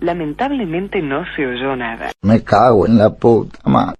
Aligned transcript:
Lamentablemente 0.00 1.00
no 1.02 1.24
se 1.34 1.46
oyó 1.46 1.74
nada. 1.74 2.12
Me 2.22 2.42
cago 2.42 2.86
en 2.86 2.98
la 2.98 3.10
puta 3.10 3.58
madre. 3.64 3.96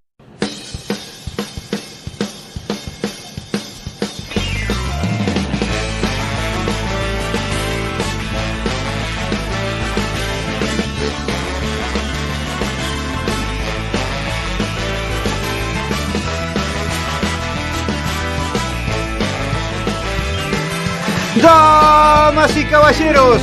Damas 21.42 22.56
y 22.56 22.64
caballeros, 22.64 23.42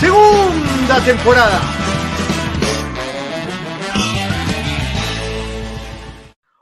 segunda 0.00 1.04
temporada. 1.04 1.60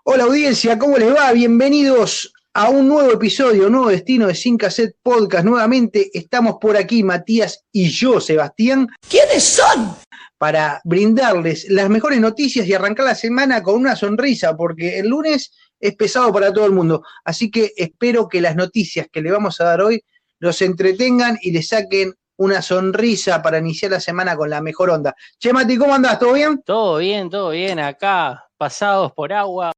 Hola 0.03 0.25
audiencia, 0.25 0.77
¿cómo 0.77 0.99
les 0.99 1.15
va? 1.15 1.31
Bienvenidos 1.31 2.33
a 2.55 2.69
un 2.71 2.89
nuevo 2.89 3.13
episodio, 3.13 3.67
un 3.67 3.73
nuevo 3.73 3.91
destino 3.91 4.27
de 4.27 4.35
Sin 4.35 4.59
Cassette 4.59 4.97
Podcast. 5.01 5.45
Nuevamente 5.45 6.11
estamos 6.13 6.57
por 6.61 6.77
aquí, 6.77 7.05
Matías 7.05 7.65
y 7.71 7.91
yo, 7.91 8.21
Sebastián. 8.21 8.89
¿Quiénes 9.09 9.45
son? 9.45 9.95
Para 10.37 10.81
brindarles 10.83 11.69
las 11.69 11.89
mejores 11.89 12.19
noticias 12.21 12.67
y 12.67 12.75
arrancar 12.75 13.07
la 13.07 13.15
semana 13.15 13.63
con 13.63 13.77
una 13.77 13.95
sonrisa, 13.95 14.57
porque 14.57 14.99
el 14.99 15.09
lunes 15.09 15.53
es 15.79 15.95
pesado 15.95 16.33
para 16.33 16.53
todo 16.53 16.67
el 16.67 16.73
mundo. 16.73 17.05
Así 17.25 17.53
que 17.53 17.73
espero 17.77 18.29
que 18.29 18.41
las 18.41 18.57
noticias 18.57 19.07
que 19.13 19.23
le 19.23 19.31
vamos 19.31 19.61
a 19.61 19.65
dar 19.65 19.81
hoy 19.81 20.03
los 20.41 20.61
entretengan 20.63 21.39
y 21.41 21.53
les 21.53 21.69
saquen 21.69 22.15
una 22.39 22.63
sonrisa 22.63 23.43
para 23.43 23.59
iniciar 23.59 23.93
la 23.93 24.01
semana 24.01 24.37
con 24.37 24.49
la 24.49 24.61
mejor 24.61 24.91
onda. 24.91 25.15
Che, 25.39 25.53
Mati, 25.53 25.77
¿cómo 25.77 25.95
andás? 25.95 26.19
¿Todo 26.19 26.35
bien? 26.35 26.63
Todo 26.63 26.99
bien, 26.99 27.29
todo 27.29 27.51
bien 27.51 27.79
acá, 27.81 28.49
pasados 28.57 29.13
por 29.13 29.33
agua. 29.33 29.73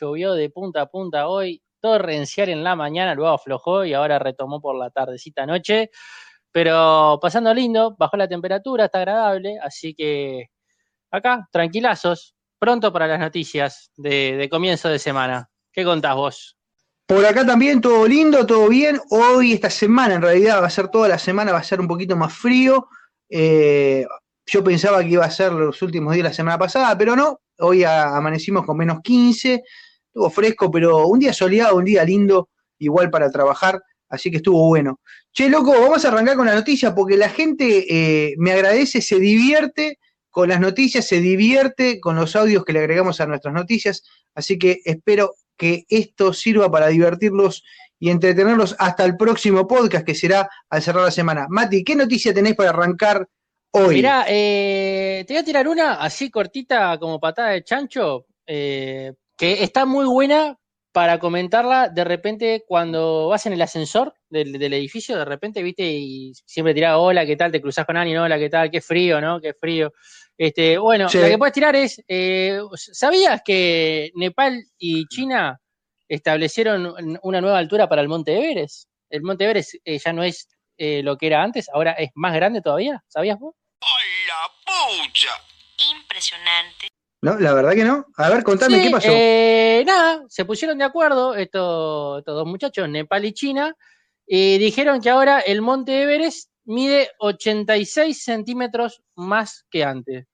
Llovió 0.00 0.34
de 0.34 0.50
punta 0.50 0.82
a 0.82 0.86
punta 0.86 1.28
hoy, 1.28 1.62
torrencial 1.80 2.50
en 2.50 2.62
la 2.62 2.76
mañana, 2.76 3.14
luego 3.14 3.34
aflojó 3.34 3.84
y 3.84 3.94
ahora 3.94 4.18
retomó 4.18 4.60
por 4.60 4.76
la 4.76 4.90
tardecita 4.90 5.46
noche. 5.46 5.90
Pero 6.52 7.18
pasando 7.22 7.54
lindo, 7.54 7.94
bajó 7.96 8.16
la 8.16 8.28
temperatura, 8.28 8.86
está 8.86 8.98
agradable, 8.98 9.58
así 9.62 9.94
que 9.94 10.50
acá, 11.10 11.48
tranquilazos, 11.52 12.34
pronto 12.58 12.92
para 12.92 13.06
las 13.06 13.20
noticias 13.20 13.90
de, 13.96 14.36
de 14.36 14.48
comienzo 14.48 14.88
de 14.88 14.98
semana. 14.98 15.48
¿Qué 15.72 15.84
contás 15.84 16.14
vos? 16.14 16.56
Por 17.06 17.24
acá 17.24 17.46
también 17.46 17.80
todo 17.80 18.06
lindo, 18.06 18.44
todo 18.44 18.68
bien. 18.68 19.00
Hoy, 19.10 19.54
esta 19.54 19.70
semana, 19.70 20.14
en 20.14 20.22
realidad, 20.22 20.60
va 20.60 20.66
a 20.66 20.70
ser 20.70 20.88
toda 20.88 21.08
la 21.08 21.18
semana, 21.18 21.52
va 21.52 21.58
a 21.58 21.64
ser 21.64 21.80
un 21.80 21.88
poquito 21.88 22.16
más 22.16 22.34
frío. 22.34 22.88
Eh, 23.30 24.06
yo 24.44 24.62
pensaba 24.64 25.02
que 25.02 25.10
iba 25.10 25.24
a 25.24 25.30
ser 25.30 25.52
los 25.52 25.80
últimos 25.82 26.12
días 26.12 26.24
de 26.24 26.28
la 26.30 26.34
semana 26.34 26.58
pasada, 26.58 26.96
pero 26.98 27.16
no. 27.16 27.40
Hoy 27.60 27.82
amanecimos 27.84 28.64
con 28.64 28.76
menos 28.76 29.00
15, 29.02 29.62
estuvo 30.06 30.30
fresco, 30.30 30.70
pero 30.70 31.06
un 31.06 31.18
día 31.18 31.32
soleado, 31.32 31.76
un 31.76 31.84
día 31.84 32.04
lindo, 32.04 32.50
igual 32.78 33.10
para 33.10 33.30
trabajar, 33.30 33.80
así 34.08 34.30
que 34.30 34.36
estuvo 34.38 34.68
bueno. 34.68 35.00
Che, 35.32 35.48
loco, 35.48 35.72
vamos 35.72 36.04
a 36.04 36.08
arrancar 36.08 36.36
con 36.36 36.46
la 36.46 36.54
noticia 36.54 36.94
porque 36.94 37.16
la 37.16 37.28
gente 37.28 37.86
eh, 37.88 38.34
me 38.38 38.52
agradece, 38.52 39.00
se 39.00 39.18
divierte 39.18 39.98
con 40.30 40.48
las 40.48 40.60
noticias, 40.60 41.06
se 41.06 41.20
divierte 41.20 42.00
con 42.00 42.16
los 42.16 42.36
audios 42.36 42.64
que 42.64 42.72
le 42.72 42.80
agregamos 42.80 43.20
a 43.20 43.26
nuestras 43.26 43.54
noticias, 43.54 44.04
así 44.34 44.58
que 44.58 44.80
espero 44.84 45.32
que 45.58 45.84
esto 45.90 46.32
sirva 46.32 46.70
para 46.70 46.88
divertirlos 46.88 47.64
y 47.98 48.10
entretenerlos 48.10 48.76
hasta 48.78 49.04
el 49.04 49.16
próximo 49.16 49.66
podcast 49.66 50.06
que 50.06 50.14
será 50.14 50.48
al 50.70 50.82
cerrar 50.82 51.04
la 51.04 51.10
semana. 51.10 51.46
Mati, 51.50 51.84
¿qué 51.84 51.96
noticia 51.96 52.32
tenés 52.32 52.54
para 52.54 52.70
arrancar 52.70 53.28
hoy? 53.72 53.96
Mirá, 53.96 54.24
eh, 54.28 55.24
te 55.26 55.34
voy 55.34 55.42
a 55.42 55.44
tirar 55.44 55.68
una 55.68 55.94
así 55.94 56.30
cortita 56.30 56.96
como 56.98 57.18
patada 57.18 57.50
de 57.50 57.64
chancho, 57.64 58.26
eh, 58.46 59.12
que 59.36 59.64
está 59.64 59.84
muy 59.84 60.06
buena 60.06 60.56
para 60.98 61.20
comentarla 61.20 61.88
de 61.90 62.02
repente 62.02 62.64
cuando 62.66 63.28
vas 63.28 63.46
en 63.46 63.52
el 63.52 63.62
ascensor 63.62 64.16
del, 64.28 64.58
del 64.58 64.74
edificio, 64.74 65.16
de 65.16 65.24
repente, 65.24 65.62
viste, 65.62 65.84
y 65.84 66.32
siempre 66.44 66.74
tirás, 66.74 66.96
hola, 66.98 67.24
¿qué 67.24 67.36
tal? 67.36 67.52
Te 67.52 67.60
cruzás 67.62 67.86
con 67.86 67.96
alguien, 67.96 68.18
hola, 68.18 68.36
¿qué 68.36 68.50
tal? 68.50 68.68
Qué 68.68 68.80
frío, 68.80 69.20
¿no? 69.20 69.40
Qué 69.40 69.54
frío. 69.54 69.92
Este, 70.36 70.76
bueno, 70.76 71.08
Sí. 71.08 71.18
la 71.18 71.28
que 71.28 71.38
puedes 71.38 71.52
tirar 71.54 71.76
es, 71.76 72.02
eh, 72.08 72.58
¿sabías 72.74 73.42
que 73.44 74.10
Nepal 74.16 74.60
y 74.76 75.06
China 75.06 75.60
establecieron 76.08 76.92
una 77.22 77.40
nueva 77.40 77.58
altura 77.58 77.88
para 77.88 78.02
el 78.02 78.08
Monte 78.08 78.36
Everest? 78.36 78.88
El 79.08 79.22
Monte 79.22 79.44
Everest 79.44 79.74
eh, 79.84 80.00
ya 80.04 80.12
no 80.12 80.24
es 80.24 80.48
eh, 80.78 81.04
lo 81.04 81.16
que 81.16 81.28
era 81.28 81.44
antes, 81.44 81.68
ahora 81.72 81.92
es 81.92 82.10
más 82.16 82.34
grande 82.34 82.60
todavía, 82.60 83.04
¿sabías 83.06 83.38
vos? 83.38 83.54
Impresionante. 85.92 86.88
No, 87.20 87.38
la 87.38 87.52
verdad 87.52 87.72
que 87.72 87.84
no. 87.84 88.06
A 88.16 88.30
ver, 88.30 88.44
contame 88.44 88.76
Sí, 88.78 88.84
qué 88.84 88.90
pasó. 88.90 89.08
eh, 89.10 89.82
nada, 89.86 90.24
se 90.28 90.44
pusieron 90.44 90.78
de 90.78 90.84
acuerdo 90.84 91.34
estos, 91.34 92.18
estos 92.18 92.34
dos 92.34 92.46
muchachos, 92.46 92.88
Nepal 92.88 93.24
y 93.24 93.32
China, 93.32 93.74
y 94.26 94.58
dijeron 94.58 95.00
que 95.00 95.10
ahora 95.10 95.40
el 95.40 95.60
monte 95.62 96.02
Everest 96.02 96.50
mide 96.64 97.10
86 97.18 98.22
centímetros 98.22 99.02
más 99.16 99.64
que 99.70 99.82
antes. 99.82 100.26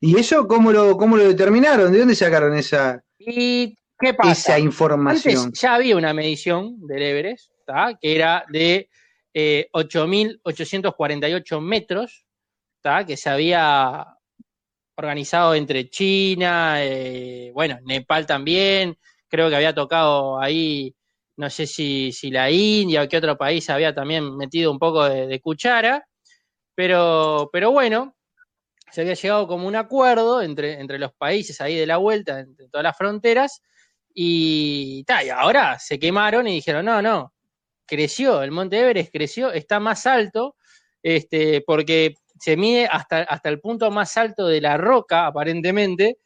¿Y 0.00 0.18
eso 0.18 0.46
cómo 0.46 0.72
lo, 0.72 0.96
cómo 0.96 1.16
lo 1.16 1.24
determinaron? 1.24 1.92
¿De 1.92 1.98
dónde 1.98 2.14
sacaron 2.14 2.56
esa, 2.56 3.02
¿Y 3.18 3.74
qué 3.98 4.14
pasa? 4.14 4.30
esa 4.32 4.58
información? 4.58 5.36
Antes 5.36 5.60
ya 5.60 5.74
había 5.74 5.96
una 5.96 6.14
medición 6.14 6.78
del 6.86 7.02
Everest, 7.02 7.50
¿tá? 7.66 7.98
que 8.00 8.16
era 8.16 8.46
de 8.48 8.88
eh, 9.34 9.68
8.848 9.74 11.60
metros, 11.60 12.24
¿tá? 12.80 13.04
que 13.04 13.18
se 13.18 13.28
había 13.28 14.06
organizado 15.00 15.54
entre 15.54 15.88
China, 15.90 16.76
eh, 16.84 17.50
bueno, 17.54 17.78
Nepal 17.84 18.26
también, 18.26 18.96
creo 19.28 19.48
que 19.48 19.56
había 19.56 19.74
tocado 19.74 20.40
ahí, 20.40 20.94
no 21.36 21.50
sé 21.50 21.66
si, 21.66 22.12
si 22.12 22.30
la 22.30 22.50
India 22.50 23.02
o 23.02 23.08
qué 23.08 23.16
otro 23.16 23.36
país 23.36 23.68
había 23.70 23.94
también 23.94 24.36
metido 24.36 24.70
un 24.70 24.78
poco 24.78 25.04
de, 25.08 25.26
de 25.26 25.40
cuchara, 25.40 26.06
pero, 26.74 27.50
pero 27.52 27.70
bueno, 27.70 28.16
se 28.90 29.02
había 29.02 29.14
llegado 29.14 29.46
como 29.46 29.66
un 29.66 29.76
acuerdo 29.76 30.42
entre, 30.42 30.80
entre 30.80 30.98
los 30.98 31.12
países 31.14 31.60
ahí 31.60 31.76
de 31.76 31.86
la 31.86 31.96
vuelta, 31.96 32.40
entre 32.40 32.68
todas 32.68 32.84
las 32.84 32.96
fronteras, 32.96 33.62
y, 34.12 35.04
ta, 35.04 35.24
y 35.24 35.30
ahora 35.30 35.78
se 35.78 35.98
quemaron 35.98 36.48
y 36.48 36.54
dijeron, 36.54 36.84
no, 36.84 37.00
no, 37.00 37.32
creció, 37.86 38.42
el 38.42 38.50
Monte 38.50 38.80
Everest 38.80 39.12
creció, 39.12 39.52
está 39.52 39.80
más 39.80 40.06
alto, 40.06 40.56
este, 41.02 41.62
porque 41.62 42.14
se 42.40 42.56
mide 42.56 42.88
hasta, 42.90 43.18
hasta 43.22 43.48
el 43.50 43.60
punto 43.60 43.90
más 43.90 44.16
alto 44.16 44.46
de 44.46 44.62
la 44.62 44.78
roca, 44.78 45.26
aparentemente, 45.26 46.18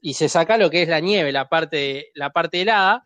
y 0.00 0.14
se 0.14 0.28
saca 0.28 0.58
lo 0.58 0.68
que 0.68 0.82
es 0.82 0.88
la 0.88 0.98
nieve, 1.00 1.32
la 1.32 1.48
parte, 1.48 2.10
la 2.14 2.28
parte 2.30 2.60
helada. 2.60 3.02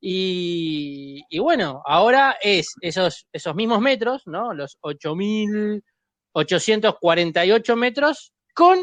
Y, 0.00 1.22
y 1.28 1.38
bueno, 1.38 1.82
ahora 1.84 2.38
es 2.40 2.74
esos, 2.80 3.26
esos 3.32 3.54
mismos 3.54 3.82
metros, 3.82 4.22
¿no? 4.26 4.54
Los 4.54 4.78
8.848 4.80 7.76
metros 7.76 8.32
con 8.54 8.78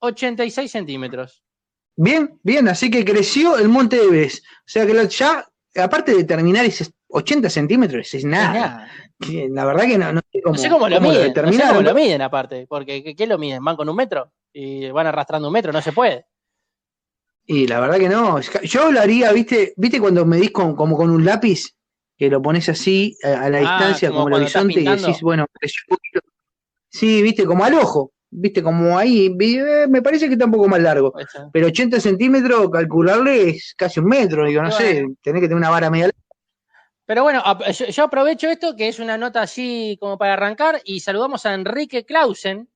86 0.00 0.70
centímetros. 0.70 1.42
Bien, 1.96 2.38
bien, 2.42 2.68
así 2.68 2.90
que 2.90 3.02
creció 3.04 3.56
el 3.56 3.68
Monte 3.68 3.96
Everest. 3.96 4.44
O 4.44 4.66
sea 4.66 4.86
que 4.86 5.08
ya, 5.08 5.48
aparte 5.76 6.14
de 6.14 6.24
terminar 6.24 6.66
ese 6.66 6.84
80 7.12 7.48
centímetros 7.50 8.12
es 8.14 8.24
nada. 8.24 8.88
La 9.50 9.64
verdad 9.64 9.84
que 9.84 9.98
no, 9.98 10.12
no 10.12 10.20
sé 10.32 10.42
cómo, 10.42 10.56
No 10.56 10.62
sé 10.62 10.68
cómo 10.70 10.88
lo 10.88 10.96
cómo 10.96 11.10
miden, 11.10 11.32
no 11.34 11.52
sé 11.52 11.62
cómo 11.68 11.82
lo 11.82 11.94
miden 11.94 12.22
aparte, 12.22 12.66
porque 12.68 13.04
¿qué, 13.04 13.14
qué 13.14 13.26
lo 13.26 13.38
miden? 13.38 13.62
¿Van 13.64 13.76
con 13.76 13.88
un 13.88 13.96
metro? 13.96 14.32
Y 14.52 14.90
van 14.90 15.06
arrastrando 15.06 15.48
un 15.48 15.54
metro, 15.54 15.72
no 15.72 15.80
se 15.80 15.92
puede. 15.92 16.26
Y 17.46 17.66
la 17.66 17.80
verdad 17.80 17.98
que 17.98 18.08
no. 18.08 18.40
Yo 18.40 18.90
lo 18.92 19.00
haría, 19.00 19.32
¿viste? 19.32 19.74
¿Viste 19.76 20.00
cuando 20.00 20.24
medís 20.24 20.50
con, 20.52 20.74
como 20.76 20.96
con 20.96 21.10
un 21.10 21.24
lápiz? 21.24 21.70
Que 22.16 22.28
lo 22.30 22.40
pones 22.40 22.68
así 22.68 23.16
a, 23.24 23.44
a 23.44 23.50
la 23.50 23.58
Ah, 23.58 23.60
distancia, 23.60 24.08
como 24.10 24.24
como 24.24 24.36
el 24.36 24.42
horizonte, 24.42 24.80
y 24.80 24.84
decís, 24.84 25.20
bueno, 25.22 25.42
un 25.42 25.70
poquito. 25.88 26.20
Sí, 26.88 27.22
viste, 27.22 27.44
como 27.44 27.64
al 27.64 27.74
ojo. 27.74 28.12
Viste, 28.30 28.62
como 28.62 28.96
ahí. 28.96 29.26
eh, 29.40 29.86
Me 29.88 30.02
parece 30.02 30.26
que 30.26 30.34
está 30.34 30.44
un 30.46 30.52
poco 30.52 30.68
más 30.68 30.80
largo. 30.80 31.12
Pero 31.52 31.66
80 31.66 32.00
centímetros, 32.00 32.70
calcularle 32.70 33.50
es 33.50 33.74
casi 33.76 34.00
un 34.00 34.06
metro. 34.06 34.46
Digo, 34.46 34.62
no 34.62 34.70
sé, 34.70 35.04
tenés 35.22 35.40
que 35.42 35.48
tener 35.48 35.56
una 35.56 35.70
vara 35.70 35.90
media 35.90 36.06
larga. 36.06 36.18
Pero 37.06 37.24
bueno, 37.24 37.42
yo 37.90 38.04
aprovecho 38.04 38.48
esto, 38.48 38.76
que 38.76 38.88
es 38.88 38.98
una 38.98 39.18
nota 39.18 39.42
así 39.42 39.96
como 40.00 40.18
para 40.18 40.34
arrancar, 40.34 40.80
y 40.84 41.00
saludamos 41.00 41.44
a 41.46 41.54
Enrique 41.54 42.04
Clausen, 42.04 42.68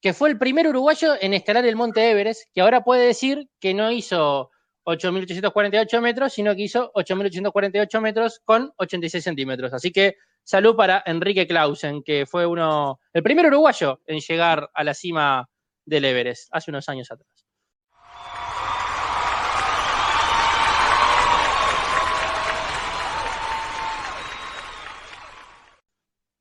que 0.00 0.14
fue 0.14 0.30
el 0.30 0.38
primer 0.38 0.68
uruguayo 0.68 1.14
en 1.20 1.34
escalar 1.34 1.66
el 1.66 1.76
monte 1.76 2.10
Everest, 2.10 2.44
que 2.54 2.60
ahora 2.60 2.84
puede 2.84 3.06
decir 3.06 3.48
que 3.60 3.74
no 3.74 3.90
hizo 3.90 4.50
8.848 4.84 6.00
metros, 6.00 6.32
sino 6.32 6.54
que 6.54 6.62
hizo 6.62 6.92
8.848 6.94 8.00
metros 8.00 8.40
con 8.44 8.72
86 8.76 9.24
centímetros. 9.24 9.72
Así 9.72 9.90
que 9.92 10.14
salud 10.44 10.76
para 10.76 11.02
Enrique 11.04 11.46
Clausen, 11.46 12.02
que 12.02 12.26
fue 12.26 12.46
uno, 12.46 13.00
el 13.12 13.22
primer 13.22 13.46
uruguayo 13.46 14.00
en 14.06 14.20
llegar 14.20 14.70
a 14.72 14.84
la 14.84 14.94
cima 14.94 15.48
del 15.84 16.04
Everest 16.04 16.48
hace 16.52 16.70
unos 16.70 16.88
años 16.88 17.10
atrás. 17.10 17.37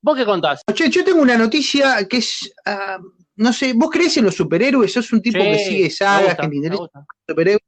¿Vos 0.01 0.15
qué 0.15 0.25
contás? 0.25 0.61
Che, 0.73 0.89
yo 0.89 1.03
tengo 1.03 1.21
una 1.21 1.37
noticia 1.37 2.07
que 2.07 2.17
es. 2.17 2.53
ah, 2.65 2.99
no 3.35 3.53
sé, 3.53 3.73
¿vos 3.73 3.89
crees 3.91 4.17
en 4.17 4.25
los 4.25 4.35
superhéroes? 4.35 4.91
¿Sos 4.93 5.11
un 5.13 5.21
tipo 5.21 5.39
que 5.39 5.57
sigue 5.59 5.89
sagas, 5.89 6.23
gusta, 6.29 6.41
que 6.43 6.49
te 6.49 6.55
interesa 6.55 6.81
los 6.81 7.05
superhéroes? 7.29 7.63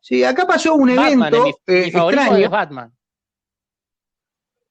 Sí, 0.00 0.24
acá 0.24 0.46
pasó 0.46 0.74
un 0.74 0.88
Batman 0.94 1.34
evento 1.34 1.44
mi, 1.44 1.74
eh, 1.74 1.90
mi 1.92 1.98
extraño. 2.00 2.36
es 2.36 2.50
Batman. 2.50 2.92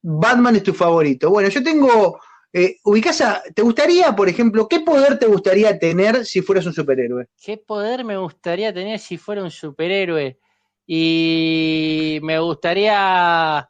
Batman 0.02 0.56
es 0.56 0.64
tu 0.64 0.74
favorito. 0.74 1.30
Bueno, 1.30 1.50
yo 1.50 1.64
tengo. 1.64 2.20
Eh, 2.54 2.78
ubicás 2.86 3.22
a- 3.22 3.44
¿Te 3.54 3.62
gustaría, 3.62 4.16
por 4.16 4.30
ejemplo, 4.30 4.68
qué 4.68 4.80
poder 4.80 5.20
te 5.20 5.28
gustaría 5.28 5.78
tener 5.78 6.26
si 6.26 6.42
fueras 6.42 6.66
un 6.66 6.74
superhéroe? 6.74 7.28
¿Qué 7.44 7.58
poder 7.58 8.06
me 8.06 8.18
gustaría 8.18 8.74
tener 8.74 9.00
si 9.00 9.18
fuera 9.18 9.44
un 9.44 9.52
superhéroe? 9.52 10.40
Y 10.88 12.20
me 12.24 12.40
gustaría. 12.40 13.68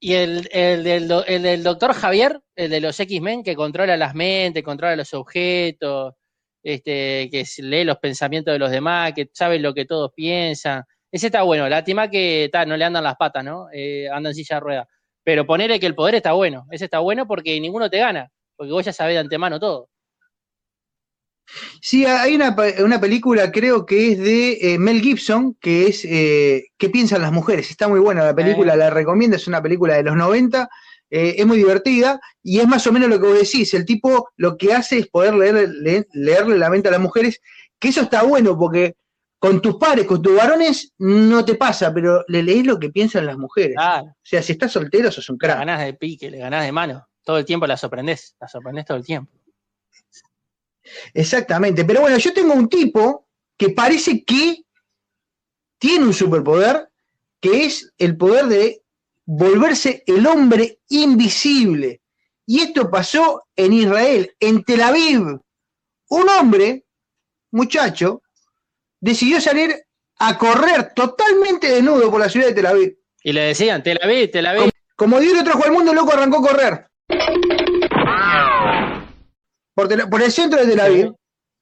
Y 0.00 0.14
el, 0.14 0.48
el 0.52 0.84
del, 0.84 1.08
do- 1.08 1.24
el 1.26 1.42
del 1.42 1.62
doctor 1.64 1.92
Javier, 1.92 2.40
el 2.56 2.70
de 2.70 2.80
los 2.80 2.98
X-Men, 3.00 3.42
que 3.42 3.56
controla 3.56 3.96
las 3.96 4.14
mentes, 4.14 4.62
controla 4.62 4.94
los 4.96 5.12
objetos, 5.14 6.14
este, 6.62 7.28
que 7.30 7.44
lee 7.62 7.84
los 7.84 7.98
pensamientos 7.98 8.52
de 8.52 8.58
los 8.60 8.70
demás, 8.70 9.12
que 9.14 9.28
sabe 9.32 9.58
lo 9.58 9.74
que 9.74 9.86
todos 9.86 10.12
piensan. 10.14 10.84
Ese 11.10 11.26
está 11.26 11.42
bueno. 11.42 11.68
Lástima 11.68 12.08
que 12.10 12.48
ta, 12.52 12.64
no 12.66 12.76
le 12.76 12.84
andan 12.84 13.02
las 13.04 13.16
patas, 13.16 13.42
¿no? 13.44 13.66
Eh, 13.72 14.08
anda 14.10 14.30
en 14.30 14.34
silla 14.36 14.56
de 14.56 14.60
ruedas. 14.60 14.86
Pero 15.24 15.46
ponerle 15.46 15.80
que 15.80 15.86
el 15.86 15.94
poder 15.94 16.14
está 16.16 16.32
bueno. 16.32 16.66
Ese 16.70 16.84
está 16.84 17.00
bueno 17.00 17.26
porque 17.26 17.58
ninguno 17.60 17.90
te 17.90 17.98
gana. 17.98 18.30
Porque 18.56 18.72
vos 18.72 18.84
ya 18.84 18.92
sabés 18.92 19.14
de 19.14 19.20
antemano 19.20 19.58
todo. 19.58 19.88
Sí, 21.80 22.04
hay 22.04 22.34
una, 22.36 22.54
pe- 22.54 22.82
una 22.82 23.00
película, 23.00 23.50
creo 23.50 23.86
que 23.86 24.12
es 24.12 24.18
de 24.18 24.74
eh, 24.74 24.78
Mel 24.78 25.00
Gibson, 25.00 25.54
que 25.54 25.86
es 25.86 26.04
eh, 26.04 26.66
¿Qué 26.76 26.90
piensan 26.90 27.22
las 27.22 27.32
mujeres? 27.32 27.70
Está 27.70 27.88
muy 27.88 28.00
buena 28.00 28.24
la 28.24 28.34
película, 28.34 28.74
Eh. 28.74 28.76
la 28.76 28.90
recomiendo, 28.90 29.36
es 29.36 29.46
una 29.48 29.62
película 29.62 29.94
de 29.94 30.02
los 30.02 30.14
90, 30.16 30.68
eh, 31.10 31.36
es 31.38 31.46
muy 31.46 31.56
divertida 31.56 32.20
y 32.42 32.58
es 32.60 32.68
más 32.68 32.86
o 32.86 32.92
menos 32.92 33.08
lo 33.08 33.18
que 33.18 33.26
vos 33.28 33.38
decís, 33.40 33.72
el 33.74 33.86
tipo 33.86 34.28
lo 34.36 34.56
que 34.58 34.74
hace 34.74 34.98
es 34.98 35.08
poder 35.08 35.34
leer, 35.34 35.68
le- 35.70 36.06
leerle 36.12 36.58
la 36.58 36.68
mente 36.70 36.88
a 36.88 36.90
las 36.92 37.00
mujeres, 37.00 37.40
que 37.78 37.88
eso 37.88 38.02
está 38.02 38.22
bueno 38.24 38.58
porque 38.58 38.94
con 39.38 39.62
tus 39.62 39.76
pares, 39.76 40.04
con 40.04 40.20
tus 40.20 40.36
varones, 40.36 40.92
no 40.98 41.44
te 41.44 41.54
pasa, 41.54 41.94
pero 41.94 42.24
le 42.28 42.42
lees 42.42 42.66
lo 42.66 42.78
que 42.78 42.90
piensan 42.90 43.24
las 43.24 43.38
mujeres. 43.38 43.76
Claro. 43.76 44.06
O 44.08 44.16
sea, 44.22 44.42
si 44.42 44.52
estás 44.52 44.72
soltero, 44.72 45.10
sos 45.12 45.30
un 45.30 45.36
Le 45.36 45.38
crack. 45.46 45.58
ganás 45.60 45.80
de 45.84 45.94
pique, 45.94 46.28
le 46.30 46.38
ganás 46.38 46.64
de 46.64 46.72
mano. 46.72 47.06
Todo 47.22 47.38
el 47.38 47.44
tiempo 47.44 47.66
la 47.66 47.76
sorprendés, 47.76 48.34
la 48.40 48.48
sorprendés 48.48 48.84
todo 48.84 48.96
el 48.96 49.04
tiempo. 49.04 49.32
Exactamente. 51.14 51.84
Pero 51.84 52.02
bueno, 52.02 52.18
yo 52.18 52.32
tengo 52.32 52.54
un 52.54 52.68
tipo 52.68 53.26
que 53.56 53.70
parece 53.70 54.24
que 54.24 54.62
tiene 55.78 56.06
un 56.06 56.14
superpoder, 56.14 56.88
que 57.40 57.64
es 57.64 57.92
el 57.98 58.16
poder 58.16 58.46
de 58.46 58.82
volverse 59.24 60.02
el 60.06 60.26
hombre 60.26 60.80
invisible. 60.88 62.00
Y 62.46 62.60
esto 62.60 62.90
pasó 62.90 63.44
en 63.54 63.72
Israel, 63.72 64.34
en 64.40 64.64
Tel 64.64 64.80
Aviv. 64.80 65.40
Un 66.08 66.28
hombre, 66.30 66.86
muchacho, 67.50 68.22
decidió 69.00 69.40
salir 69.40 69.74
a 70.18 70.38
correr 70.38 70.94
totalmente 70.94 71.70
desnudo 71.70 72.10
por 72.10 72.20
la 72.20 72.28
ciudad 72.28 72.46
de 72.46 72.54
Tel 72.54 72.66
Aviv. 72.66 72.98
Y 73.22 73.32
le 73.32 73.42
decían, 73.42 73.82
te 73.82 73.94
la 73.94 74.06
vi, 74.06 74.28
te 74.28 74.40
la 74.40 74.54
vi. 74.54 74.70
Como 74.96 75.20
Dios 75.20 75.34
lo 75.34 75.44
trajo 75.44 75.64
al 75.64 75.72
mundo, 75.72 75.92
loco 75.92 76.12
arrancó 76.12 76.38
a 76.38 76.48
correr. 76.48 76.86
Por, 79.78 79.86
Tel- 79.86 80.08
por 80.10 80.20
el 80.20 80.32
centro 80.32 80.58
de 80.60 80.66
Tel 80.66 80.80
Aviv, 80.80 81.06
Sí. 81.06 81.14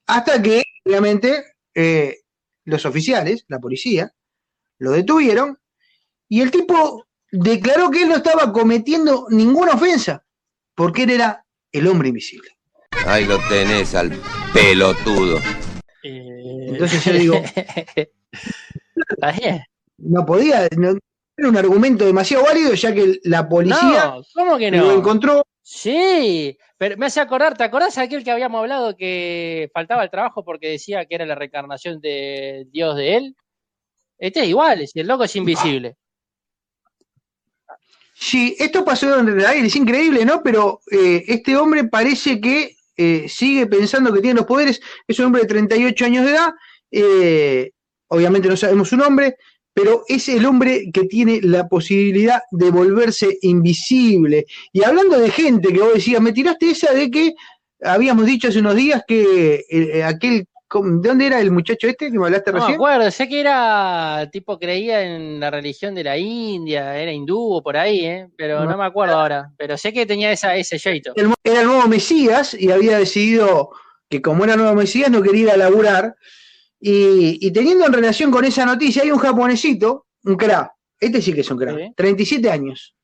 hasta 0.07 0.41
que, 0.41 0.63
obviamente, 0.87 1.45
eh, 1.75 2.21
los 2.65 2.87
oficiales, 2.87 3.45
la 3.49 3.59
policía, 3.59 4.11
lo 4.79 4.93
detuvieron 4.93 5.59
y 6.27 6.41
el 6.41 6.51
tipo 6.51 7.05
declaró 7.31 7.91
que 7.91 8.05
él 8.05 8.09
no 8.09 8.17
estaba 8.17 8.55
cometiendo 8.55 9.27
ninguna 9.29 9.73
ofensa, 9.75 10.25
porque 10.75 11.03
él 11.03 11.11
era 11.11 11.45
el 11.73 11.87
hombre 11.89 12.09
invisible. 12.09 12.49
Ahí 13.07 13.27
lo 13.27 13.37
tenés 13.51 13.95
al 13.95 14.11
pelotudo. 14.55 15.37
Eh, 16.03 16.69
Entonces 16.69 17.05
yo 17.05 17.13
digo-. 17.13 17.43
No 19.99 20.25
podía, 20.25 20.69
no- 20.75 20.97
era 21.37 21.49
un 21.51 21.57
argumento 21.59 22.07
demasiado 22.07 22.45
válido, 22.45 22.73
ya 22.73 22.95
que 22.95 23.21
la 23.25 23.47
policía 23.47 24.07
No, 24.07 24.23
¿cómo 24.35 24.57
que 24.57 24.71
lo 24.71 24.79
no? 24.87 24.93
encontró. 24.93 25.45
Sí, 25.69 26.57
pero 26.79 26.97
me 26.97 27.07
hace 27.07 27.19
acordar, 27.19 27.57
¿te 27.57 27.65
acordás 27.65 27.99
aquel 27.99 28.23
que 28.23 28.31
habíamos 28.31 28.61
hablado 28.61 28.97
que 28.97 29.69
faltaba 29.75 30.05
el 30.05 30.11
trabajo 30.11 30.45
porque 30.45 30.69
decía 30.69 31.05
que 31.07 31.17
era 31.17 31.27
la 31.27 31.35
reencarnación 31.35 32.01
de 32.01 32.69
Dios 32.71 32.95
de 32.95 33.17
él? 33.17 33.37
Este 34.17 34.43
es 34.43 34.49
igual, 34.49 34.87
si 34.87 35.01
el 35.01 35.09
loco 35.09 35.25
es 35.25 35.35
invisible. 35.35 35.97
Sí, 38.15 38.55
esto 38.61 38.85
pasó 38.85 39.19
en 39.19 39.27
realidad, 39.27 39.57
es 39.57 39.75
increíble, 39.75 40.25
¿no? 40.25 40.41
Pero 40.41 40.83
eh, 40.89 41.25
este 41.27 41.57
hombre 41.57 41.83
parece 41.83 42.41
que 42.41 42.77
eh, 42.97 43.29
sigue 43.29 43.67
pensando 43.67 44.13
que 44.13 44.21
tiene 44.21 44.37
los 44.37 44.47
poderes. 44.47 44.81
Es 45.09 45.19
un 45.19 45.27
hombre 45.27 45.43
de 45.43 45.49
38 45.49 46.05
años 46.05 46.25
de 46.27 46.31
edad. 46.31 46.55
eh, 46.93 47.73
obviamente 48.07 48.47
no 48.49 48.57
sabemos 48.57 48.89
su 48.89 48.97
nombre, 48.97 49.37
pero 49.77 50.05
es 50.09 50.27
el 50.31 50.47
hombre 50.47 50.87
que 50.91 51.05
tiene 51.05 51.39
la 51.43 51.69
posibilidad 51.69 52.41
de 52.51 52.71
volverse 52.71 53.37
invisible. 53.43 54.47
Y 54.73 54.83
hablando 54.83 55.19
de 55.19 55.31
gente 55.31 55.71
que 55.71 55.81
vos 55.81 55.93
decías, 55.93 56.23
me 56.23 56.33
tiraste 56.33 56.71
esa 56.71 56.95
de 56.95 57.11
que 57.11 57.35
habíamos 57.83 58.25
dicho 58.25 58.49
hace 58.49 58.61
unos 58.61 58.75
días 58.75 59.03
que 59.07 59.67
eh, 59.71 60.03
aquel. 60.03 60.47
¿De 60.75 61.09
dónde 61.09 61.27
era 61.27 61.41
el 61.41 61.53
muchacho 61.53 61.87
este 61.87 62.11
que 62.11 62.19
me 62.19 62.25
hablaste 62.25 62.51
No 62.51 62.55
me 62.57 62.61
recién? 62.61 62.75
acuerdo, 62.75 63.11
sé 63.13 63.29
que 63.29 63.39
era, 63.39 64.29
tipo, 64.33 64.59
creía 64.59 65.03
en 65.03 65.39
la 65.39 65.49
religión 65.51 65.95
de 65.95 66.03
la 66.05 66.19
India, 66.19 66.99
era 67.01 67.13
hindú 67.13 67.39
o 67.57 67.63
por 67.63 67.77
ahí, 67.77 68.05
¿eh? 68.05 68.29
pero 68.37 68.65
no, 68.65 68.71
No. 68.73 68.79
me 68.79 68.85
acuerdo 68.87 69.15
ahora. 69.17 69.53
Pero 69.59 69.77
sé 69.79 69.93
que 69.93 70.07
tenía 70.07 70.33
esa, 70.33 70.57
ese 70.57 70.79
jeito. 70.81 71.13
era 71.45 71.61
el 71.61 71.67
nuevo 71.67 71.87
Mesías 71.87 72.53
y 72.59 72.73
había 72.73 72.99
decidido 72.99 73.71
que 74.11 74.21
como 74.21 74.43
era 74.45 74.57
nuevo 74.57 74.75
Mesías 74.75 75.09
no 75.11 75.23
quería 75.23 75.43
ir 75.43 75.51
a 75.51 75.57
laburar. 75.57 76.17
Y, 76.81 77.39
y 77.47 77.53
teniendo 77.53 77.87
en 77.87 77.93
relación 77.93 78.31
con 78.31 78.45
esa 78.45 78.67
noticia, 78.67 79.03
hay 79.03 79.11
un 79.11 79.19
japonesito, 79.19 80.07
un 80.25 80.37
crack, 80.37 80.73
este 81.01 81.23
sí 81.23 81.33
que 81.33 81.41
es 81.41 81.51
un 81.51 81.59
crack, 81.59 81.77
Sí. 81.77 81.93
37 81.97 82.51
años. 82.51 82.95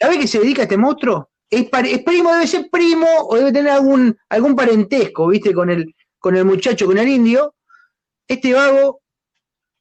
¿Sabe 0.00 0.18
qué 0.18 0.26
se 0.26 0.40
dedica 0.40 0.62
a 0.62 0.64
este 0.64 0.76
monstruo? 0.76 1.30
Es, 1.50 1.68
primo, 2.04 2.32
debe 2.32 2.46
ser 2.46 2.68
primo 2.70 3.06
o 3.28 3.36
debe 3.36 3.52
tener 3.52 3.72
algún, 3.72 4.16
algún 4.28 4.56
parentesco, 4.56 5.28
¿viste? 5.28 5.54
Con 5.54 5.70
el, 5.70 5.94
con 6.18 6.36
el 6.36 6.44
muchacho, 6.44 6.86
con 6.86 6.98
el 6.98 7.08
indio. 7.08 7.54
Este 8.26 8.52
vago 8.54 9.02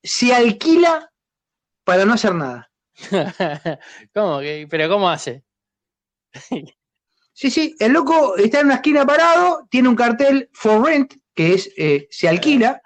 se 0.03 0.34
alquila 0.34 1.10
para 1.84 2.06
no 2.06 2.13
hacer 2.13 2.36
nada. 2.36 2.72
¿Cómo? 4.13 4.39
¿Pero 4.70 4.89
cómo 4.89 5.10
hace? 5.10 5.44
Sí, 7.34 7.50
sí, 7.50 7.75
el 7.80 7.94
loco 7.94 8.38
está 8.38 8.60
en 8.60 8.68
una 8.68 8.75
esquina 8.75 9.06
parado, 9.06 9.68
tiene 9.72 9.89
un 9.89 9.96
cartel 9.96 10.50
for 10.53 10.86
rent, 10.86 11.15
que 11.34 11.53
es 11.53 11.72
eh, 11.77 12.08
se 12.12 12.30
alquila, 12.30 12.80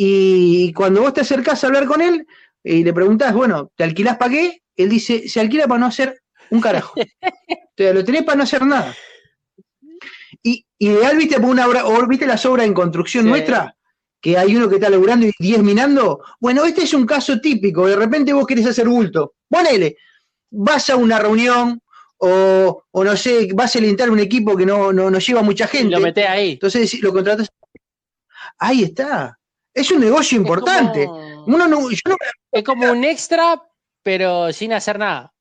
y 0.00 0.72
cuando 0.74 1.00
vos 1.02 1.12
te 1.12 1.22
acercás 1.22 1.62
a 1.62 1.66
hablar 1.66 1.86
con 1.86 2.00
él 2.00 2.24
y 2.62 2.84
le 2.84 2.92
preguntás, 2.92 3.34
bueno, 3.34 3.72
¿te 3.76 3.82
alquilás 3.82 4.16
para 4.16 4.30
qué? 4.30 4.62
Él 4.76 4.88
dice, 4.88 5.28
se 5.28 5.40
alquila 5.40 5.66
para 5.66 5.80
no 5.80 5.86
hacer 5.86 6.22
un 6.50 6.60
carajo. 6.60 6.94
o 7.00 7.56
sea, 7.76 7.92
lo 7.92 8.04
tenés 8.04 8.22
para 8.22 8.36
no 8.36 8.44
hacer 8.44 8.64
nada. 8.64 8.94
Y 10.42 10.64
ideal, 10.78 11.16
viste, 11.16 11.40
por 11.40 11.50
una 11.50 11.66
obra, 11.66 11.84
o 11.86 12.06
viste 12.06 12.26
las 12.26 12.46
obras 12.46 12.66
en 12.66 12.74
construcción 12.74 13.24
Sí. 13.24 13.28
nuestra, 13.30 13.74
que 14.20 14.38
hay 14.38 14.54
uno 14.56 14.68
que 14.68 14.76
está 14.76 14.88
laburando 14.88 15.26
y 15.26 15.32
10 15.38 15.62
minando. 15.62 16.20
Bueno, 16.40 16.64
este 16.64 16.82
es 16.84 16.94
un 16.94 17.04
caso 17.06 17.40
típico, 17.40 17.86
de 17.86 17.96
repente 17.96 18.32
vos 18.32 18.46
querés 18.46 18.66
hacer 18.66 18.88
bulto. 18.88 19.34
Ponele, 19.48 19.96
vas 20.50 20.90
a 20.90 20.96
una 20.96 21.18
reunión 21.18 21.80
o, 22.18 22.84
o 22.90 23.04
no 23.04 23.16
sé, 23.16 23.48
vas 23.54 23.74
a 23.74 23.78
alentar 23.78 24.10
un 24.10 24.18
equipo 24.20 24.56
que 24.56 24.66
no, 24.66 24.92
no, 24.92 25.10
no 25.10 25.18
lleva 25.18 25.42
mucha 25.42 25.64
Y 25.64 25.68
gente. 25.78 25.96
lo 25.96 26.00
metés 26.00 26.28
ahí. 26.28 26.52
Entonces 26.52 27.00
lo 27.02 27.12
contratas. 27.12 27.48
Ahí 28.58 28.82
está. 28.84 29.37
Es 29.78 29.90
un 29.90 30.00
negocio 30.00 30.36
importante. 30.38 31.02
Es 31.02 31.08
como, 31.08 31.44
Uno 31.46 31.68
no, 31.68 31.90
yo 31.90 31.98
no- 32.08 32.16
es 32.52 32.64
como 32.64 32.90
un 32.90 33.04
extra, 33.04 33.62
pero 34.02 34.52
sin 34.52 34.72
hacer 34.72 34.98
nada. 34.98 35.32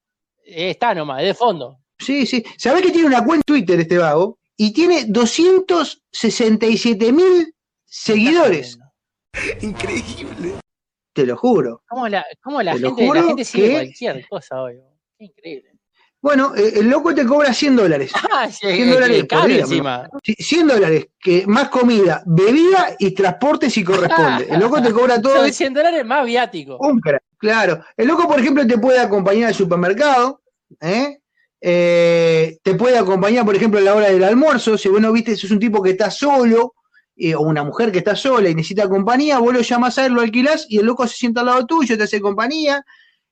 Está 0.43 0.93
nomás, 0.95 1.21
es 1.21 1.27
de 1.29 1.33
fondo. 1.33 1.79
sí, 1.99 2.25
sí. 2.25 2.43
¿Sabés 2.57 2.83
que 2.83 2.91
tiene 2.91 3.07
una 3.07 3.23
cuenta 3.25 3.41
en 3.53 3.53
Twitter 3.55 3.79
este 3.79 3.97
vago? 3.97 4.37
Y 4.55 4.71
tiene 4.73 5.05
267 5.07 7.11
mil 7.11 7.53
seguidores. 7.85 8.77
Te 11.13 11.25
lo 11.25 11.35
juro. 11.37 11.81
¿Cómo 11.87 12.07
la, 12.07 12.25
cómo 12.43 12.61
la 12.61 12.73
Te 12.73 12.79
lo 12.79 12.89
gente, 12.95 13.01
la 13.01 13.07
juro 13.07 13.27
gente 13.27 13.45
sigue 13.45 13.67
que- 13.67 13.71
cualquier 13.73 14.27
cosa 14.27 14.61
hoy? 14.61 14.79
Increíble. 15.19 15.71
Bueno, 16.27 16.53
eh, 16.57 16.73
el 16.75 16.89
loco 16.89 17.15
te 17.15 17.25
cobra 17.25 17.53
100 17.53 17.77
dólares. 17.77 18.11
Ah, 18.29 18.49
sí, 18.51 18.67
100 18.67 18.81
es- 18.89 18.93
dólares 18.93 19.17
es 19.19 19.25
por 19.25 19.45
día, 19.45 19.59
encima. 19.61 20.09
Sí, 20.21 20.35
100 20.37 20.67
dólares, 20.67 21.07
que 21.21 21.47
más 21.47 21.69
comida, 21.69 22.21
bebida 22.25 22.97
y 22.99 23.11
transporte 23.11 23.69
si 23.69 23.81
corresponde. 23.81 24.45
El 24.49 24.59
loco 24.59 24.81
te 24.81 24.91
cobra 24.91 25.21
todo 25.21 25.35
Son 25.37 25.53
100 25.53 25.73
dólares 25.73 26.05
más 26.05 26.25
viático. 26.25 26.77
Claro. 27.37 27.81
El 27.95 28.09
loco, 28.09 28.27
por 28.27 28.41
ejemplo, 28.41 28.67
te 28.67 28.77
puede 28.77 28.99
acompañar 28.99 29.47
al 29.47 29.55
supermercado, 29.55 30.41
¿eh? 30.81 31.19
Eh, 31.61 32.57
te 32.61 32.75
puede 32.75 32.97
acompañar, 32.97 33.45
por 33.45 33.55
ejemplo, 33.55 33.79
a 33.79 33.83
la 33.83 33.95
hora 33.95 34.09
del 34.09 34.25
almuerzo. 34.25 34.77
Si 34.77 34.89
vos 34.89 34.99
no 34.99 35.13
viste, 35.13 35.37
sos 35.37 35.51
un 35.51 35.59
tipo 35.59 35.81
que 35.81 35.91
está 35.91 36.11
solo, 36.11 36.73
eh, 37.15 37.35
o 37.35 37.41
una 37.41 37.63
mujer 37.63 37.89
que 37.89 37.99
está 37.99 38.17
sola 38.17 38.49
y 38.49 38.53
necesita 38.55 38.89
compañía, 38.89 39.39
vos 39.39 39.53
lo 39.53 39.61
llamás 39.61 39.97
a 39.97 40.05
él, 40.05 40.11
lo 40.13 40.19
alquilás 40.21 40.65
y 40.67 40.79
el 40.79 40.85
loco 40.87 41.07
se 41.07 41.15
sienta 41.15 41.39
al 41.39 41.45
lado 41.47 41.65
tuyo, 41.65 41.97
te 41.97 42.03
hace 42.03 42.19
compañía. 42.19 42.83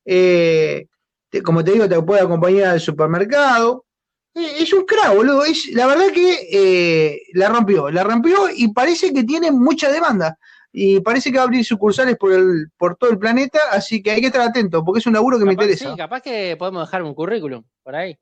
Eh, 0.06 0.88
te- 1.36 1.44
como 1.44 1.64
te 1.64 1.72
digo, 1.72 1.88
te 1.90 2.02
puede 2.02 2.22
acompañar 2.22 2.68
al 2.70 2.80
supermercado. 2.82 3.86
Eh, 4.34 4.58
es 4.60 4.74
un 4.74 4.86
crack, 4.86 5.16
boludo. 5.16 5.46
Es, 5.46 5.68
la 5.74 5.88
verdad 5.88 6.08
que 6.14 6.48
eh, 6.52 7.22
la 7.34 7.50
rompió, 7.50 7.90
la 7.90 8.04
rompió 8.04 8.50
y 8.56 8.68
parece 8.74 9.14
que 9.14 9.24
tiene 9.24 9.52
mucha 9.52 9.92
demanda 9.92 10.38
y 10.72 11.00
parece 11.00 11.32
que 11.32 11.38
va 11.38 11.44
a 11.44 11.46
abrir 11.46 11.64
sucursales 11.64 12.18
por 12.18 12.34
el 12.34 12.68
por 12.78 12.98
todo 12.98 13.10
el 13.10 13.18
planeta, 13.18 13.60
así 13.72 14.04
que 14.04 14.12
hay 14.12 14.20
que 14.22 14.28
estar 14.28 14.42
atento, 14.42 14.84
porque 14.84 15.00
es 15.00 15.08
un 15.08 15.14
laburo 15.14 15.40
que 15.40 15.46
me 15.46 15.54
interesa. 15.54 15.92
sí, 15.92 15.98
capaz 15.98 16.22
que 16.22 16.56
podemos 16.58 16.82
dejar 16.86 17.02
un 17.04 17.14
currículum 17.14 17.64
por 17.84 17.96
ahí. 17.96 18.18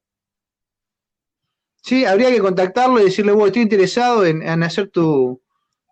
Sí, 1.81 2.05
habría 2.05 2.29
que 2.31 2.39
contactarlo 2.39 2.99
y 3.01 3.05
decirle, 3.05 3.33
vos 3.33 3.47
estoy 3.47 3.63
interesado 3.63 4.25
en, 4.25 4.41
en 4.41 4.63
hacer 4.63 4.89
tu, 4.89 5.41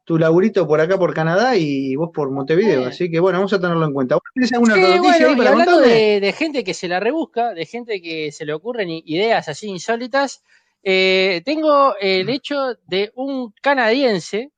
tu 0.04 0.18
laburito 0.18 0.68
por 0.68 0.82
acá 0.82 0.98
por 0.98 1.14
Canadá 1.14 1.56
y 1.56 1.96
vos 1.96 2.10
por 2.14 2.32
Montevideo, 2.32 2.82
Sí. 2.82 2.88
así 2.88 3.12
que 3.12 3.20
bueno, 3.20 3.40
vamos 3.40 3.54
a 3.54 3.60
tenerlo 3.62 3.86
en 3.86 3.94
cuenta. 3.94 4.16
¿Vos 4.16 4.24
tenés 4.34 4.52
alguna 4.54 4.74
Sí, 4.76 4.82
noticia 4.82 5.02
bueno, 5.02 5.28
ahí 5.28 5.34
y 5.34 5.38
para 5.38 5.50
hablando 5.52 5.80
de, 5.80 6.20
de 6.20 6.34
gente 6.34 6.64
que 6.64 6.74
se 6.74 6.88
la 6.88 7.00
rebusca, 7.00 7.54
de 7.54 7.66
gente 7.66 8.02
que 8.02 8.32
se 8.32 8.46
le 8.46 8.54
ocurren 8.54 8.90
ideas 8.90 9.48
así 9.48 9.68
insólitas, 9.68 10.44
eh, 10.84 11.42
tengo 11.46 11.96
el 12.00 12.30
hecho 12.30 12.76
de 12.88 13.12
un 13.16 13.54
canadiense, 13.62 14.52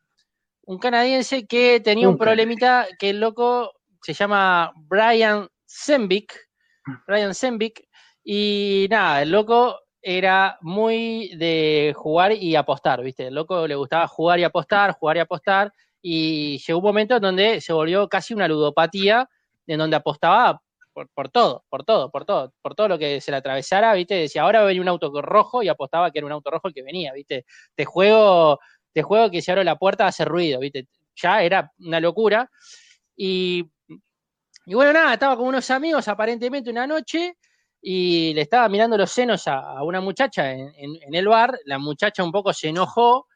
un 0.65 0.79
canadiense 0.79 1.45
que 1.45 1.81
tenía 1.81 2.07
un 2.07 2.13
Un 2.13 2.19
problemita 2.19 2.87
que 2.97 3.09
el 3.09 3.19
loco 3.19 3.73
se 4.01 4.13
llama 4.13 4.71
Brian 4.75 5.49
Sembic, 5.65 6.33
Brian 7.05 7.35
Sembic, 7.35 7.85
y 8.23 8.87
nada, 8.89 9.21
el 9.21 9.31
loco 9.31 9.77
era 10.05 10.57
muy 10.61 11.33
de 11.37 11.93
jugar 11.95 12.33
y 12.33 12.57
apostar, 12.57 13.01
¿viste? 13.01 13.27
El 13.27 13.35
loco 13.35 13.65
le 13.65 13.75
gustaba 13.75 14.05
jugar 14.07 14.37
y 14.37 14.43
apostar, 14.43 14.91
jugar 14.91 15.15
y 15.15 15.19
apostar, 15.21 15.71
y 16.01 16.57
llegó 16.57 16.79
un 16.79 16.85
momento 16.85 17.15
en 17.15 17.21
donde 17.21 17.61
se 17.61 17.71
volvió 17.71 18.09
casi 18.09 18.33
una 18.33 18.49
ludopatía, 18.49 19.29
en 19.65 19.79
donde 19.79 19.95
apostaba 19.95 20.61
por, 20.91 21.29
todo, 21.29 21.63
por 21.69 21.83
todo, 21.85 22.11
por 22.11 22.25
todo, 22.25 22.53
por 22.61 22.75
todo 22.75 22.89
lo 22.89 22.99
que 22.99 23.21
se 23.21 23.31
le 23.31 23.37
atravesara, 23.37 23.93
¿viste? 23.93 24.15
Decía, 24.15 24.43
ahora 24.43 24.59
va 24.59 24.65
a 24.65 24.67
venir 24.67 24.81
un 24.81 24.89
auto 24.89 25.09
rojo 25.21 25.63
y 25.63 25.69
apostaba 25.69 26.11
que 26.11 26.19
era 26.19 26.25
un 26.25 26.33
auto 26.33 26.51
rojo 26.51 26.67
el 26.67 26.73
que 26.73 26.83
venía, 26.83 27.13
¿viste? 27.13 27.45
Te 27.73 27.85
juego, 27.85 28.59
te 28.91 29.03
juego 29.03 29.31
que 29.31 29.41
si 29.41 29.51
abro 29.51 29.63
la 29.63 29.77
puerta 29.77 30.05
hace 30.05 30.25
ruido, 30.25 30.59
¿viste? 30.59 30.87
Ya 31.15 31.41
era 31.41 31.71
una 31.79 32.01
locura. 32.01 32.51
Y, 33.15 33.69
y 34.65 34.73
bueno, 34.73 34.91
nada, 34.91 35.13
estaba 35.13 35.37
con 35.37 35.47
unos 35.47 35.71
amigos 35.71 36.09
aparentemente 36.09 36.69
una 36.69 36.85
noche 36.85 37.37
y 37.85 38.33
le 38.33 38.41
estaba 38.41 38.69
mirando 38.69 38.97
los 38.97 39.11
senos 39.11 39.45
a, 39.45 39.59
a 39.59 39.83
una 39.83 39.99
muchacha 39.99 40.49
en, 40.51 40.71
en- 40.77 40.97
en 41.01 41.15
el 41.15 41.27
bar. 41.27 41.59
La 41.65 41.77
muchacha 41.77 42.23
un 42.23 42.31
poco 42.31 42.53
se 42.53 42.69
enojó 42.69 43.27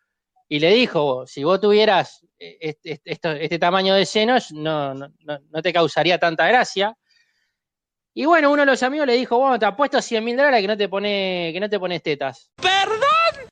y 0.47 0.59
le 0.59 0.69
dijo, 0.73 1.27
si 1.27 1.43
vos 1.43 1.59
tuvieras 1.59 2.25
eh, 2.39 2.57
este, 2.61 3.01
este- 3.03 3.43
este 3.43 3.59
tamaño 3.59 3.93
de 3.93 4.05
senos, 4.05 4.53
no, 4.53 4.93
no, 4.93 5.09
no- 5.19 5.39
no 5.49 5.61
te 5.61 5.73
causaría 5.73 6.17
tanta 6.17 6.47
gracia. 6.47 6.95
Y 8.13 8.25
bueno, 8.25 8.49
uno 8.49 8.61
de 8.61 8.67
los 8.67 8.81
amigos 8.83 9.05
le 9.05 9.13
dijo, 9.13 9.37
bueno, 9.37 9.59
te 9.59 9.65
apuesto 9.65 10.01
100 10.01 10.23
mil 10.23 10.37
dólares 10.37 10.61
que 10.61 10.67
no 10.67 10.77
te 10.77 10.87
pone, 10.87 11.49
que 11.53 11.59
no 11.59 11.69
te 11.69 11.77
pones 11.79 12.01
tetas. 12.01 12.49
¿Perdón? 12.55 13.49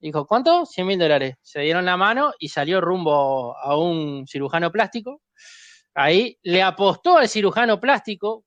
Dijo, 0.00 0.26
¿cuánto? 0.26 0.66
100 0.66 0.84
mil 0.86 0.98
dólares. 0.98 1.36
Se 1.40 1.60
dieron 1.60 1.84
la 1.84 1.96
mano 1.96 2.32
y 2.40 2.48
salió 2.48 2.80
rumbo 2.80 3.56
a 3.56 3.76
un 3.78 4.26
cirujano 4.26 4.72
plástico. 4.72 5.22
Ahí 5.94 6.36
le 6.42 6.60
apostó 6.60 7.18
al 7.18 7.28
cirujano 7.28 7.78
plástico 7.80 8.44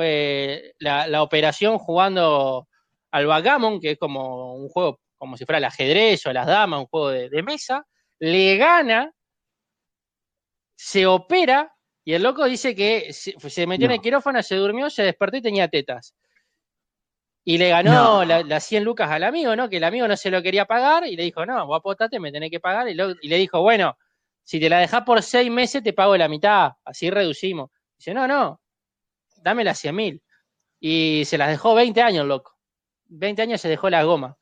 eh, 0.00 0.72
la, 0.78 1.06
la 1.06 1.22
operación 1.22 1.78
jugando 1.78 2.68
al 3.10 3.26
backgammon, 3.26 3.80
que 3.80 3.92
es 3.92 3.98
como 3.98 4.54
un 4.54 4.68
juego, 4.68 5.00
como 5.16 5.36
si 5.36 5.44
fuera 5.44 5.58
el 5.58 5.64
ajedrez 5.64 6.26
o 6.26 6.32
las 6.32 6.46
damas, 6.46 6.80
un 6.80 6.86
juego 6.86 7.08
de, 7.10 7.28
de 7.30 7.42
mesa. 7.42 7.86
Le 8.18 8.56
gana, 8.56 9.12
se 10.74 11.06
opera 11.06 11.72
y 12.04 12.12
el 12.14 12.22
loco 12.22 12.44
dice 12.44 12.74
que 12.74 13.12
se, 13.12 13.34
se 13.50 13.66
metió 13.66 13.86
en 13.86 13.92
el 13.92 13.96
No. 13.98 14.02
quirófano, 14.02 14.42
se 14.42 14.56
durmió, 14.56 14.88
se 14.90 15.02
despertó 15.02 15.38
y 15.38 15.42
tenía 15.42 15.68
tetas. 15.68 16.14
Y 17.44 17.58
le 17.58 17.68
ganó 17.68 17.90
No. 17.92 18.24
la- 18.24 18.42
las 18.42 18.64
100 18.64 18.84
lucas 18.84 19.10
al 19.10 19.22
amigo, 19.24 19.54
¿no? 19.56 19.68
Que 19.68 19.76
el 19.78 19.84
amigo 19.84 20.06
no 20.08 20.16
se 20.16 20.30
lo 20.30 20.42
quería 20.42 20.64
pagar 20.66 21.06
y 21.06 21.16
le 21.16 21.22
dijo, 21.24 21.46
no, 21.46 21.66
vos 21.66 21.78
apostate, 21.78 22.18
me 22.20 22.32
tenés 22.32 22.50
que 22.50 22.60
pagar. 22.60 22.88
Y, 22.88 22.94
lo- 22.94 23.14
y 23.20 23.28
le 23.28 23.36
dijo, 23.38 23.60
bueno, 23.62 23.96
si 24.42 24.60
te 24.60 24.68
la 24.68 24.78
dejás 24.78 25.02
por 25.02 25.22
seis 25.22 25.50
meses, 25.50 25.82
te 25.82 25.92
pago 25.92 26.16
la 26.16 26.28
mitad, 26.28 26.72
así 26.84 27.08
reducimos. 27.10 27.70
Dice, 27.96 28.14
no, 28.14 28.26
no, 28.28 28.60
dame 29.46 29.62
las 29.62 29.78
100 29.78 29.94
mil. 29.94 30.22
Y 30.80 31.22
se 31.24 31.38
las 31.38 31.48
dejó 31.48 31.76
20 31.76 32.02
años, 32.02 32.26
loco. 32.26 32.56
20 33.06 33.42
años 33.42 33.60
se 33.60 33.68
dejó 33.68 33.88
la 33.88 34.02
goma. 34.02 34.36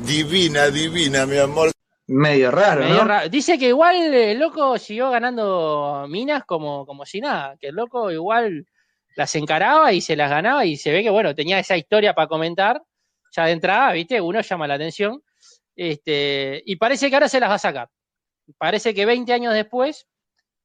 Divina, 0.00 0.70
divina, 0.70 1.24
mi 1.24 1.38
amor. 1.38 1.70
Medio 2.08 2.50
raro, 2.50 2.80
Medio 2.80 2.96
¿no? 2.96 3.04
raro. 3.04 3.28
Dice 3.28 3.56
que 3.56 3.68
igual 3.68 4.12
el 4.12 4.40
loco 4.40 4.76
siguió 4.76 5.10
ganando 5.10 6.04
minas 6.08 6.44
como, 6.44 6.84
como 6.84 7.06
si 7.06 7.20
nada, 7.20 7.56
que 7.60 7.68
el 7.68 7.76
loco 7.76 8.10
igual 8.10 8.66
las 9.14 9.32
encaraba 9.36 9.92
y 9.92 10.00
se 10.00 10.16
las 10.16 10.28
ganaba 10.28 10.64
y 10.64 10.76
se 10.76 10.90
ve 10.90 11.04
que, 11.04 11.10
bueno, 11.10 11.32
tenía 11.36 11.60
esa 11.60 11.76
historia 11.76 12.12
para 12.12 12.26
comentar, 12.26 12.82
ya 13.30 13.44
de 13.44 13.52
entrada, 13.52 13.92
¿viste? 13.92 14.20
Uno 14.20 14.40
llama 14.40 14.66
la 14.66 14.74
atención. 14.74 15.22
Este, 15.76 16.60
y 16.66 16.74
parece 16.74 17.08
que 17.08 17.14
ahora 17.14 17.28
se 17.28 17.38
las 17.38 17.50
va 17.50 17.54
a 17.54 17.58
sacar. 17.58 17.88
Parece 18.58 18.92
que 18.92 19.06
20 19.06 19.32
años 19.32 19.54
después 19.54 20.08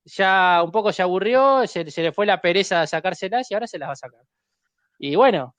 ya 0.06 0.62
un 0.64 0.72
poco 0.72 0.94
se 0.94 1.02
aburrió, 1.02 1.66
se, 1.68 1.90
se 1.92 2.02
le 2.04 2.12
fue 2.12 2.26
la 2.26 2.40
pereza 2.42 2.82
de 2.82 2.88
sacárselas 2.88 3.50
y 3.50 3.54
ahora 3.54 3.68
se 3.68 3.80
las 3.80 3.90
va 3.90 3.94
a 3.94 3.98
sacar. 3.98 4.22
Y 5.00 5.16
bueno, 5.16 5.56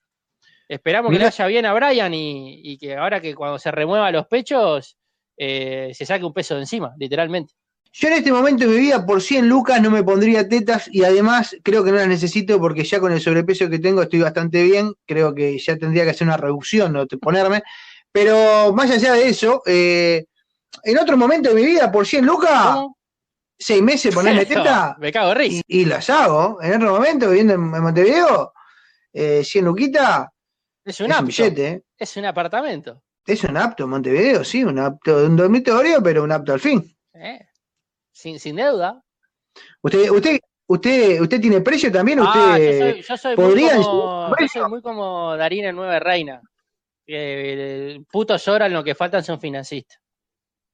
esperamos 0.69 1.11
que 1.11 1.19
le 1.19 1.25
vaya 1.25 1.47
bien 1.47 1.67
a 1.67 1.75
Brian 1.75 2.15
y, 2.15 2.61
y 2.63 2.79
que 2.79 2.97
ahora 2.97 3.21
que 3.21 3.35
cuando 3.35 3.59
se 3.59 3.71
remueva 3.71 4.11
los 4.11 4.27
pechos 4.27 4.97
eh, 5.37 5.91
se 5.95 6.07
saque 6.07 6.25
un 6.25 6.33
peso 6.33 6.55
de 6.55 6.61
encima, 6.63 6.95
literalmente. 6.99 7.55
Yo 7.93 8.09
en 8.09 8.15
este 8.15 8.31
momento 8.33 8.65
de 8.65 8.71
mi 8.75 8.77
vida 8.81 9.07
por 9.07 9.23
100 9.23 9.49
lucas 9.49 9.81
no 9.81 9.91
me 9.91 10.03
pondría 10.05 10.47
tetas 10.47 10.87
y 10.93 11.03
además 11.03 11.57
creo 11.63 11.83
que 11.83 11.91
no 11.91 11.97
las 11.97 12.09
necesito 12.09 12.61
porque 12.61 12.85
ya 12.85 13.01
con 13.01 13.11
el 13.13 13.21
sobrepeso 13.23 13.71
que 13.71 13.79
tengo 13.79 14.03
estoy 14.03 14.21
bastante 14.21 14.63
bien, 14.63 14.93
creo 15.07 15.35
que 15.35 15.59
ya 15.59 15.77
tendría 15.79 16.05
que 16.05 16.11
hacer 16.11 16.27
una 16.27 16.37
reducción, 16.37 16.93
no 16.93 17.07
te- 17.07 17.17
ponerme, 17.17 17.63
pero 18.13 18.73
más 18.75 18.91
allá 18.91 19.15
de 19.15 19.29
eso, 19.29 19.63
eh, 19.65 20.27
en 20.85 20.99
otro 20.99 21.17
momento 21.17 21.49
de 21.49 21.55
mi 21.55 21.65
vida 21.65 21.91
por 21.91 22.07
100 22.07 22.27
lucas, 22.27 22.67
¿Cómo? 22.67 22.99
Seis 23.59 23.83
meses 23.83 24.15
ponerme 24.15 24.45
teta 24.47 24.97
Me 24.99 25.13
cago 25.13 25.29
de 25.31 25.35
risa. 25.35 25.63
y, 25.67 25.81
y 25.83 25.85
las 25.85 26.09
hago, 26.11 26.61
en 26.63 26.75
otro 26.77 26.93
momento 26.95 27.29
viviendo 27.31 27.55
en, 27.55 27.61
en 27.75 27.83
Montevideo, 27.83 28.53
eh, 29.13 29.43
100 29.45 29.65
luquitas 29.65 30.29
Es 30.85 31.01
un 31.01 31.13
apto. 31.13 31.43
¿eh? 31.45 31.83
Es 31.99 32.17
un 32.17 32.25
apartamento. 32.27 33.03
es 33.27 33.43
un 33.45 33.57
apto 33.57 33.85
en 33.85 33.91
Montevideo, 33.91 34.45
sí, 34.45 34.63
un 34.65 34.79
apto, 34.79 35.25
un 35.25 35.37
dormitorio, 35.37 36.03
pero 36.03 36.23
un 36.23 36.33
apto 36.33 36.53
al 36.53 36.61
fin. 36.61 36.85
¿eh? 37.15 37.47
Sin, 38.13 38.39
sin 38.39 38.57
deuda. 38.57 39.03
Usted, 39.83 40.11
usted, 40.11 40.39
usted, 40.67 41.21
usted 41.21 41.41
tiene 41.41 41.61
precio 41.63 41.91
también, 41.91 42.21
Ah, 42.21 42.51
usted 42.53 42.79
yo 42.79 42.93
soy, 42.93 43.03
yo 43.03 43.17
soy 43.17 43.37
muy 43.37 43.45
podría 43.47 43.77
como, 43.77 44.35
yo 44.39 44.49
soy 44.49 44.69
muy 44.71 44.83
como 44.83 45.37
Darín 45.37 45.65
en 45.65 45.77
Nueve 45.77 45.99
Reina. 45.99 46.41
Eh, 47.07 47.93
el 47.95 48.05
puto 48.07 48.37
lloran, 48.37 48.73
lo 48.73 48.83
que 48.85 48.95
faltan 48.95 49.23
son 49.25 49.41
financistas. 49.41 49.99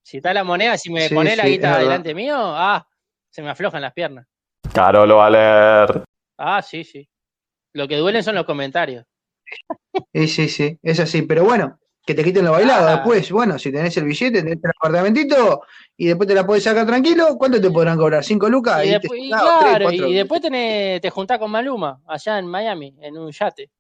Si 0.02 0.16
está 0.18 0.34
la 0.34 0.44
moneda, 0.44 0.76
si 0.76 0.90
me 0.90 1.08
Sí, 1.08 1.14
pone 1.14 1.36
la 1.36 1.46
guita 1.46 1.78
delante 1.78 2.14
mío, 2.14 2.36
ah, 2.36 2.86
se 3.30 3.42
me 3.42 3.50
aflojan 3.50 3.82
las 3.82 3.92
piernas. 3.92 4.26
Carolo 4.74 5.16
Valer. 5.16 6.02
Ah, 6.38 6.60
sí, 6.62 6.84
sí. 6.84 7.08
Lo 7.74 7.86
que 7.88 7.96
duelen 7.96 8.22
son 8.22 8.34
los 8.34 8.44
comentarios. 8.44 9.04
Sí, 10.14 10.26
sí, 10.28 10.48
sí, 10.48 10.78
es 10.82 11.00
así, 11.00 11.22
pero 11.22 11.44
bueno, 11.44 11.78
que 12.04 12.14
te 12.14 12.24
quiten 12.24 12.44
lo 12.44 12.52
bailado 12.52 12.88
Ah. 12.88 12.92
después, 12.96 13.30
bueno, 13.30 13.58
si 13.58 13.70
tenés 13.70 13.96
el 13.96 14.04
billete, 14.04 14.42
tenés 14.42 14.58
el 14.62 14.70
apartamentito 14.70 15.62
y 15.96 16.06
después 16.06 16.26
te 16.28 16.34
la 16.34 16.46
podés 16.46 16.64
sacar 16.64 16.86
tranquilo, 16.86 17.36
¿cuánto 17.38 17.60
te 17.60 17.70
podrán 17.70 17.96
cobrar? 17.98 18.24
¿Cinco 18.24 18.48
lucas? 18.48 18.84
Y, 18.84 18.90
después, 18.90 19.20
te 19.20 19.26
y 19.26 19.28
claro, 19.30 19.90
y 19.92 20.14
después 20.14 20.40
tenés, 20.40 21.00
te 21.00 21.10
juntás 21.10 21.38
con 21.38 21.50
Maluma, 21.50 22.00
allá 22.06 22.38
en 22.38 22.46
Miami, 22.46 22.94
en 23.00 23.16
un 23.18 23.30
yate. 23.30 23.70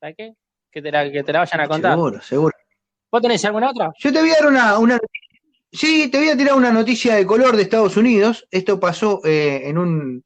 ¿Sabes 0.00 0.16
qué? 0.16 0.34
Que 0.70 0.82
te, 0.82 0.90
la, 0.90 1.10
que 1.10 1.22
te 1.22 1.32
la 1.32 1.40
vayan 1.40 1.60
a 1.60 1.68
contar. 1.68 1.92
Seguro, 1.92 2.20
seguro. 2.22 2.56
¿Vos 3.10 3.22
tenés 3.22 3.44
alguna 3.44 3.70
otra? 3.70 3.90
Yo 3.98 4.12
te 4.12 4.20
voy 4.20 4.30
a 4.30 4.34
dar 4.34 4.46
una, 4.46 4.78
una 4.78 4.98
Sí, 5.74 6.08
te 6.08 6.18
voy 6.18 6.28
a 6.28 6.36
tirar 6.36 6.54
una 6.54 6.70
noticia 6.70 7.16
de 7.16 7.26
color 7.26 7.56
de 7.56 7.62
Estados 7.62 7.96
Unidos. 7.96 8.46
Esto 8.50 8.78
pasó 8.78 9.20
eh, 9.24 9.62
en 9.64 9.76
un, 9.76 10.24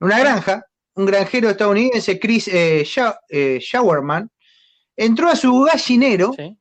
una 0.00 0.18
granja. 0.18 0.66
Un 0.94 1.06
granjero 1.06 1.48
estadounidense, 1.48 2.20
Chris 2.20 2.48
eh, 2.48 2.82
Sha- 2.84 3.18
eh, 3.30 3.58
Showerman, 3.62 4.30
entró 4.94 5.30
a 5.30 5.36
su 5.36 5.62
gallinero, 5.62 6.34
Sí. 6.36 6.58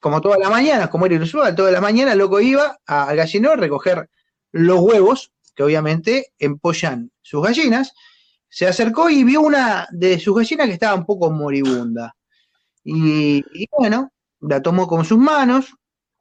como 0.00 0.22
todas 0.22 0.38
las 0.38 0.48
mañanas, 0.48 0.88
como 0.88 1.04
era 1.04 1.22
usual, 1.22 1.54
todas 1.54 1.70
las 1.70 1.82
mañanas, 1.82 2.16
loco 2.16 2.40
iba 2.40 2.78
al 2.86 3.14
gallinero 3.16 3.52
a 3.52 3.56
recoger 3.56 4.08
los 4.52 4.80
huevos, 4.80 5.32
que 5.54 5.62
obviamente 5.64 6.32
empollan 6.38 7.10
sus 7.20 7.42
gallinas. 7.42 7.92
Se 8.48 8.66
acercó 8.66 9.10
y 9.10 9.22
vio 9.22 9.42
una 9.42 9.86
de 9.90 10.18
sus 10.18 10.34
gallinas 10.34 10.68
que 10.68 10.72
estaba 10.72 10.94
un 10.94 11.04
poco 11.04 11.30
moribunda. 11.30 12.16
Y, 12.82 13.44
y 13.52 13.68
bueno, 13.70 14.10
la 14.40 14.62
tomó 14.62 14.86
con 14.88 15.04
sus 15.04 15.18
manos, 15.18 15.74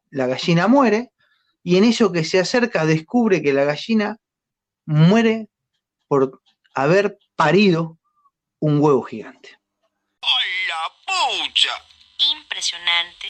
la 0.09 0.27
gallina 0.27 0.67
muere, 0.67 1.11
y 1.63 1.77
en 1.77 1.83
eso 1.83 2.11
que 2.11 2.23
se 2.23 2.39
acerca 2.39 2.85
descubre 2.85 3.41
que 3.41 3.53
la 3.53 3.65
gallina 3.65 4.17
muere 4.85 5.49
por 6.07 6.41
haber 6.73 7.19
parido 7.35 7.97
un 8.59 8.79
huevo 8.81 9.03
gigante. 9.03 9.57
Impresionante. 12.33 13.29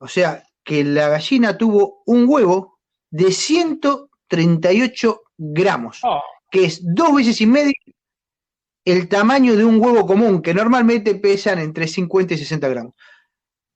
O 0.00 0.08
sea, 0.08 0.44
que 0.64 0.84
la 0.84 1.08
gallina 1.08 1.56
tuvo 1.56 2.02
un 2.06 2.26
huevo 2.28 2.78
de 3.10 3.32
138 3.32 5.22
gramos, 5.36 6.00
Oh, 6.02 6.22
que 6.50 6.64
es 6.64 6.80
dos 6.82 7.14
veces 7.14 7.40
y 7.40 7.46
medio 7.46 7.72
el 8.84 9.08
tamaño 9.08 9.54
de 9.54 9.64
un 9.64 9.80
huevo 9.80 10.06
común, 10.06 10.40
que 10.40 10.54
normalmente 10.54 11.14
pesan 11.14 11.58
entre 11.58 11.86
50 11.86 12.34
y 12.34 12.38
60 12.38 12.68
gramos. 12.68 12.94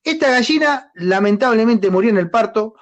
Esta 0.05 0.31
gallina 0.31 0.91
lamentablemente 0.95 1.91
murió 1.91 2.11
en 2.11 2.19
el 2.19 2.31
parto, 2.31 2.75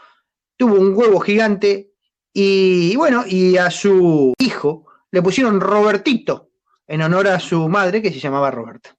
tuvo 0.57 0.75
un 0.77 0.95
huevo 0.97 1.21
gigante 1.21 1.93
y 2.33 2.95
bueno, 2.97 3.25
y 3.27 3.57
a 3.57 3.71
su 3.71 4.33
hijo 4.39 4.87
le 5.11 5.21
pusieron 5.23 5.61
Robertito 5.61 6.51
en 6.87 7.03
honor 7.03 7.29
a 7.29 7.41
su 7.41 7.69
madre 7.69 8.01
que 8.03 8.11
se 8.13 8.21
llamaba 8.21 8.51
Roberta. 8.51 8.97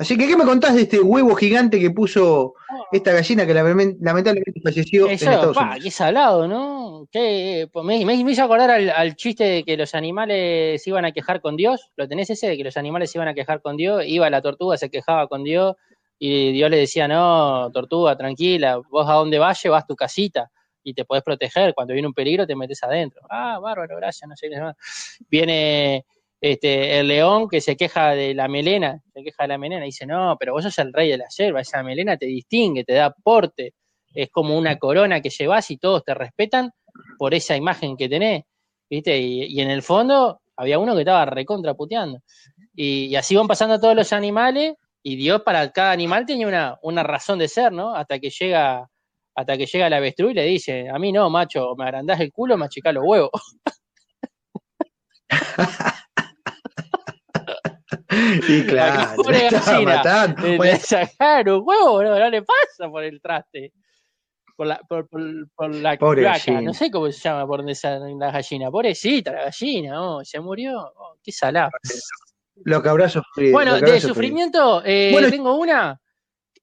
Así 0.00 0.16
que, 0.16 0.28
¿qué 0.28 0.36
me 0.36 0.44
contás 0.44 0.76
de 0.76 0.82
este 0.82 1.00
huevo 1.00 1.34
gigante 1.34 1.80
que 1.80 1.90
puso 1.90 2.54
esta 2.92 3.12
gallina 3.12 3.44
que 3.44 3.52
lament- 3.54 3.96
lamentablemente 4.00 4.60
falleció 4.62 5.06
en 5.06 5.12
Eso, 5.14 5.24
Estados 5.30 5.56
pa, 5.56 5.62
Unidos? 5.64 5.84
qué 5.84 5.90
salado, 5.90 6.46
¿no? 6.46 7.08
Pues 7.12 7.66
me, 7.84 8.04
me- 8.04 8.22
me 8.24 8.30
hizo 8.30 8.44
acordar 8.44 8.70
al, 8.70 8.90
al 8.90 9.16
chiste 9.16 9.42
de 9.42 9.64
que 9.64 9.76
los 9.76 9.96
animales 9.96 10.82
se 10.84 10.90
iban 10.90 11.04
a 11.04 11.10
quejar 11.10 11.40
con 11.40 11.56
Dios. 11.56 11.90
¿Lo 11.96 12.06
tenés 12.06 12.30
ese? 12.30 12.46
De 12.48 12.56
que 12.56 12.62
los 12.62 12.76
animales 12.76 13.10
se 13.10 13.18
iban 13.18 13.26
a 13.26 13.34
quejar 13.34 13.60
con 13.60 13.76
Dios. 13.76 14.04
Iba 14.06 14.30
la 14.30 14.40
tortuga, 14.40 14.76
se 14.76 14.88
quejaba 14.88 15.26
con 15.26 15.42
Dios 15.42 15.74
y 16.18 16.52
Dios 16.52 16.70
le 16.70 16.78
decía, 16.78 17.06
no, 17.06 17.70
tortuga, 17.72 18.16
tranquila, 18.16 18.80
vos 18.90 19.08
a 19.08 19.14
dónde 19.14 19.38
vas, 19.38 19.62
llevas 19.62 19.86
tu 19.86 19.94
casita 19.94 20.50
y 20.82 20.94
te 20.94 21.04
podés 21.04 21.22
proteger. 21.22 21.74
Cuando 21.74 21.92
viene 21.92 22.08
un 22.08 22.14
peligro 22.14 22.46
te 22.46 22.56
metes 22.56 22.82
adentro. 22.82 23.20
Ah, 23.30 23.58
bárbaro, 23.60 23.96
gracias, 23.96 24.28
no 24.28 24.36
sé 24.36 24.48
qué. 24.48 24.60
Viene 25.30 26.04
este, 26.40 26.98
el 26.98 27.08
león 27.08 27.48
que 27.48 27.60
se 27.60 27.76
queja 27.76 28.10
de 28.10 28.34
la 28.34 28.48
melena, 28.48 29.00
se 29.12 29.22
queja 29.22 29.44
de 29.44 29.48
la 29.48 29.58
melena 29.58 29.84
y 29.84 29.88
dice, 29.88 30.06
no, 30.06 30.36
pero 30.38 30.54
vos 30.54 30.64
sos 30.64 30.78
el 30.78 30.92
rey 30.92 31.08
de 31.08 31.18
la 31.18 31.30
selva, 31.30 31.60
esa 31.60 31.82
melena 31.82 32.16
te 32.16 32.26
distingue, 32.26 32.84
te 32.84 32.94
da 32.94 33.10
porte, 33.10 33.74
es 34.12 34.30
como 34.30 34.56
una 34.58 34.76
corona 34.76 35.20
que 35.20 35.30
llevas 35.30 35.70
y 35.70 35.76
todos 35.76 36.04
te 36.04 36.14
respetan 36.14 36.72
por 37.16 37.34
esa 37.34 37.56
imagen 37.56 37.96
que 37.96 38.08
tenés, 38.08 38.44
¿viste? 38.90 39.18
Y, 39.18 39.44
y 39.44 39.60
en 39.60 39.70
el 39.70 39.82
fondo 39.82 40.40
había 40.56 40.80
uno 40.80 40.94
que 40.94 41.02
estaba 41.02 41.24
recontraputeando. 41.26 42.20
Y, 42.74 43.06
y 43.06 43.16
así 43.16 43.36
van 43.36 43.46
pasando 43.46 43.78
todos 43.78 43.94
los 43.94 44.12
animales 44.12 44.74
y 45.02 45.16
Dios 45.16 45.42
para 45.42 45.70
cada 45.72 45.92
animal 45.92 46.26
tenía 46.26 46.46
una, 46.48 46.78
una 46.82 47.02
razón 47.02 47.38
de 47.38 47.48
ser, 47.48 47.72
¿no? 47.72 47.94
Hasta 47.94 48.18
que 48.18 48.30
llega 48.30 48.88
hasta 49.34 49.56
que 49.56 49.66
llega 49.66 49.86
el 49.86 49.92
avestruz 49.92 50.32
y 50.32 50.34
le 50.34 50.42
dice, 50.44 50.88
a 50.88 50.98
mí 50.98 51.12
no, 51.12 51.30
macho, 51.30 51.74
me 51.76 51.84
agrandás 51.84 52.18
el 52.18 52.32
culo, 52.32 52.56
me 52.56 52.64
achicás 52.64 52.92
los 52.92 53.04
huevos. 53.06 53.30
Y 58.48 58.64
claro, 58.66 59.16
pobre 59.16 59.48
gallina, 59.50 60.02
le 60.64 60.76
sacaron 60.78 61.60
un 61.60 61.62
huevo, 61.68 62.02
no, 62.02 62.18
no 62.18 62.30
le 62.30 62.42
pasa 62.42 62.90
por 62.90 63.04
el 63.04 63.20
traste. 63.20 63.72
Por 64.56 64.66
la, 64.66 64.78
por, 64.88 65.08
por- 65.08 65.48
por 65.54 65.74
la 65.74 65.96
gallina. 66.22 66.60
no 66.62 66.74
sé 66.74 66.90
cómo 66.90 67.12
se 67.12 67.20
llama 67.20 67.46
por 67.46 67.58
donde 67.60 67.74
salen 67.76 68.18
la 68.18 68.32
gallina. 68.32 68.70
Pobrecita 68.70 69.30
la 69.32 69.44
gallina, 69.44 70.02
oh, 70.02 70.24
se 70.24 70.40
murió. 70.40 70.80
Oh, 70.96 71.16
qué 71.22 71.30
salado. 71.30 71.70
Lo 72.64 72.82
que 72.82 72.88
habrá 72.88 73.08
sufrido. 73.08 73.52
Bueno, 73.52 73.72
habrá 73.72 73.86
de 73.86 74.00
sufrido. 74.00 74.14
sufrimiento, 74.14 74.82
eh, 74.84 75.10
Bueno, 75.12 75.30
tengo 75.30 75.54
una. 75.56 76.00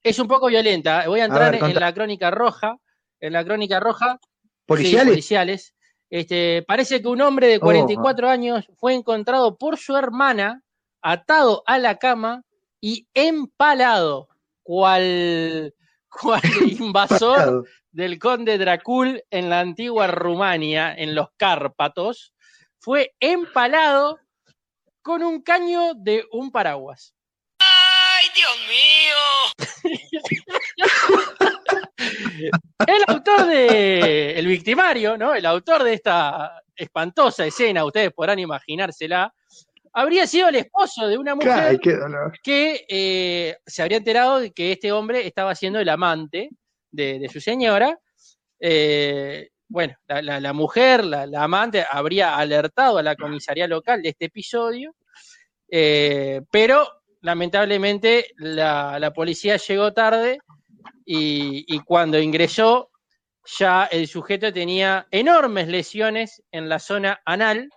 Es 0.04 0.20
un 0.20 0.28
poco 0.28 0.48
violenta. 0.48 1.08
Voy 1.08 1.20
a 1.20 1.26
entrar 1.26 1.52
ver, 1.52 1.64
en 1.64 1.80
la 1.80 1.94
crónica 1.94 2.32
roja. 2.32 2.78
En 3.20 3.34
la 3.34 3.44
crónica 3.44 3.80
roja. 3.80 4.20
sí, 4.22 4.28
¿Policiales? 4.66 5.14
policiales. 5.14 5.76
Este, 6.10 6.64
parece 6.68 7.02
que 7.02 7.08
un 7.08 7.22
hombre 7.22 7.48
de 7.48 7.58
Oh, 7.58 7.62
44 7.62 8.30
años 8.30 8.66
fue 8.78 8.94
encontrado 8.94 9.58
por 9.58 9.78
su 9.78 9.98
hermana 9.98 10.62
atado 11.02 11.64
a 11.66 11.78
la 11.80 11.98
cama 11.98 12.44
y 12.80 13.08
empalado, 13.14 14.30
cual, 14.64 15.74
cual 16.10 16.42
invasor 16.80 17.68
del 17.92 18.20
conde 18.20 18.58
Dracul 18.58 19.24
en 19.30 19.50
la 19.50 19.62
antigua 19.62 20.08
Rumania, 20.08 20.94
en 20.94 21.16
los 21.16 21.30
Cárpatos, 21.38 22.34
fue 22.80 23.16
empalado 23.20 24.20
con 25.06 25.22
un 25.22 25.44
caño 25.44 25.94
de 25.94 26.26
un 26.32 26.50
paraguas. 26.50 27.14
¡Ay, 27.60 28.26
Dios 28.34 28.58
mío! 28.68 29.14
El 32.88 33.04
autor 33.08 33.46
de 33.46 34.32
El 34.32 34.48
victimario, 34.48 35.16
¿no? 35.16 35.36
El 35.36 35.46
autor 35.46 35.84
de 35.84 35.94
esta 35.94 36.60
espantosa 36.76 37.46
escena, 37.46 37.86
ustedes 37.86 38.12
podrán 38.14 38.40
imaginársela, 38.40 39.32
habría 39.94 40.26
sido 40.26 40.50
el 40.50 40.56
esposo 40.56 41.08
de 41.08 41.20
una 41.20 41.36
mujer 41.36 41.52
Ay, 41.54 41.78
qué 41.78 41.94
dolor. 41.94 42.34
que 42.42 42.84
eh, 42.90 43.58
se 43.64 43.84
habría 43.84 44.00
enterado 44.00 44.40
de 44.40 44.54
que 44.54 44.72
este 44.72 44.92
hombre 44.92 45.28
estaba 45.28 45.54
siendo 45.54 45.80
el 45.80 45.90
amante 45.90 46.50
de, 46.90 47.20
de 47.20 47.30
su 47.30 47.40
señora. 47.40 48.00
Eh, 48.60 49.50
bueno, 49.76 49.94
la, 50.08 50.22
la- 50.22 50.40
la 50.40 50.54
mujer, 50.54 51.04
la, 51.04 51.26
la 51.26 51.44
amante, 51.44 51.86
habría 51.92 52.38
alertado 52.38 52.98
a 52.98 53.04
la 53.04 53.18
comisaría 53.18 53.68
local 53.68 54.02
de 54.02 54.08
este 54.08 54.26
episodio, 54.28 54.96
eh, 55.70 56.42
pero 56.50 56.88
lamentablemente 57.20 58.28
la, 58.38 59.12
policía 59.14 59.58
llegó 59.58 59.92
tarde 59.92 60.40
y, 61.06 61.66
y 61.68 61.80
cuando 61.82 62.18
ingresó 62.18 62.90
ya 63.60 63.84
el 63.92 64.08
sujeto 64.08 64.54
tenía 64.54 65.08
enormes 65.12 65.68
lesiones 65.68 66.42
en 66.54 66.70
la 66.70 66.80
zona 66.80 67.20
anal 67.26 67.70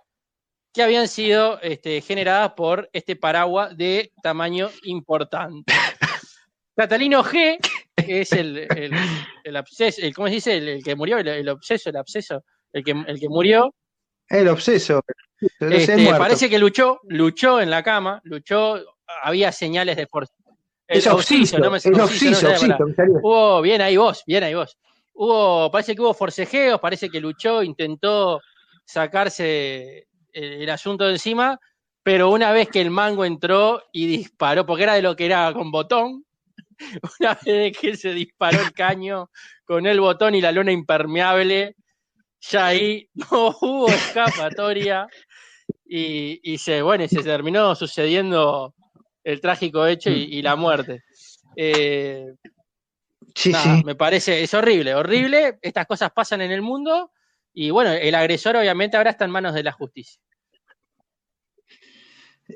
que 0.73 0.81
habían 0.83 1.09
sido 1.09 1.59
este, 1.61 1.99
generadas 1.99 2.53
por 2.53 2.89
este 2.93 3.17
paraguas 3.17 3.75
de 3.75 4.13
tamaño 4.23 4.69
importante. 4.83 5.73
Catalino 6.77 7.25
G, 7.25 7.57
es 8.07 8.31
el, 8.33 8.57
el, 8.57 8.91
el 9.43 9.55
absceso, 9.55 10.01
el- 10.01 10.13
¿cómo 10.13 10.27
se 10.27 10.35
dice? 10.35 10.57
El, 10.57 10.83
que 10.83 10.95
murió, 10.95 11.17
el, 11.19 11.49
obseso, 11.49 11.89
el 11.89 11.97
absceso, 11.97 12.43
el 12.73 12.83
que, 12.83 12.91
el 12.91 13.19
que 13.19 13.29
murió, 13.29 13.73
El 14.29 14.47
obseso. 14.49 15.01
Este, 15.71 15.95
parece 16.19 16.49
que 16.49 16.59
luchó, 16.59 16.99
luchó 17.07 17.61
en 17.61 17.69
la 17.69 17.81
cama, 17.83 18.19
luchó, 18.23 18.75
había 19.23 19.51
señales 19.51 19.95
de 19.97 20.05
fuerza. 20.07 20.33
Es 20.87 21.05
obsiso, 21.07 21.57
no 21.59 21.71
me- 21.71 21.77
es 21.77 21.85
obsiso, 22.03 22.47
no. 22.67 22.77
Hubo, 23.21 23.61
bien 23.61 23.81
ahí 23.81 23.95
vos, 23.97 24.23
bien 24.27 24.43
ahí 24.43 24.53
vos. 24.55 24.77
Hubo, 25.13 25.69
parece 25.71 25.95
que 25.95 26.01
hubo 26.01 26.13
forcejeos, 26.13 26.79
parece 26.79 27.09
que 27.09 27.19
luchó, 27.19 27.61
intentó 27.63 28.41
sacarse 28.85 30.07
el, 30.33 30.53
el 30.63 30.69
asunto 30.69 31.05
de 31.05 31.13
encima, 31.13 31.59
pero 32.03 32.29
una 32.31 32.51
vez 32.51 32.69
que 32.69 32.81
el 32.81 32.89
mango 32.91 33.23
entró 33.25 33.83
y 33.91 34.07
disparó, 34.07 34.65
porque 34.65 34.83
era 34.83 34.93
de 34.95 35.01
lo 35.01 35.15
que 35.15 35.25
era 35.25 35.51
con 35.53 35.71
botón, 35.71 36.25
una 37.19 37.37
vez 37.45 37.77
que 37.77 37.95
se 37.95 38.13
disparó 38.13 38.61
el 38.61 38.73
caño 38.73 39.29
con 39.65 39.85
el 39.85 39.99
botón 39.99 40.35
y 40.35 40.41
la 40.41 40.51
lona 40.51 40.71
impermeable, 40.71 41.75
ya 42.41 42.67
ahí 42.67 43.09
no 43.13 43.55
hubo 43.61 43.89
escapatoria 43.89 45.07
y, 45.85 46.39
y 46.43 46.57
se, 46.57 46.81
bueno, 46.81 47.03
y 47.03 47.09
se 47.09 47.23
terminó 47.23 47.75
sucediendo 47.75 48.73
el 49.23 49.41
trágico 49.41 49.85
hecho 49.85 50.09
y, 50.09 50.23
y 50.23 50.41
la 50.41 50.55
muerte. 50.55 51.03
Eh, 51.55 52.33
Sí, 53.35 53.51
nada, 53.51 53.77
sí. 53.77 53.83
me 53.85 53.95
parece, 53.95 54.43
es 54.43 54.53
horrible, 54.53 54.95
horrible. 54.95 55.59
Estas 55.61 55.85
cosas 55.85 56.11
pasan 56.11 56.41
en 56.41 56.51
el 56.51 56.61
mundo 56.61 57.11
y 57.53 57.69
bueno, 57.69 57.91
el 57.91 58.15
agresor 58.15 58.55
obviamente 58.55 58.97
ahora 58.97 59.11
está 59.11 59.25
en 59.25 59.31
manos 59.31 59.53
de 59.53 59.63
la 59.63 59.71
justicia. 59.71 60.21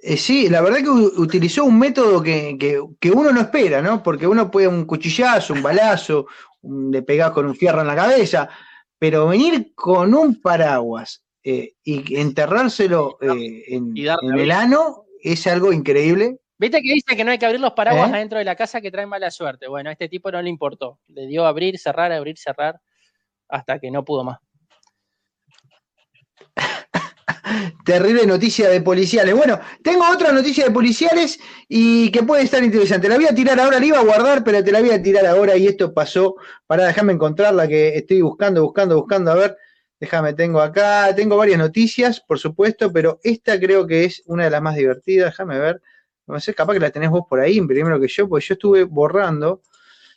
Eh, 0.02 0.18
sí, 0.18 0.50
la 0.50 0.62
verdad 0.62 0.80
que 0.80 0.90
utilizó 0.90 1.66
un 1.66 1.78
método 1.78 2.22
que, 2.22 2.58
que- 2.60 2.82
que 3.00 3.12
uno 3.12 3.32
no 3.32 3.42
espera, 3.42 3.82
¿no? 3.82 4.02
Porque 4.02 4.26
uno 4.26 4.50
puede 4.50 4.68
un 4.68 4.86
cuchillazo, 4.86 5.54
un 5.54 5.62
balazo, 5.62 6.26
un- 6.62 6.92
le 6.92 7.04
pegás 7.04 7.32
con 7.32 7.46
un 7.46 7.56
fierro 7.56 7.82
en 7.82 7.88
la 7.88 7.96
cabeza, 7.96 8.50
pero 8.98 9.28
venir 9.28 9.74
con 9.76 10.14
un 10.16 10.42
paraguas 10.42 11.24
eh, 11.44 11.74
y 11.84 12.16
enterrárselo 12.20 13.18
eh, 13.22 13.64
en, 13.68 13.96
Y 13.96 14.08
en 14.08 14.40
el 14.40 14.52
ano 14.52 15.06
es 15.22 15.46
algo 15.48 15.72
increíble 15.74 16.40
Viste 16.58 16.82
que 16.82 16.94
dice 16.94 17.16
que 17.18 17.24
no 17.26 17.32
hay 17.32 17.38
que 17.38 17.46
abrir 17.46 17.60
los 17.60 17.74
paraguas 17.74 18.06
adentro 18.14 18.38
de 18.40 18.46
la 18.46 18.56
casa 18.56 18.80
que 18.80 18.90
traen 18.92 19.10
mala 19.10 19.30
suerte. 19.32 19.68
Bueno, 19.68 19.90
a 19.90 19.92
este 19.94 20.08
tipo 20.08 20.32
no 20.32 20.42
le 20.42 20.50
importó. 20.50 21.00
Le 21.08 21.28
dio 21.28 21.46
abrir, 21.46 21.78
cerrar, 21.78 22.14
abrir, 22.14 22.38
cerrar, 22.38 22.80
hasta 23.50 23.80
que 23.80 23.92
no 23.92 24.06
pudo 24.06 24.24
más. 24.24 24.40
Terrible 27.86 28.26
noticia 28.26 28.70
de 28.70 28.82
policiales. 28.82 29.36
Bueno, 29.36 29.60
tengo 29.82 30.04
otra 30.10 30.32
noticia 30.32 30.66
de 30.66 30.72
policiales 30.72 31.40
y 31.68 32.10
que 32.12 32.24
puede 32.24 32.44
estar 32.44 32.64
interesante. 32.64 33.10
La 33.10 33.16
voy 33.16 33.26
a 33.26 33.36
tirar 33.36 33.60
ahora, 33.60 33.80
la 33.80 33.86
iba 33.86 34.00
a 34.00 34.04
guardar, 34.04 34.44
pero 34.44 34.64
te 34.64 34.72
la 34.72 34.80
voy 34.80 34.92
a 34.92 35.02
tirar 35.02 35.26
ahora 35.26 35.58
y 35.58 35.68
esto 35.68 35.94
pasó. 35.94 36.36
Para 36.68 36.86
dejarme 36.86 37.14
encontrarla 37.14 37.68
que 37.68 37.98
estoy 37.98 38.22
buscando, 38.22 38.64
buscando, 38.64 38.96
buscando. 38.96 39.32
A 39.32 39.36
ver, 39.36 39.58
déjame, 40.00 40.34
tengo 40.34 40.62
acá, 40.62 41.14
tengo 41.16 41.38
varias 41.38 41.60
noticias, 41.60 42.22
por 42.22 42.40
supuesto, 42.40 42.92
pero 42.92 43.20
esta 43.24 43.60
creo 43.60 43.86
que 43.86 44.06
es 44.06 44.24
una 44.26 44.46
de 44.46 44.50
las 44.50 44.62
más 44.62 44.76
divertidas. 44.76 45.32
Déjame 45.32 45.60
ver. 45.60 45.82
No 46.26 46.40
sé, 46.40 46.54
capaz 46.54 46.74
que 46.74 46.80
la 46.80 46.90
tenés 46.90 47.10
vos 47.10 47.26
por 47.30 47.42
ahí, 47.42 47.60
primero 47.62 48.00
que 48.00 48.08
yo, 48.08 48.30
porque 48.30 48.46
yo 48.46 48.54
estuve 48.54 48.86
borrando. 48.86 49.62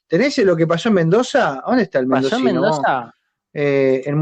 ¿Tenés 0.07 0.39
lo 0.39 0.57
que 0.57 0.67
pasó 0.67 0.89
en 0.89 0.95
Mendoza? 0.95 1.61
¿Dónde 1.67 1.83
está 1.83 1.99
el 1.99 2.07
¿Pasó 2.07 2.39
mendocino? 2.39 2.49
en 2.49 2.55
Mendoza? 2.55 3.15
Eh, 3.53 4.03
el 4.07 4.15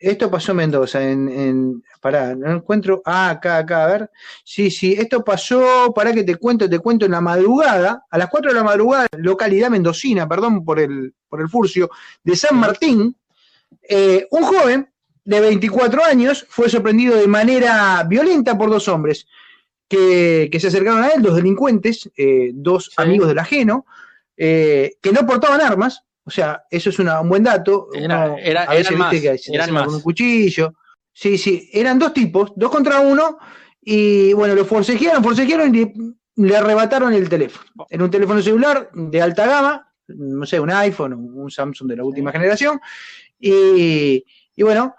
esto 0.00 0.30
pasó 0.30 0.52
en 0.52 0.56
Mendoza, 0.56 1.02
en, 1.02 1.28
en 1.28 1.84
pará, 2.00 2.34
no 2.34 2.50
encuentro, 2.50 3.02
ah, 3.04 3.30
acá, 3.30 3.58
acá, 3.58 3.84
a 3.84 3.86
ver, 3.86 4.10
sí, 4.42 4.70
sí, 4.70 4.94
esto 4.98 5.22
pasó, 5.22 5.92
para 5.94 6.12
que 6.12 6.24
te 6.24 6.36
cuento, 6.36 6.68
te 6.68 6.78
cuento 6.78 7.04
en 7.04 7.12
la 7.12 7.20
madrugada, 7.20 8.06
a 8.10 8.18
las 8.18 8.30
4 8.30 8.50
de 8.50 8.56
la 8.56 8.64
madrugada, 8.64 9.06
localidad 9.18 9.68
mendocina, 9.68 10.26
perdón 10.26 10.64
por 10.64 10.80
el, 10.80 11.14
por 11.28 11.42
el 11.42 11.48
furcio, 11.48 11.90
de 12.24 12.34
San 12.34 12.58
Martín, 12.58 13.14
eh, 13.82 14.26
un 14.30 14.42
joven 14.42 14.90
de 15.24 15.40
24 15.40 16.02
años 16.02 16.46
fue 16.48 16.70
sorprendido 16.70 17.16
de 17.16 17.28
manera 17.28 18.02
violenta 18.08 18.56
por 18.56 18.70
dos 18.70 18.88
hombres 18.88 19.26
que, 19.86 20.48
que 20.50 20.60
se 20.60 20.68
acercaron 20.68 21.02
a 21.02 21.08
él, 21.08 21.20
dos 21.20 21.36
delincuentes, 21.36 22.10
eh, 22.16 22.52
dos 22.54 22.92
amigos 22.96 23.28
del 23.28 23.38
ajeno, 23.38 23.84
eh, 24.36 24.94
que 25.02 25.12
no 25.12 25.26
portaban 25.26 25.60
armas, 25.60 26.04
o 26.24 26.30
sea, 26.30 26.62
eso 26.70 26.90
es 26.90 26.98
una- 26.98 27.20
un 27.20 27.28
buen 27.28 27.42
dato. 27.42 27.88
Era- 27.92 28.26
Uno 28.26 28.38
era- 28.38 28.62
a 28.64 28.70
veces 28.74 28.90
eran 28.92 29.10
viste 29.10 29.30
más, 29.30 29.40
que 29.42 29.54
eran 29.54 29.84
con 29.86 29.94
un 29.94 30.00
cuchillo. 30.02 30.74
Sí, 31.12 31.36
sí, 31.38 31.68
eran 31.72 31.98
dos 31.98 32.14
tipos, 32.14 32.52
dos 32.56 32.70
contra 32.70 33.00
uno, 33.00 33.38
y 33.82 34.32
bueno, 34.32 34.54
lo 34.54 34.64
forcejearon, 34.64 35.22
forcejearon 35.24 35.74
y 35.74 35.92
le, 36.36 36.56
arrebataron 36.56 37.12
el 37.12 37.28
teléfono. 37.28 37.64
Era 37.90 38.04
un 38.04 38.10
teléfono 38.10 38.40
celular 38.40 38.90
de 38.94 39.20
alta 39.20 39.46
gama, 39.46 39.92
no 40.08 40.46
sé, 40.46 40.60
un 40.60 40.70
iPhone, 40.70 41.12
un 41.14 41.50
Samsung 41.50 41.88
de 41.88 41.96
la 41.96 42.04
última 42.04 42.30
generación, 42.32 42.80
y, 43.38 44.24
y 44.54 44.62
bueno, 44.62 44.94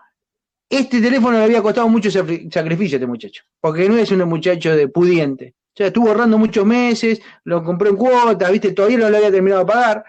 este 0.69 1.01
teléfono 1.01 1.37
le 1.37 1.43
había 1.45 1.61
costado 1.61 1.87
mucho 1.89 2.09
sacrificio 2.11 2.95
a 2.95 2.97
este 2.97 3.07
muchacho, 3.07 3.43
porque 3.59 3.87
no 3.89 3.97
es 3.97 4.11
un 4.11 4.23
muchacho 4.27 4.75
de 4.75 4.87
pudiente. 4.87 5.55
O 5.73 5.73
sea, 5.77 5.87
estuvo 5.87 6.09
ahorrando 6.09 6.37
muchos 6.37 6.65
meses, 6.65 7.21
lo 7.45 7.63
compró 7.63 7.89
en 7.89 7.95
cuotas, 7.95 8.51
viste, 8.51 8.73
todavía 8.73 8.97
no 8.97 9.09
lo 9.09 9.17
había 9.17 9.31
terminado 9.31 9.61
de 9.61 9.65
pagar. 9.67 10.03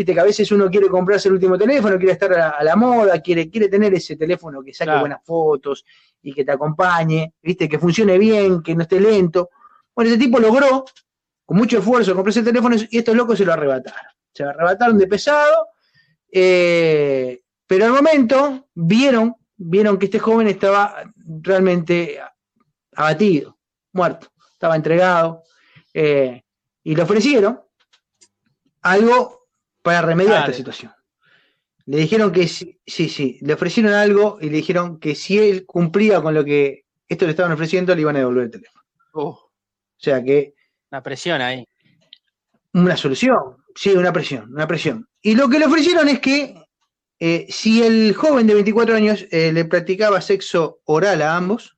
Viste 0.00 0.14
que 0.14 0.20
a 0.20 0.24
veces 0.24 0.50
uno 0.50 0.70
quiere 0.70 0.88
comprarse 0.88 1.28
el 1.28 1.34
último 1.34 1.58
teléfono, 1.58 1.98
quiere 1.98 2.12
estar 2.12 2.32
a 2.32 2.38
la, 2.38 2.48
a 2.48 2.64
la 2.64 2.74
moda, 2.74 3.20
quiere, 3.20 3.50
quiere 3.50 3.68
tener 3.68 3.92
ese 3.92 4.16
teléfono 4.16 4.62
que 4.62 4.72
saque 4.72 4.86
Claro. 4.86 5.00
buenas 5.00 5.22
fotos 5.22 5.84
y 6.22 6.32
que 6.32 6.42
te 6.42 6.52
acompañe, 6.52 7.34
viste, 7.42 7.68
que 7.68 7.78
funcione 7.78 8.16
bien, 8.16 8.62
que 8.62 8.74
no 8.74 8.80
esté 8.84 8.98
lento. 8.98 9.50
Bueno, 9.94 10.10
ese 10.10 10.18
tipo 10.18 10.40
logró, 10.40 10.86
con 11.44 11.58
mucho 11.58 11.80
esfuerzo, 11.80 12.14
comprarse 12.14 12.38
el 12.38 12.46
teléfono 12.46 12.76
y 12.88 12.96
estos 12.96 13.14
locos 13.14 13.36
se 13.36 13.44
lo 13.44 13.52
arrebataron. 13.52 14.00
Se 14.32 14.42
lo 14.42 14.48
arrebataron 14.48 14.96
de 14.96 15.06
pesado, 15.06 15.66
eh, 16.32 17.42
pero 17.66 17.84
al 17.84 17.92
momento 17.92 18.68
vieron, 18.74 19.36
vieron 19.54 19.98
que 19.98 20.06
este 20.06 20.18
joven 20.18 20.48
estaba 20.48 21.12
realmente 21.42 22.18
abatido, 22.96 23.58
muerto, 23.92 24.28
estaba 24.50 24.76
entregado, 24.76 25.42
eh, 25.92 26.42
y 26.84 26.96
le 26.96 27.02
ofrecieron 27.02 27.60
algo 28.80 29.39
para 29.82 30.02
remediar 30.02 30.34
Dale. 30.40 30.44
esta 30.46 30.56
situación. 30.56 30.92
Le 31.86 31.96
dijeron 31.98 32.30
que 32.32 32.46
sí, 32.46 32.78
sí, 32.86 33.08
sí, 33.08 33.38
le 33.42 33.54
ofrecieron 33.54 33.92
algo 33.94 34.38
y 34.40 34.46
le 34.50 34.56
dijeron 34.58 35.00
que 35.00 35.14
si 35.14 35.38
él 35.38 35.64
cumplía 35.66 36.20
con 36.20 36.34
lo 36.34 36.44
que 36.44 36.84
esto 37.08 37.24
le 37.24 37.32
estaban 37.32 37.52
ofreciendo, 37.52 37.94
le 37.94 38.02
iban 38.02 38.16
a 38.16 38.20
devolver 38.20 38.44
el 38.44 38.50
teléfono. 38.50 38.84
Uh, 39.14 39.20
O 39.28 39.50
sea 39.96 40.22
que 40.22 40.54
una 40.90 41.02
presión 41.02 41.40
ahí. 41.40 41.64
una 42.74 42.96
solución, 42.96 43.36
sí, 43.74 43.90
una 43.90 44.12
presión, 44.12 44.52
una 44.52 44.66
presión. 44.66 45.08
Y 45.22 45.34
lo 45.34 45.48
que 45.48 45.58
le 45.58 45.66
ofrecieron 45.66 46.08
es 46.08 46.20
que 46.20 46.54
eh, 47.18 47.46
si 47.48 47.82
el 47.82 48.14
joven 48.14 48.46
de 48.46 48.54
24 48.54 48.94
años 48.94 49.26
eh, 49.30 49.52
le 49.52 49.64
practicaba 49.64 50.20
sexo 50.20 50.80
oral 50.84 51.22
a 51.22 51.36
ambos, 51.36 51.76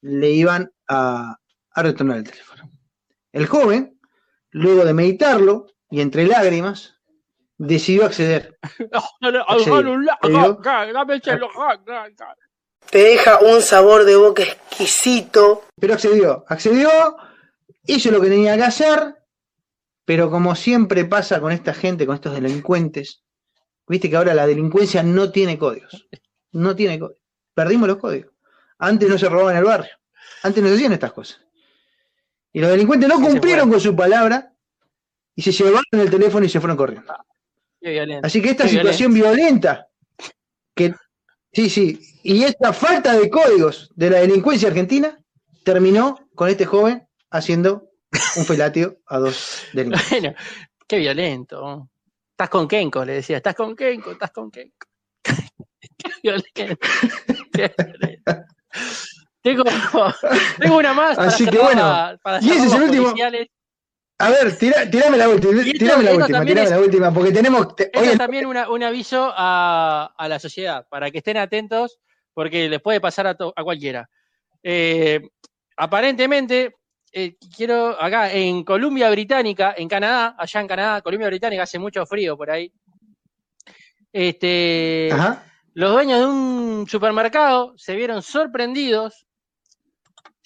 le 0.00 0.30
iban 0.30 0.70
a, 0.88 1.36
a 1.72 1.82
retornar 1.82 2.18
el 2.18 2.24
teléfono. 2.24 2.70
El 3.32 3.46
joven, 3.46 3.98
luego 4.50 4.84
de 4.84 4.94
meditarlo 4.94 5.66
y 5.90 6.00
entre 6.00 6.26
lágrimas, 6.26 6.97
decidió 7.58 8.06
acceder. 8.06 8.58
Accedió. 9.46 10.58
Te 12.90 12.98
deja 12.98 13.40
un 13.40 13.60
sabor 13.60 14.04
de 14.04 14.16
boca 14.16 14.42
exquisito. 14.44 15.64
Pero 15.78 15.94
accedió, 15.94 16.44
accedió, 16.48 17.16
hizo 17.84 18.10
lo 18.10 18.20
que 18.20 18.28
tenía 18.28 18.56
que 18.56 18.62
hacer, 18.62 19.16
pero 20.04 20.30
como 20.30 20.54
siempre 20.54 21.04
pasa 21.04 21.40
con 21.40 21.52
esta 21.52 21.74
gente, 21.74 22.06
con 22.06 22.14
estos 22.14 22.32
delincuentes, 22.32 23.22
viste 23.86 24.08
que 24.08 24.16
ahora 24.16 24.32
la 24.32 24.46
delincuencia 24.46 25.02
no 25.02 25.30
tiene 25.30 25.58
códigos. 25.58 26.08
No 26.52 26.74
tiene 26.74 26.98
códigos. 26.98 27.22
Perdimos 27.52 27.88
los 27.88 27.98
códigos. 27.98 28.32
Antes 28.78 29.08
no 29.08 29.18
se 29.18 29.28
robaban 29.28 29.56
en 29.56 29.58
el 29.58 29.64
barrio. 29.64 29.90
Antes 30.42 30.62
no 30.62 30.68
se 30.68 30.76
hacían 30.76 30.92
estas 30.92 31.12
cosas. 31.12 31.40
Y 32.52 32.60
los 32.60 32.70
delincuentes 32.70 33.08
no 33.08 33.20
cumplieron 33.20 33.68
con 33.68 33.80
su 33.80 33.94
palabra 33.94 34.52
y 35.34 35.42
se 35.42 35.52
llevaron 35.52 35.84
el 35.92 36.10
teléfono 36.10 36.46
y 36.46 36.48
se 36.48 36.60
fueron 36.60 36.76
corriendo. 36.76 37.14
Qué. 37.80 38.20
Así 38.22 38.42
que 38.42 38.50
esta 38.50 38.64
Qué 38.64 38.70
situación 38.70 39.14
violenta, 39.14 39.88
que 40.74 40.94
sí, 41.52 41.70
sí, 41.70 42.00
y 42.22 42.44
esta 42.44 42.72
falta 42.72 43.14
de 43.14 43.30
códigos 43.30 43.90
de 43.94 44.10
la 44.10 44.18
delincuencia 44.18 44.68
argentina 44.68 45.18
terminó 45.64 46.28
con 46.34 46.48
este 46.48 46.66
joven 46.66 47.06
haciendo 47.30 47.90
un 48.36 48.44
felatio 48.44 48.98
a 49.06 49.18
dos 49.18 49.62
delincuentes. 49.72 50.10
Bueno, 50.10 50.34
qué 50.86 50.98
violento. 50.98 51.88
Estás 52.30 52.48
con 52.50 52.68
Kenko, 52.68 53.04
le 53.04 53.14
decía. 53.14 53.38
Estás 53.38 53.54
con 53.54 53.74
Kenko, 53.76 54.12
estás 54.12 54.30
con 54.30 54.50
Kenko. 54.50 54.86
qué 55.24 56.10
violento. 56.22 56.78
Qué 57.52 57.74
violento. 57.76 58.44
Tengo, 59.42 59.64
tengo 60.58 60.76
una 60.78 60.94
más. 60.94 61.16
para 61.16 61.28
Así 61.28 61.44
que 61.44 61.52
cerrar 61.52 61.64
bueno, 61.64 62.20
para 62.22 62.42
y 62.42 62.50
ese 62.50 62.66
es 62.66 62.72
el 62.72 62.82
último. 62.82 63.14
A 64.20 64.30
ver, 64.30 64.56
tira, 64.58 64.90
tirame 64.90 65.16
la 65.16 65.28
última, 65.28 65.62
tirame 65.62 66.02
la 66.02 66.14
última, 66.16 66.40
tirame 66.44 66.62
es- 66.64 66.70
la 66.70 66.80
última, 66.80 67.14
porque 67.14 67.30
tenemos. 67.30 67.76
te- 67.76 67.90
hoy 67.94 68.08
es 68.08 68.18
también 68.18 68.46
una- 68.46 68.68
un 68.68 68.82
aviso 68.82 69.32
a, 69.36 70.12
a 70.16 70.28
la 70.28 70.40
sociedad, 70.40 70.86
para 70.90 71.10
que 71.12 71.18
estén 71.18 71.36
atentos, 71.36 71.98
porque 72.34 72.68
les 72.68 72.80
puede 72.82 73.00
pasar 73.00 73.28
a, 73.28 73.36
to- 73.36 73.52
a 73.54 73.62
cualquiera. 73.62 74.10
Eh, 74.62 75.20
aparentemente, 75.76 76.74
eh, 77.12 77.36
quiero, 77.56 77.90
acá 78.02 78.32
en 78.32 78.64
Columbia 78.64 79.08
Británica, 79.10 79.74
en 79.76 79.88
Canadá, 79.88 80.34
allá 80.36 80.60
en 80.60 80.66
Canadá, 80.66 81.00
Columbia 81.00 81.28
Británica 81.28 81.62
hace 81.62 81.78
mucho 81.78 82.04
frío 82.04 82.36
por 82.36 82.50
ahí. 82.50 82.72
Este, 84.12 85.10
Ajá. 85.12 85.44
los 85.74 85.92
dueños 85.92 86.18
de 86.20 86.26
un 86.26 86.86
supermercado 86.88 87.74
se 87.76 87.94
vieron 87.94 88.22
sorprendidos, 88.22 89.27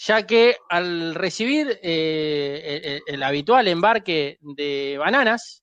ya 0.04 0.26
que 0.26 0.56
al 0.68 1.14
recibir 1.14 1.78
eh, 1.82 3.00
el, 3.06 3.14
el 3.14 3.22
habitual 3.22 3.68
embarque 3.68 4.38
de 4.40 4.96
bananas, 4.98 5.62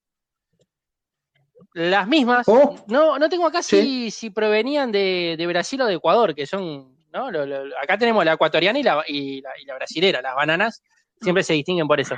las 1.74 2.08
mismas, 2.08 2.48
Oh. 2.48 2.76
no, 2.88 3.20
no 3.20 3.30
tengo 3.30 3.46
acá 3.48 3.62
Sí. 3.62 3.82
si, 3.82 4.12
si 4.12 4.30
provenían 4.30 4.92
de, 4.92 5.36
de 5.38 5.48
Brasil 5.48 5.82
o 5.82 5.86
de 5.86 5.96
Ecuador, 5.96 6.34
que 6.34 6.46
son, 6.48 6.98
¿no? 7.12 7.30
Lo- 7.32 7.46
lo- 7.46 7.78
acá 7.82 7.98
tenemos 7.98 8.24
la 8.26 8.34
ecuatoriana 8.34 8.80
y 8.80 8.84
la, 8.84 9.04
y, 9.08 9.42
la, 9.42 9.52
y 9.62 9.66
la 9.66 9.76
brasilera, 9.76 10.22
las 10.22 10.36
bananas 10.36 10.82
siempre 11.22 11.44
se 11.44 11.54
distinguen 11.54 11.88
por 11.88 12.00
eso. 12.00 12.16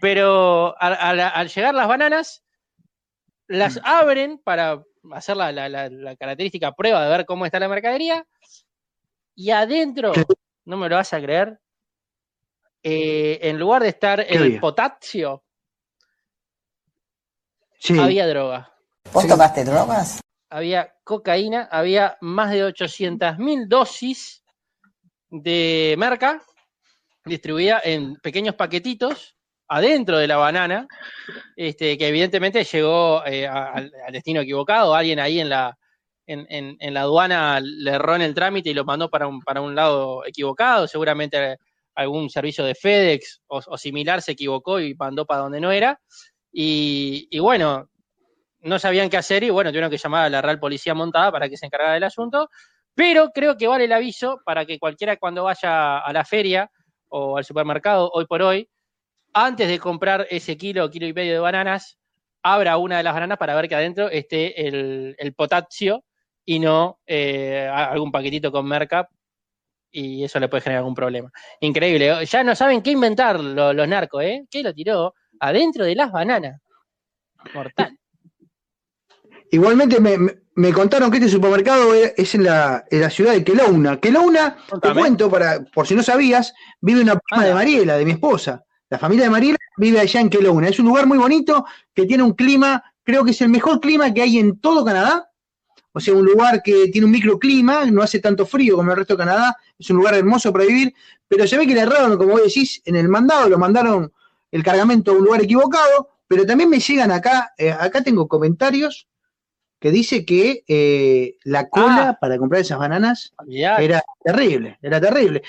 Pero 0.00 0.74
al, 0.80 0.94
al- 0.94 1.20
al 1.20 1.48
llegar 1.48 1.74
las 1.74 1.88
bananas, 1.88 2.44
las 3.48 3.80
abren 3.84 4.38
para 4.38 4.82
hacer 5.12 5.36
la, 5.36 5.52
la- 5.52 5.68
la- 5.68 5.88
la 5.90 6.16
característica 6.16 6.72
prueba 6.72 7.02
de 7.04 7.10
ver 7.10 7.26
cómo 7.26 7.44
está 7.44 7.58
la 7.60 7.68
mercadería, 7.68 8.24
y 9.34 9.50
adentro, 9.50 10.12
no 10.66 10.76
me 10.76 10.88
lo 10.88 10.96
vas 10.96 11.12
a 11.12 11.20
creer, 11.20 11.58
eh, 12.82 13.38
en 13.42 13.58
lugar 13.58 13.82
de 13.82 13.88
estar 13.88 14.20
el 14.20 14.42
había? 14.42 14.60
potasio, 14.60 15.42
Sí. 17.78 17.98
había 17.98 18.26
droga. 18.26 18.72
¿Vos 19.12 19.26
tomaste 19.26 19.64
drogas? 19.64 20.20
había 20.48 20.94
cocaína, 21.04 21.68
había 21.70 22.16
más 22.20 22.50
de 22.50 22.64
800.000 22.64 23.68
dosis 23.68 24.44
de 25.28 25.94
merca 25.98 26.40
distribuida 27.24 27.80
en 27.84 28.14
pequeños 28.16 28.54
paquetitos 28.54 29.36
adentro 29.68 30.16
de 30.18 30.28
la 30.28 30.36
banana, 30.36 30.86
este, 31.56 31.98
que 31.98 32.08
evidentemente 32.08 32.62
llegó 32.62 33.24
eh, 33.26 33.46
a- 33.46 33.72
al, 33.72 33.92
al 34.06 34.12
destino 34.12 34.40
equivocado. 34.40 34.94
Alguien 34.94 35.18
ahí 35.18 35.40
en 35.40 35.48
la, 35.48 35.76
en, 36.26 36.94
la 36.94 37.02
aduana 37.02 37.60
le 37.60 37.90
erró 37.90 38.16
en 38.16 38.22
el 38.22 38.34
trámite 38.34 38.70
y 38.70 38.74
lo 38.74 38.84
mandó 38.84 39.08
para 39.08 39.26
un, 39.26 39.40
para 39.40 39.60
un 39.60 39.74
lado 39.74 40.24
equivocado. 40.26 40.86
Seguramente 40.88 41.58
algún 41.94 42.28
servicio 42.30 42.64
de 42.64 42.74
FedEx 42.74 43.42
o, 43.46 43.60
o 43.66 43.78
similar 43.78 44.22
se 44.22 44.32
equivocó 44.32 44.80
y 44.80 44.94
mandó 44.94 45.26
para 45.26 45.42
donde 45.42 45.60
no 45.60 45.72
era. 45.72 46.00
Y, 46.52 47.38
bueno, 47.38 47.90
no 48.60 48.78
sabían 48.78 49.10
qué 49.10 49.18
hacer 49.18 49.44
y 49.44 49.50
bueno, 49.50 49.70
tuvieron 49.70 49.90
que 49.90 49.98
llamar 49.98 50.24
a 50.24 50.30
la 50.30 50.40
Real 50.40 50.58
Policía 50.58 50.94
Montada 50.94 51.30
para 51.30 51.48
que 51.48 51.56
se 51.56 51.66
encargara 51.66 51.94
del 51.94 52.04
asunto. 52.04 52.48
Pero 52.94 53.30
creo 53.34 53.56
que 53.56 53.66
vale 53.66 53.84
el 53.84 53.92
aviso 53.92 54.40
para 54.44 54.64
que 54.64 54.78
cualquiera 54.78 55.18
cuando 55.18 55.44
vaya 55.44 55.98
a 55.98 56.12
la 56.14 56.24
feria 56.24 56.70
o 57.08 57.36
al 57.36 57.44
supermercado 57.44 58.10
hoy 58.12 58.24
por 58.24 58.40
hoy, 58.40 58.70
antes 59.34 59.68
de 59.68 59.78
comprar 59.78 60.26
ese 60.30 60.56
kilo, 60.56 60.88
kilo 60.90 61.06
y 61.06 61.12
medio 61.12 61.34
de 61.34 61.38
bananas, 61.40 61.98
abra 62.42 62.78
una 62.78 62.96
de 62.96 63.02
las 63.02 63.12
bananas 63.12 63.36
para 63.36 63.54
ver 63.54 63.68
que 63.68 63.74
adentro 63.74 64.08
esté 64.08 64.66
el 64.66 65.34
potasio 65.34 66.04
y 66.46 66.58
no 66.60 67.00
eh, 67.06 67.68
algún 67.70 68.10
paquetito 68.12 68.50
con 68.50 68.66
merca 68.66 69.08
y 69.90 70.24
eso 70.24 70.38
le 70.40 70.48
puede 70.48 70.62
generar 70.62 70.80
algún 70.80 70.94
problema. 70.94 71.30
Increíble. 71.60 72.24
Ya 72.26 72.44
no 72.44 72.54
saben 72.54 72.82
qué 72.82 72.92
inventar 72.92 73.38
lo- 73.40 73.72
los 73.72 73.88
narcos, 73.88 74.22
¿eh? 74.22 74.46
¿Qué 74.50 74.62
lo 74.62 74.72
tiró? 74.72 75.14
Adentro 75.40 75.84
de 75.84 75.94
las 75.94 76.10
bananas. 76.12 76.60
Mortal. 77.54 77.98
Igualmente 79.50 80.00
me, 80.00 80.16
me- 80.54 80.72
contaron 80.72 81.10
que 81.10 81.18
este 81.18 81.28
supermercado 81.28 81.94
es 81.94 82.14
es 82.16 82.34
en 82.34 82.44
la, 82.44 82.84
en 82.90 83.00
la 83.00 83.10
ciudad 83.10 83.32
de 83.32 83.44
Kelowna. 83.44 83.98
Kelowna, 84.00 84.56
te 84.80 84.88
cuento, 85.00 85.30
para, 85.30 85.60
por 85.72 85.86
si 85.86 85.94
no 85.94 86.02
sabías, 86.02 86.52
vive 86.80 87.00
una 87.02 87.16
prima 87.16 87.44
de 87.44 87.54
Mariela, 87.54 87.96
de 87.96 88.04
mi 88.04 88.12
esposa. 88.12 88.64
La 88.90 88.98
familia 88.98 89.24
de 89.24 89.30
Mariela 89.30 89.56
vive 89.76 90.00
allá 90.00 90.20
en 90.20 90.30
Kelowna. 90.30 90.68
Es 90.68 90.78
un 90.78 90.86
lugar 90.86 91.06
muy 91.06 91.18
bonito 91.18 91.64
que 91.94 92.06
tiene 92.06 92.22
un 92.22 92.32
clima, 92.34 92.82
creo 93.02 93.24
que 93.24 93.30
es 93.30 93.40
el 93.40 93.48
mejor 93.48 93.80
clima 93.80 94.12
que 94.12 94.22
hay 94.22 94.38
en 94.38 94.58
todo 94.60 94.84
Canadá. 94.84 95.30
O 95.96 96.00
sea, 96.00 96.12
un 96.12 96.26
lugar 96.26 96.62
que 96.62 96.88
tiene 96.88 97.06
un 97.06 97.10
microclima, 97.10 97.86
no 97.86 98.02
hace 98.02 98.18
tanto 98.18 98.44
frío 98.44 98.76
como 98.76 98.90
el 98.90 98.98
resto 98.98 99.14
de 99.14 99.18
Canadá, 99.20 99.56
es 99.78 99.88
un 99.88 99.96
lugar 99.96 100.14
hermoso 100.14 100.52
para 100.52 100.66
vivir, 100.66 100.92
pero 101.26 101.46
se 101.46 101.56
ve 101.56 101.66
que 101.66 101.74
le 101.74 101.80
erraron, 101.80 102.18
como 102.18 102.32
vos 102.32 102.42
decís, 102.44 102.82
en 102.84 102.96
el 102.96 103.08
mandado, 103.08 103.48
lo 103.48 103.56
mandaron 103.56 104.12
el 104.50 104.62
cargamento 104.62 105.12
a 105.12 105.14
un 105.14 105.24
lugar 105.24 105.40
equivocado, 105.42 106.10
pero 106.28 106.44
también 106.44 106.68
me 106.68 106.80
llegan 106.80 107.10
acá, 107.10 107.54
eh, 107.56 107.72
acá 107.72 108.02
tengo 108.02 108.28
comentarios 108.28 109.08
que 109.80 109.90
dice 109.90 110.26
que 110.26 110.64
eh, 110.68 111.38
la 111.44 111.70
cola 111.70 112.18
para 112.20 112.36
comprar 112.36 112.60
esas 112.60 112.78
bananas 112.78 113.32
era 113.48 114.04
terrible, 114.22 114.78
era 114.82 115.00
terrible. 115.00 115.44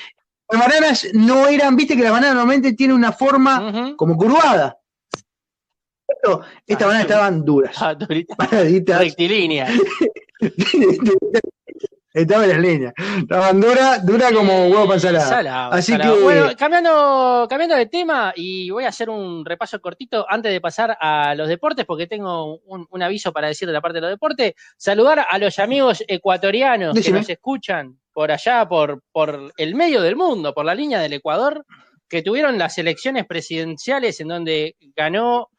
Las 0.50 0.62
bananas 0.62 1.08
no 1.12 1.48
eran, 1.48 1.76
viste 1.76 1.98
que 1.98 2.04
la 2.04 2.12
banana 2.12 2.36
normalmente 2.36 2.72
tiene 2.72 2.94
una 2.94 3.12
forma 3.12 3.96
como 3.98 4.16
curvada. 4.16 4.78
Estas 6.65 6.88
bananas 6.88 7.02
estaban 7.06 7.46
duras. 7.46 7.76
paraditas. 8.38 9.00
Rectilínea. 9.00 9.67
Estaba 12.13 12.46
en 12.46 12.50
las 12.50 12.60
líneas. 12.60 12.93
Estaban 13.20 13.62
duras, 13.62 14.04
dura 14.04 14.32
como 14.32 14.67
huevo 14.70 14.88
para. 14.88 15.00
Salado, 15.00 15.72
Así 15.72 15.91
salado. 15.91 16.15
que 16.15 16.24
Bueno, 16.24 16.48
cambiando, 16.58 17.46
cambiando 17.48 17.76
de 17.76 17.86
tema, 17.86 18.34
y 18.36 18.72
voy 18.72 18.86
a 18.86 18.89
hacer 18.89 19.08
un 19.10 19.46
repaso 19.46 19.80
cortito 19.80 20.26
antes 20.28 20.52
de 20.52 20.60
pasar 20.60 20.98
a 21.00 21.36
los 21.36 21.48
deportes, 21.48 21.86
porque 21.86 22.08
tengo 22.08 22.60
un, 22.65 22.88
un 22.89 23.04
aviso 23.04 23.32
para 23.32 23.50
decir 23.50 23.67
de 23.67 23.74
la 23.74 23.82
parte 23.82 23.98
de 23.98 24.02
los 24.02 24.10
deportes. 24.10 24.56
Saludar 24.78 25.28
a 25.30 25.38
los 25.38 25.60
amigos 25.60 26.04
ecuatorianos 26.08 26.96
Decime. 26.96 27.17
que 27.17 27.20
nos 27.20 27.30
escuchan 27.30 28.00
por 28.12 28.32
allá, 28.32 28.67
por, 28.67 29.04
por 29.12 29.54
el 29.56 29.76
medio 29.76 30.02
del 30.02 30.15
mundo, 30.15 30.56
por 30.56 30.65
la 30.65 30.74
línea 30.74 31.00
del 31.00 31.13
Ecuador, 31.13 31.63
que 32.10 32.24
tuvieron 32.24 32.58
las 32.58 32.80
elecciones 32.80 33.28
presidenciales 33.28 34.20
en 34.22 34.30
donde 34.30 34.76
ganó 34.96 35.50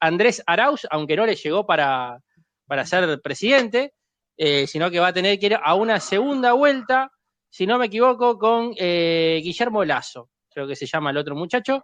Andrés 0.00 0.42
Arauz, 0.46 0.86
aunque 0.90 1.16
no 1.16 1.26
le 1.26 1.34
llegó 1.34 1.66
para, 1.66 2.20
para 2.66 2.86
ser 2.86 3.20
presidente, 3.20 3.94
eh, 4.36 4.66
sino 4.66 4.90
que 4.90 5.00
va 5.00 5.08
a 5.08 5.12
tener 5.12 5.38
que 5.38 5.46
ir 5.46 5.58
a 5.60 5.74
una 5.74 5.98
segunda 5.98 6.52
vuelta, 6.52 7.10
si 7.50 7.66
no 7.66 7.78
me 7.78 7.86
equivoco, 7.86 8.38
con 8.38 8.72
eh, 8.76 9.40
Guillermo 9.42 9.84
Lazo, 9.84 10.30
creo 10.48 10.66
que 10.66 10.76
se 10.76 10.86
llama 10.86 11.10
el 11.10 11.16
otro 11.16 11.34
muchacho. 11.34 11.82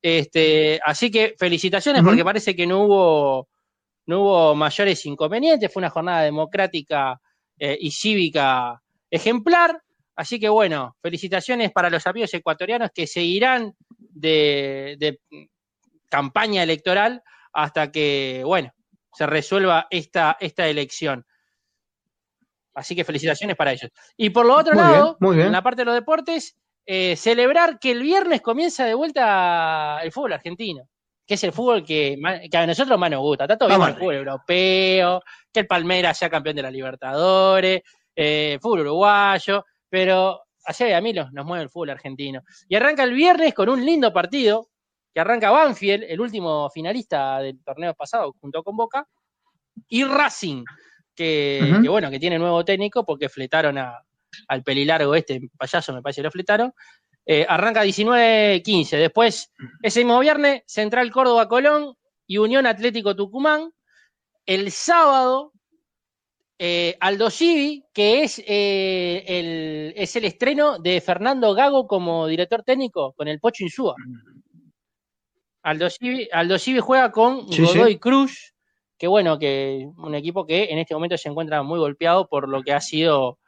Este, 0.00 0.78
así 0.84 1.10
que 1.10 1.34
felicitaciones 1.36 2.04
porque 2.04 2.24
parece 2.24 2.54
que 2.54 2.66
no 2.66 2.84
hubo, 2.84 3.48
no 4.06 4.20
hubo 4.20 4.54
mayores 4.54 5.04
inconvenientes, 5.06 5.72
fue 5.72 5.80
una 5.80 5.90
jornada 5.90 6.22
democrática 6.22 7.20
eh, 7.58 7.76
y 7.80 7.90
cívica 7.90 8.80
ejemplar. 9.10 9.80
Así 10.14 10.38
que 10.38 10.48
bueno, 10.48 10.96
felicitaciones 11.02 11.72
para 11.72 11.90
los 11.90 12.06
amigos 12.06 12.32
ecuatorianos 12.34 12.90
que 12.94 13.06
seguirán 13.06 13.74
de, 13.98 14.96
de 14.98 15.18
campaña 16.08 16.62
electoral 16.62 17.22
hasta 17.56 17.90
que, 17.90 18.42
bueno, 18.44 18.70
se 19.12 19.26
resuelva 19.26 19.86
esta, 19.90 20.36
esta 20.38 20.68
elección. 20.68 21.24
Así 22.74 22.94
que 22.94 23.04
felicitaciones 23.04 23.56
para 23.56 23.72
ellos. 23.72 23.90
Y 24.16 24.30
por 24.30 24.44
lo 24.44 24.54
otro 24.56 24.74
Muy 24.74 24.82
lado, 24.82 25.04
bien, 25.04 25.16
muy 25.20 25.36
bien. 25.36 25.46
en 25.46 25.52
la 25.52 25.62
parte 25.62 25.80
de 25.80 25.86
los 25.86 25.94
deportes, 25.94 26.54
eh, 26.84 27.16
celebrar 27.16 27.78
que 27.78 27.92
el 27.92 28.02
viernes 28.02 28.42
comienza 28.42 28.84
de 28.84 28.94
vuelta 28.94 29.98
el 30.02 30.12
fútbol 30.12 30.34
argentino, 30.34 30.86
que 31.26 31.34
es 31.34 31.44
el 31.44 31.52
fútbol 31.52 31.82
que, 31.84 32.18
que 32.50 32.56
a 32.58 32.66
nosotros 32.66 32.98
más 32.98 33.10
nos 33.10 33.20
gusta. 33.20 33.44
Está 33.44 33.56
todo 33.56 33.70
bien 33.70 33.80
el 33.80 33.94
fútbol 33.94 34.14
europeo, 34.16 35.22
que 35.50 35.60
el 35.60 35.66
Palmeiras 35.66 36.18
sea 36.18 36.28
campeón 36.28 36.56
de 36.56 36.62
la 36.62 36.70
Libertadores, 36.70 37.80
eh, 38.14 38.58
fútbol 38.60 38.80
uruguayo, 38.80 39.64
pero 39.88 40.42
allá 40.66 40.96
a 40.98 41.00
mí 41.00 41.14
los- 41.14 41.32
nos 41.32 41.46
mueve 41.46 41.64
el 41.64 41.70
fútbol 41.70 41.90
argentino. 41.90 42.42
Y 42.68 42.76
arranca 42.76 43.02
el 43.04 43.14
viernes 43.14 43.54
con 43.54 43.70
un 43.70 43.82
lindo 43.84 44.12
partido, 44.12 44.68
que 45.16 45.20
arranca 45.20 45.50
Banfield, 45.50 46.04
el 46.06 46.20
último 46.20 46.68
finalista 46.68 47.38
del 47.38 47.58
torneo 47.64 47.94
pasado, 47.94 48.34
junto 48.38 48.62
con 48.62 48.76
Boca, 48.76 49.08
y 49.88 50.04
Racing, 50.04 50.62
que, 51.14 51.78
bueno, 51.88 52.10
que 52.10 52.20
tiene 52.20 52.38
nuevo 52.38 52.62
técnico 52.66 53.02
porque 53.02 53.30
fletaron 53.30 53.78
a- 53.78 53.98
al 54.48 54.62
pelilargo 54.62 55.14
este, 55.14 55.40
payaso 55.56 55.94
me 55.94 56.02
parece 56.02 56.20
que 56.20 56.24
lo 56.24 56.30
fletaron. 56.30 56.70
Eh, 57.24 57.46
arranca 57.48 57.82
19-15. 57.82 58.98
Después, 58.98 59.50
ese 59.82 60.00
mismo 60.00 60.20
viernes, 60.20 60.64
Central 60.66 61.10
Córdoba 61.10 61.48
Colón 61.48 61.94
y 62.26 62.36
Unión 62.36 62.66
Atlético 62.66 63.16
Tucumán. 63.16 63.70
El 64.44 64.70
sábado, 64.70 65.52
eh, 66.58 66.94
Aldo 67.00 67.30
Civi, 67.30 67.86
que 67.94 68.22
es, 68.24 68.38
eh, 68.46 69.24
el, 69.26 69.94
es 69.96 70.14
el 70.16 70.26
estreno 70.26 70.78
de 70.78 71.00
Fernando 71.00 71.54
Gago 71.54 71.86
como 71.86 72.26
director 72.26 72.62
técnico 72.62 73.14
con 73.14 73.28
el 73.28 73.40
Pocho 73.40 73.64
Insúa. 73.64 73.94
Aldo 75.66 75.90
Civi, 75.90 76.28
Aldo 76.32 76.58
Civi 76.58 76.78
juega 76.80 77.10
con 77.10 77.52
Sí, 77.52 77.66
sí. 77.66 77.78
Godoy 77.78 77.98
Cruz, 77.98 78.54
que 78.98 79.06
bueno, 79.08 79.38
que 79.38 79.88
un 79.98 80.14
equipo 80.14 80.46
que 80.46 80.64
en 80.70 80.78
este 80.78 80.94
momento 80.94 81.16
se 81.18 81.28
encuentra 81.28 81.62
muy 81.62 81.78
golpeado 81.78 82.28
por 82.28 82.48
lo 82.48 82.62
que 82.62 82.72
ha 82.72 82.80
sido 82.80 83.38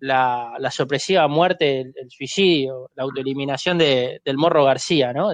la, 0.00 0.54
la 0.58 0.70
sorpresiva 0.70 1.26
muerte, 1.28 1.80
el, 1.80 1.92
el 1.96 2.10
suicidio, 2.10 2.90
la 2.94 3.04
autoeliminación 3.04 3.78
de, 3.78 4.20
del 4.24 4.36
Morro 4.36 4.64
García, 4.64 5.12
¿no? 5.12 5.30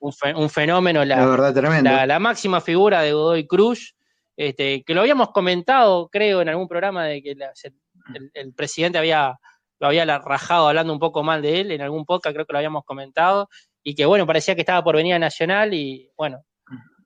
Un, 0.00 0.12
fe- 0.12 0.34
un 0.34 0.48
fenómeno, 0.48 1.04
la, 1.04 1.16
La 1.16 1.26
verdad, 1.26 1.54
la, 1.90 2.06
la 2.06 2.18
máxima 2.18 2.60
figura 2.60 3.02
de 3.02 3.12
Godoy 3.12 3.46
Cruz, 3.46 3.96
este, 4.36 4.84
que 4.84 4.94
lo 4.94 5.00
habíamos 5.00 5.30
comentado, 5.32 6.08
creo, 6.08 6.40
en 6.40 6.48
algún 6.48 6.68
programa 6.68 7.04
de 7.06 7.22
que 7.22 7.34
se- 7.54 7.72
el, 8.14 8.30
el 8.32 8.54
presidente 8.54 8.98
había, 8.98 9.36
lo 9.80 9.86
había 9.88 10.04
rajado 10.18 10.68
hablando 10.68 10.92
un 10.92 11.00
poco 11.00 11.22
mal 11.24 11.42
de 11.42 11.60
él, 11.60 11.72
en 11.72 11.82
algún 11.82 12.04
podcast 12.04 12.34
creo 12.34 12.46
que 12.46 12.52
lo 12.52 12.58
habíamos 12.58 12.84
comentado, 12.84 13.48
y 13.82 13.94
que 13.94 14.06
bueno, 14.06 14.26
parecía 14.26 14.54
que 14.54 14.62
estaba 14.62 14.82
por 14.84 14.96
venir 14.96 15.14
a 15.14 15.18
Nacional 15.18 15.72
y 15.74 16.10
bueno, 16.16 16.44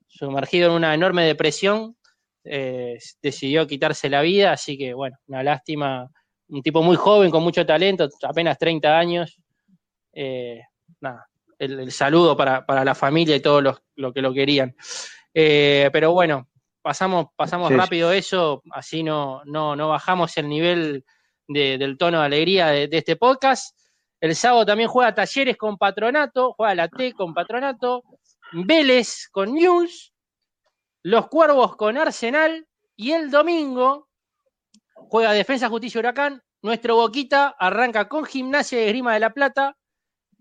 sumergido 0.08 0.68
en 0.70 0.76
una 0.76 0.94
enorme 0.94 1.24
depresión, 1.24 1.96
eh, 2.44 2.98
decidió 3.22 3.66
quitarse 3.66 4.08
la 4.08 4.20
vida, 4.22 4.52
así 4.52 4.76
que 4.76 4.94
bueno, 4.94 5.16
una 5.26 5.42
lástima, 5.42 6.08
un 6.48 6.62
tipo 6.62 6.82
muy 6.82 6.96
joven, 6.96 7.30
con 7.30 7.42
mucho 7.42 7.64
talento, 7.64 8.08
apenas 8.22 8.58
30 8.58 8.98
años, 8.98 9.38
eh, 10.12 10.61
nada, 11.00 11.26
el, 11.58 11.78
el 11.80 11.92
saludo 11.92 12.37
para, 12.37 12.66
para 12.66 12.85
la 12.85 12.94
familia 12.94 13.37
y 13.37 13.40
todos 13.40 13.62
los 13.62 13.78
lo 13.96 14.12
que 14.12 14.22
lo 14.22 14.32
querían. 14.32 14.74
Eh, 15.35 15.88
pero 15.92 16.12
bueno, 16.12 16.48
pasamos, 16.82 17.26
pasamos 17.37 17.68
Sí, 17.68 17.76
rápido 17.76 18.12
eso, 18.12 18.62
así 18.72 19.02
no, 19.02 19.42
no, 19.44 19.76
no 19.76 19.88
bajamos 19.88 20.37
el 20.38 20.48
nivel 20.48 21.04
de- 21.46 21.78
del 21.78 21.96
tono 21.96 22.20
de 22.20 22.26
alegría 22.26 22.68
de, 22.68 22.88
de 22.88 22.98
este 22.98 23.16
podcast. 23.16 23.76
El 24.22 24.37
sábado 24.37 24.64
también 24.64 24.88
juega 24.88 25.12
Talleres 25.12 25.56
con 25.56 25.76
Patronato, 25.76 26.52
juega 26.52 26.76
la 26.76 26.87
T 26.87 27.12
con 27.12 27.35
Patronato, 27.35 28.04
Vélez 28.52 29.28
con 29.32 29.52
News, 29.52 30.14
los 31.02 31.26
Cuervos 31.26 31.74
con 31.74 31.98
Arsenal 31.98 32.68
y 32.94 33.11
el 33.11 33.32
domingo 33.32 34.08
juega 34.94 35.32
Defensa, 35.32 35.68
Justicia 35.68 35.98
Huracán. 35.98 36.40
Nuestro 36.62 36.94
Boquita 36.94 37.56
arranca 37.58 38.08
con 38.08 38.24
Gimnasia 38.24 38.78
de 38.78 38.87
Grima 38.87 39.12
de 39.12 39.18
la 39.18 39.30
Plata 39.30 39.76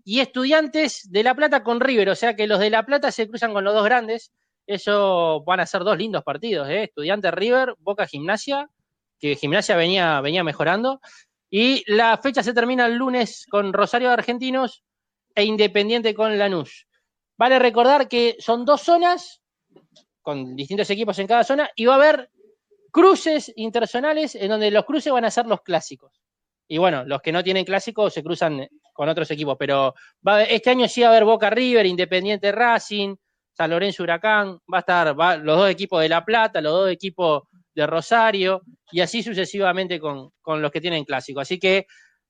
y 0.04 0.20
Estudiantes 0.20 1.10
de 1.10 1.24
La 1.24 1.34
Plata 1.34 1.64
con 1.64 1.80
River. 1.80 2.10
O 2.10 2.14
sea 2.14 2.36
que 2.36 2.46
los 2.46 2.60
de 2.60 2.70
La 2.70 2.86
Plata 2.86 3.10
se 3.10 3.26
cruzan 3.26 3.52
con 3.52 3.64
los 3.64 3.74
dos 3.74 3.84
grandes. 3.84 4.30
Eso 4.64 5.42
van 5.44 5.58
a 5.58 5.66
ser 5.66 5.82
dos 5.82 5.98
lindos 5.98 6.22
partidos, 6.22 6.68
¿eh? 6.68 6.84
Estudiantes 6.84 7.34
River, 7.34 7.74
Boca 7.80 8.06
Gimnasia, 8.06 8.70
que 9.18 9.34
Gimnasia 9.34 9.74
venía, 9.74 10.20
venía 10.20 10.44
mejorando. 10.44 11.00
Y 11.54 11.84
la 11.86 12.16
fecha 12.16 12.42
se 12.42 12.54
termina 12.54 12.86
el 12.86 12.94
lunes 12.94 13.46
con 13.50 13.74
Rosario 13.74 14.08
de 14.08 14.14
Argentinos 14.14 14.82
e 15.34 15.44
Independiente 15.44 16.14
con 16.14 16.38
Lanús. 16.38 16.86
Vale 17.36 17.58
recordar 17.58 18.08
que 18.08 18.36
son 18.38 18.64
dos 18.64 18.80
zonas 18.80 19.42
con 20.22 20.56
distintos 20.56 20.88
equipos 20.88 21.18
en 21.18 21.26
cada 21.26 21.44
zona 21.44 21.68
y 21.76 21.84
va 21.84 21.92
a 21.92 21.96
haber 21.96 22.30
cruces 22.90 23.52
interzonales 23.56 24.34
en 24.34 24.48
donde 24.48 24.70
los 24.70 24.86
cruces 24.86 25.12
van 25.12 25.26
a 25.26 25.30
ser 25.30 25.44
los 25.44 25.60
clásicos. 25.60 26.22
Y 26.68 26.78
bueno, 26.78 27.04
los 27.04 27.20
que 27.20 27.32
no 27.32 27.44
tienen 27.44 27.66
clásicos 27.66 28.14
se 28.14 28.22
cruzan 28.22 28.66
con 28.94 29.10
otros 29.10 29.30
equipos, 29.30 29.56
pero 29.58 29.94
va 30.26 30.36
a 30.36 30.42
este 30.44 30.70
año 30.70 30.88
sí 30.88 31.02
va 31.02 31.08
a 31.08 31.10
haber 31.10 31.26
Boca 31.26 31.50
River, 31.50 31.84
Independiente 31.84 32.50
Racing, 32.50 33.14
San 33.52 33.68
Lorenzo 33.68 34.04
Huracán, 34.04 34.58
va 34.72 34.78
a 34.78 34.80
estar 34.80 35.14
los 35.44 35.58
dos 35.58 35.68
equipos 35.68 36.00
de 36.00 36.08
La 36.08 36.24
Plata, 36.24 36.62
los 36.62 36.72
dos 36.72 36.90
equipos 36.90 37.42
de 37.74 37.86
Rosario, 37.86 38.62
y 38.90 39.00
así 39.00 39.22
sucesivamente 39.22 39.98
con, 39.98 40.30
con 40.40 40.60
los 40.60 40.70
que 40.70 40.80
tienen 40.80 41.04
clásico. 41.04 41.40
Así 41.40 41.58
que 41.58 41.86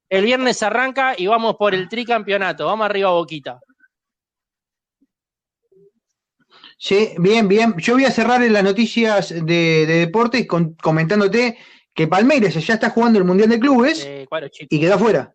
el 0.08 0.24
viernes 0.24 0.62
arranca 0.62 1.14
y 1.16 1.26
vamos 1.26 1.56
por 1.56 1.74
el 1.74 1.88
tricampeonato, 1.88 2.66
vamos 2.66 2.84
arriba 2.86 3.08
a 3.08 3.12
Boquita. 3.12 3.60
Sí, 6.78 7.10
bien, 7.18 7.46
bien. 7.48 7.74
Yo 7.78 7.94
voy 7.94 8.04
a 8.04 8.10
cerrar 8.10 8.42
en 8.42 8.52
las 8.52 8.64
noticias 8.64 9.30
de, 9.30 9.86
de 9.86 9.98
deportes 10.06 10.46
con- 10.46 10.74
comentándote 10.74 11.56
que 11.94 12.08
Palmeiras 12.08 12.54
ya 12.54 12.74
está 12.74 12.90
jugando 12.90 13.18
el 13.18 13.24
Mundial 13.24 13.48
de 13.50 13.60
Clubes 13.60 14.04
Eh, 14.04 14.26
y 14.68 14.80
quedó 14.80 14.94
afuera. 14.94 15.34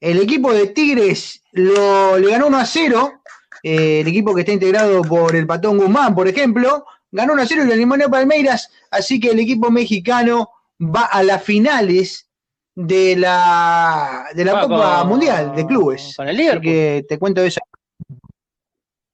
El 0.00 0.20
equipo 0.20 0.52
de 0.52 0.66
Tigres 0.68 1.42
lo, 1.52 2.18
le 2.18 2.30
ganó 2.30 2.48
1 2.48 2.58
a 2.58 2.66
0. 2.66 3.22
eh, 3.62 4.00
el 4.00 4.08
equipo 4.08 4.34
que 4.34 4.40
está 4.42 4.52
integrado 4.52 5.00
por 5.02 5.34
el 5.36 5.46
Patón 5.46 5.78
Guzmán, 5.78 6.14
por 6.14 6.28
ejemplo, 6.28 6.84
ganó 7.14 7.32
1 7.32 7.42
a 7.42 7.46
0 7.46 7.62
y 7.64 7.66
lo 7.66 7.72
eliminó 7.72 8.10
Palmeiras. 8.10 8.70
Así 8.90 9.18
que 9.20 9.30
el 9.30 9.38
equipo 9.40 9.70
mexicano 9.70 10.50
va 10.80 11.02
a 11.06 11.22
las 11.22 11.42
finales 11.42 12.28
de 12.74 13.16
la, 13.16 14.26
de 14.34 14.44
la 14.44 14.52
Va 14.54 14.60
Copa 14.62 14.98
con- 15.00 15.08
Mundial 15.10 15.54
de 15.54 15.64
Clubes. 15.66 16.14
con 16.16 16.26
el 16.28 16.34
Así 16.34 16.42
Liverpool. 16.42 16.62
que 16.62 17.04
te 17.08 17.18
cuento 17.18 17.40
eso. 17.42 17.60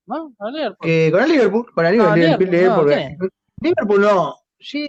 ¿No? 0.07 0.33
A 0.39 0.51
ver, 0.51 0.75
pues. 0.79 0.89
Que 0.89 1.11
con 1.13 1.23
el 1.23 1.29
Liverpool, 1.31 1.73
con 1.73 1.87
el 1.87 1.97
No, 1.97 2.17
Liverpool, 2.17 2.47
Liverpool, 2.51 2.51
Liverpool, 2.51 2.87
no, 2.91 2.97
Liverpool, 2.97 3.31
Liverpool 3.61 4.01
no, 4.01 4.37
sí. 4.59 4.89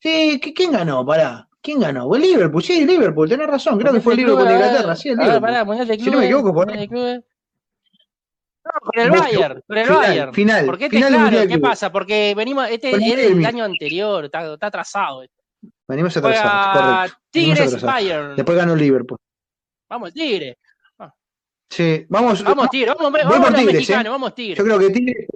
Sí, 0.00 0.40
¿qui- 0.42 0.52
¿quién 0.54 0.72
ganó? 0.72 1.06
Pará. 1.06 1.48
¿Quién 1.60 1.78
ganó? 1.78 2.12
El 2.16 2.22
Liverpool, 2.22 2.62
sí, 2.62 2.80
el 2.80 2.88
Liverpool, 2.88 3.28
tenés 3.28 3.46
razón, 3.46 3.78
creo 3.78 3.92
que 3.92 4.00
fue 4.00 4.14
el 4.14 4.20
Liverpool 4.20 4.48
de 4.48 4.54
Inglaterra, 4.54 4.96
sí, 4.96 5.10
el 5.10 5.16
Liverpool. 5.18 5.40
pará, 5.42 5.64
Si 5.96 6.10
no 6.10 6.18
me 6.18 6.24
equivoco, 6.24 6.52
por. 6.52 6.72
No, 8.64 8.80
con 8.80 9.00
el 9.00 9.10
Bayern, 9.10 9.62
con 9.66 9.76
el 9.76 9.86
final, 9.86 10.00
Bayern. 10.00 10.34
final, 10.34 10.66
Porque 10.66 10.84
este, 10.84 10.96
final 10.96 11.30
claro, 11.30 11.48
¿qué 11.48 11.58
pasa? 11.58 11.90
Porque 11.90 12.34
venimos, 12.36 12.68
este 12.70 12.92
Con 12.92 13.02
el 13.02 13.44
año 13.44 13.64
anterior, 13.64 14.24
está, 14.24 14.54
está 14.54 14.68
atrasado. 14.68 15.24
Venimos 15.88 16.16
atrasados, 16.16 16.80
correcto. 16.80 17.18
Tigres 17.30 17.60
atrasados. 17.60 17.82
Bayern. 17.82 18.36
Después 18.36 18.56
ganó 18.56 18.74
el 18.74 18.78
Liverpool. 18.78 19.18
Vamos, 19.88 20.12
Tigre. 20.12 20.58
Sí, 21.68 22.06
vamos. 22.08 22.42
Vamos, 22.44 22.70
Tigre. 22.70 22.94
Vamos, 22.96 23.12
vamos 23.12 23.50
los 23.50 23.54
Tigres, 23.54 23.74
mexicanos, 23.74 24.06
¿eh? 24.06 24.10
vamos, 24.10 24.34
Tigre. 24.34 24.56
Yo 24.56 24.64
creo 24.64 24.78
que 24.78 24.90
Tigres. 24.90 25.26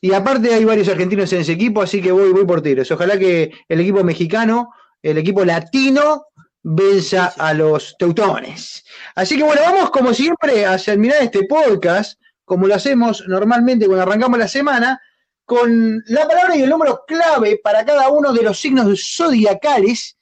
Y 0.00 0.12
aparte 0.12 0.54
hay 0.54 0.64
varios 0.64 0.88
argentinos 0.88 1.32
en 1.32 1.40
ese 1.40 1.52
equipo, 1.52 1.82
así 1.82 2.00
que 2.00 2.12
voy, 2.12 2.32
voy 2.32 2.44
por 2.44 2.62
Tigres. 2.62 2.90
Ojalá 2.92 3.18
que 3.18 3.50
el 3.68 3.80
equipo 3.80 4.04
mexicano, 4.04 4.72
el 5.02 5.18
equipo 5.18 5.44
latino, 5.44 6.26
venza 6.68 7.32
a 7.38 7.54
los 7.54 7.96
teutones. 7.96 8.84
Así 9.14 9.36
que 9.36 9.44
bueno, 9.44 9.60
vamos 9.64 9.90
como 9.90 10.12
siempre 10.12 10.66
a 10.66 10.76
terminar 10.78 11.22
este 11.22 11.44
podcast, 11.44 12.20
como 12.44 12.66
lo 12.66 12.74
hacemos 12.74 13.24
normalmente 13.28 13.86
cuando 13.86 14.02
arrancamos 14.02 14.38
la 14.38 14.48
semana, 14.48 15.00
con 15.44 16.02
la 16.06 16.26
palabra 16.26 16.56
y 16.56 16.62
el 16.62 16.70
número 16.70 17.04
clave 17.06 17.60
para 17.62 17.84
cada 17.84 18.08
uno 18.08 18.32
de 18.32 18.42
los 18.42 18.58
signos 18.58 19.14
zodiacales 19.16 20.18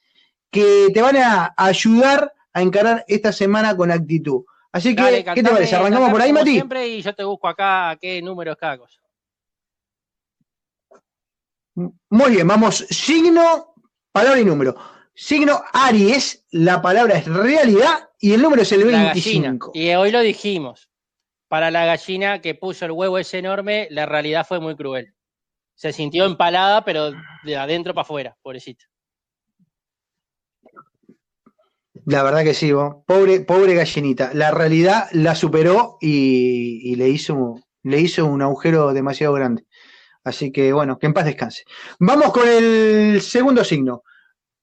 que 0.51 0.89
te 0.93 1.01
van 1.01 1.17
a 1.17 1.55
ayudar 1.57 2.31
a 2.53 2.61
encarar 2.61 3.03
esta 3.07 3.33
semana 3.33 3.75
con 3.75 3.91
actitud. 3.91 4.43
Así 4.71 4.95
que, 4.95 5.01
Dale, 5.01 5.23
¿qué 5.23 5.41
te 5.41 5.49
parece? 5.49 5.75
¿Arrancamos 5.75 6.11
por 6.11 6.21
ahí, 6.21 6.31
Mati? 6.31 6.51
siempre 6.51 6.87
y 6.87 7.01
yo 7.01 7.15
te 7.15 7.23
busco 7.23 7.47
acá 7.47 7.97
qué 7.99 8.21
número 8.21 8.51
es 8.51 8.57
cada 8.57 8.77
cosa. 8.77 9.01
Muy 11.73 12.31
bien, 12.31 12.47
vamos. 12.47 12.85
Signo, 12.89 13.73
palabra 14.11 14.39
y 14.39 14.45
número. 14.45 14.94
Signo 15.15 15.63
Aries, 15.71 16.45
la 16.51 16.81
palabra 16.81 17.17
es 17.17 17.25
realidad 17.25 18.09
y 18.19 18.33
el 18.33 18.41
número 18.41 18.63
es 18.63 18.71
el 18.73 18.81
La 18.91 19.13
gallina. 19.13 19.49
25. 19.49 19.71
Y 19.73 19.93
hoy 19.93 20.11
lo 20.11 20.19
dijimos. 20.19 20.89
Para 21.47 21.71
la 21.71 21.85
gallina 21.85 22.41
que 22.41 22.53
puso 22.53 22.85
el 22.85 22.91
huevo 22.91 23.17
ese 23.17 23.37
enorme, 23.37 23.87
la 23.91 24.05
realidad 24.05 24.45
fue 24.45 24.59
muy 24.59 24.75
cruel. 24.75 25.13
Se 25.73 25.93
sintió 25.93 26.25
empalada, 26.25 26.83
pero 26.83 27.11
de 27.43 27.55
adentro 27.55 27.93
para 27.93 28.03
afuera, 28.03 28.37
pobrecita. 28.41 28.83
La 32.05 32.21
verdad 32.23 32.43
que 32.43 32.53
sí, 32.53 32.73
vos. 32.73 32.97
pobre, 33.07 33.39
pobre 33.39 33.73
gallinita. 33.73 34.31
La 34.33 34.51
realidad 34.51 35.07
la 35.13 35.33
superó 35.33 35.97
y, 36.01 36.91
y 36.91 36.95
le, 36.95 37.07
hizo, 37.07 37.55
le 37.83 38.01
hizo 38.01 38.25
un 38.25 38.41
agujero 38.41 38.91
demasiado 38.91 39.33
grande. 39.33 39.65
Así 40.25 40.51
que 40.51 40.73
bueno, 40.73 40.99
que 40.99 41.05
en 41.05 41.13
paz 41.13 41.25
descanse. 41.25 41.63
Vamos 41.99 42.33
con 42.33 42.47
el 42.47 43.21
segundo 43.21 43.63
signo. 43.63 44.03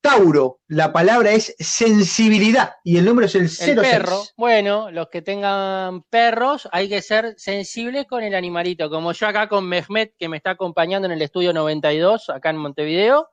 Tauro, 0.02 0.58
la 0.66 0.92
palabra 0.92 1.30
es 1.30 1.54
sensibilidad 1.60 2.72
y 2.82 2.98
el 2.98 3.04
número 3.04 3.26
es 3.26 3.36
el 3.36 3.48
06. 3.48 3.68
El 3.68 3.76
perro, 3.76 4.22
bueno, 4.36 4.90
los 4.90 5.08
que 5.08 5.22
tengan 5.22 6.02
perros, 6.10 6.68
hay 6.72 6.88
que 6.88 7.00
ser 7.00 7.34
sensibles 7.38 8.06
con 8.06 8.24
el 8.24 8.34
animalito. 8.34 8.90
Como 8.90 9.12
yo 9.12 9.26
acá 9.28 9.48
con 9.48 9.64
Mehmet, 9.68 10.14
que 10.18 10.28
me 10.28 10.36
está 10.38 10.50
acompañando 10.50 11.06
en 11.06 11.12
el 11.12 11.22
estudio 11.22 11.52
92, 11.52 12.30
acá 12.30 12.50
en 12.50 12.56
Montevideo, 12.56 13.28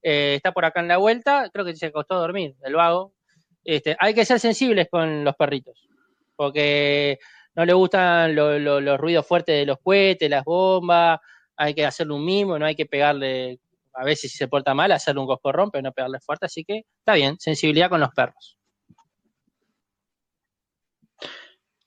eh, 0.00 0.34
está 0.36 0.52
por 0.52 0.64
acá 0.64 0.78
en 0.80 0.88
la 0.88 0.98
vuelta, 0.98 1.50
creo 1.52 1.64
que 1.64 1.74
se 1.74 1.86
acostó 1.86 2.14
a 2.14 2.18
dormir, 2.20 2.54
el 2.62 2.74
vago. 2.76 3.12
Este, 3.64 3.96
hay 3.98 4.14
que 4.14 4.24
ser 4.24 4.38
sensibles 4.38 4.86
con 4.90 5.24
los 5.24 5.34
perritos, 5.34 5.88
porque 6.36 7.18
no 7.56 7.64
le 7.64 7.72
gustan 7.72 8.34
lo- 8.36 8.58
lo- 8.60 8.80
los 8.80 8.98
ruidos 8.98 9.26
fuertes 9.26 9.56
de 9.56 9.66
los 9.66 9.78
cohetes, 9.82 10.30
las 10.30 10.44
bombas, 10.44 11.18
hay 11.56 11.74
que 11.74 11.84
hacerle 11.84 12.14
un 12.14 12.24
mimo, 12.24 12.58
no 12.60 12.64
hay 12.66 12.74
que 12.76 12.86
pegarle, 12.86 13.58
a 13.94 14.04
veces 14.04 14.30
si 14.30 14.38
se 14.38 14.48
porta 14.48 14.74
mal, 14.74 14.92
hacerle 14.92 15.20
un 15.20 15.26
coscorrón, 15.26 15.70
pero 15.70 15.82
no 15.82 15.92
pegarle 15.92 16.20
fuerte, 16.20 16.46
así 16.46 16.64
que 16.64 16.82
está 16.98 17.14
bien, 17.14 17.36
sensibilidad 17.38 17.88
con 17.88 18.00
los 18.00 18.10
perros. 18.10 18.56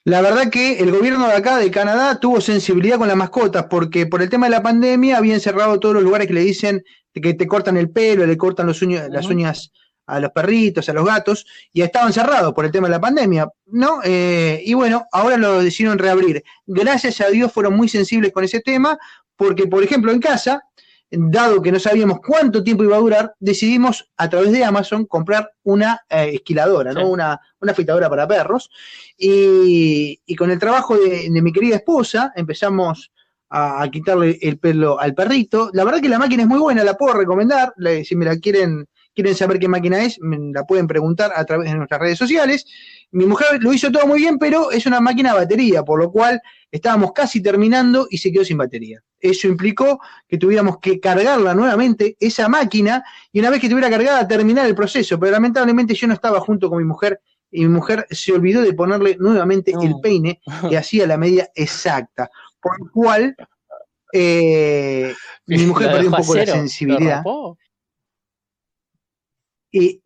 La 0.03 0.21
verdad 0.21 0.51
que 0.51 0.77
el 0.79 0.91
gobierno 0.91 1.27
de 1.27 1.33
acá, 1.33 1.57
de 1.57 1.71
Canadá, 1.71 2.19
tuvo 2.19 2.39
sensibilidad 2.39 2.99
con 2.99 3.07
las 3.07 3.17
mascotas, 3.17 3.65
porque 3.67 4.05
por 4.05 4.21
el 4.21 4.29
tema 4.29 4.45
de 4.45 4.51
la 4.51 4.61
pandemia 4.61 5.17
habían 5.17 5.39
cerrado 5.39 5.79
todos 5.79 5.95
los 5.95 6.03
lugares 6.03 6.27
que 6.27 6.33
le 6.33 6.41
dicen 6.41 6.83
que 7.11 7.33
te 7.33 7.47
cortan 7.47 7.75
el 7.75 7.89
pelo, 7.89 8.23
le 8.25 8.37
cortan 8.37 8.67
los 8.67 8.81
las 8.83 9.25
uñas 9.27 9.71
a 10.05 10.19
los 10.19 10.31
perritos, 10.31 10.87
a 10.89 10.93
los 10.93 11.05
gatos, 11.05 11.47
y 11.73 11.81
estaban 11.81 12.13
cerrados 12.13 12.53
por 12.53 12.65
el 12.65 12.71
tema 12.71 12.87
de 12.87 12.91
la 12.91 13.01
pandemia, 13.01 13.47
¿no? 13.65 13.99
Eh, 14.03 14.61
y 14.63 14.75
bueno, 14.75 15.07
ahora 15.11 15.37
lo 15.37 15.63
decidieron 15.63 15.97
reabrir. 15.97 16.43
Gracias 16.67 17.21
a 17.21 17.29
Dios 17.29 17.51
fueron 17.51 17.75
muy 17.75 17.89
sensibles 17.89 18.31
con 18.31 18.43
ese 18.43 18.59
tema, 18.59 18.99
porque, 19.35 19.65
por 19.65 19.83
ejemplo, 19.83 20.11
en 20.11 20.19
casa, 20.19 20.61
dado 21.09 21.61
que 21.61 21.71
no 21.71 21.79
sabíamos 21.79 22.19
cuánto 22.19 22.63
tiempo 22.63 22.83
iba 22.83 22.95
a 22.95 22.99
durar, 22.99 23.35
decidimos 23.39 24.11
a 24.17 24.29
través 24.29 24.51
de 24.51 24.63
Amazon 24.65 25.05
comprar 25.05 25.51
una 25.63 26.01
eh, 26.09 26.31
esquiladora, 26.33 26.93
¿no? 26.93 27.07
Una, 27.07 27.39
una 27.61 27.71
afeitadora 27.71 28.09
para 28.09 28.27
perros. 28.27 28.69
Y, 29.17 30.19
y 30.25 30.35
con 30.35 30.51
el 30.51 30.59
trabajo 30.59 30.97
de, 30.97 31.29
de 31.29 31.41
mi 31.41 31.53
querida 31.53 31.77
esposa 31.77 32.33
empezamos 32.35 33.11
a, 33.49 33.83
a 33.83 33.89
quitarle 33.89 34.39
el 34.41 34.57
pelo 34.59 34.99
al 34.99 35.13
perrito. 35.13 35.69
La 35.73 35.83
verdad 35.83 36.01
que 36.01 36.09
la 36.09 36.19
máquina 36.19 36.43
es 36.43 36.49
muy 36.49 36.59
buena, 36.59 36.83
la 36.83 36.95
puedo 36.95 37.13
recomendar. 37.13 37.73
Si 38.03 38.15
me 38.15 38.25
la 38.25 38.37
quieren, 38.37 38.85
quieren 39.15 39.33
saber 39.35 39.57
qué 39.59 39.67
máquina 39.67 40.03
es, 40.03 40.19
me 40.21 40.37
la 40.53 40.65
pueden 40.65 40.85
preguntar 40.87 41.31
a 41.35 41.43
través 41.45 41.71
de 41.71 41.77
nuestras 41.77 42.01
redes 42.01 42.17
sociales. 42.19 42.65
Mi 43.11 43.25
mujer 43.25 43.47
lo 43.61 43.73
hizo 43.73 43.91
todo 43.91 44.05
muy 44.05 44.19
bien, 44.19 44.37
pero 44.37 44.71
es 44.71 44.85
una 44.85 44.99
máquina 44.99 45.31
a 45.31 45.35
batería, 45.35 45.83
por 45.83 45.99
lo 45.99 46.11
cual 46.11 46.41
estábamos 46.69 47.13
casi 47.13 47.41
terminando 47.41 48.07
y 48.09 48.17
se 48.17 48.31
quedó 48.31 48.43
sin 48.43 48.57
batería. 48.57 49.01
Eso 49.19 49.47
implicó 49.47 49.99
que 50.27 50.37
tuviéramos 50.37 50.77
que 50.79 50.99
cargarla 50.99 51.55
nuevamente, 51.55 52.17
esa 52.19 52.49
máquina, 52.49 53.03
y 53.31 53.39
una 53.39 53.49
vez 53.49 53.59
que 53.61 53.67
estuviera 53.67 53.89
cargada, 53.89 54.27
terminar 54.27 54.65
el 54.67 54.75
proceso. 54.75 55.17
Pero 55.19 55.31
lamentablemente 55.31 55.95
yo 55.95 56.07
no 56.07 56.13
estaba 56.13 56.39
junto 56.41 56.69
con 56.69 56.77
mi 56.79 56.83
mujer 56.85 57.21
y 57.49 57.61
mi 57.61 57.69
mujer 57.69 58.05
se 58.11 58.33
olvidó 58.33 58.61
de 58.61 58.73
ponerle 58.73 59.15
nuevamente 59.17 59.71
No. 59.71 59.81
el 59.83 59.95
peine 60.01 60.41
que 60.69 60.77
hacía 60.77 61.07
la 61.07 61.17
media 61.17 61.49
exacta. 61.55 62.29
Por 62.61 62.79
lo 62.79 62.91
cual, 62.91 63.35
eh, 64.11 65.13
mi 65.47 65.65
mujer 65.65 65.87
¿La 65.87 65.93
perdió 65.93 66.09
un 66.09 66.15
poco 66.17 66.35
la 66.35 66.41
cero? 66.41 66.53
¿Lo 66.55 66.59
sensibilidad. 66.61 67.17
rapó? 67.17 67.57
Y 69.77 70.01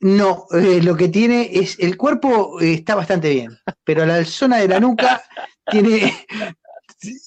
no, 0.00 0.44
eh, 0.52 0.82
lo 0.82 0.94
que 0.96 1.08
tiene 1.08 1.48
es, 1.50 1.78
el 1.78 1.96
cuerpo 1.96 2.60
eh, 2.60 2.74
está 2.74 2.94
bastante 2.94 3.30
bien, 3.30 3.56
pero 3.84 4.04
la 4.04 4.22
zona 4.26 4.58
de 4.58 4.68
la 4.68 4.78
nuca 4.78 5.22
tiene, 5.70 6.12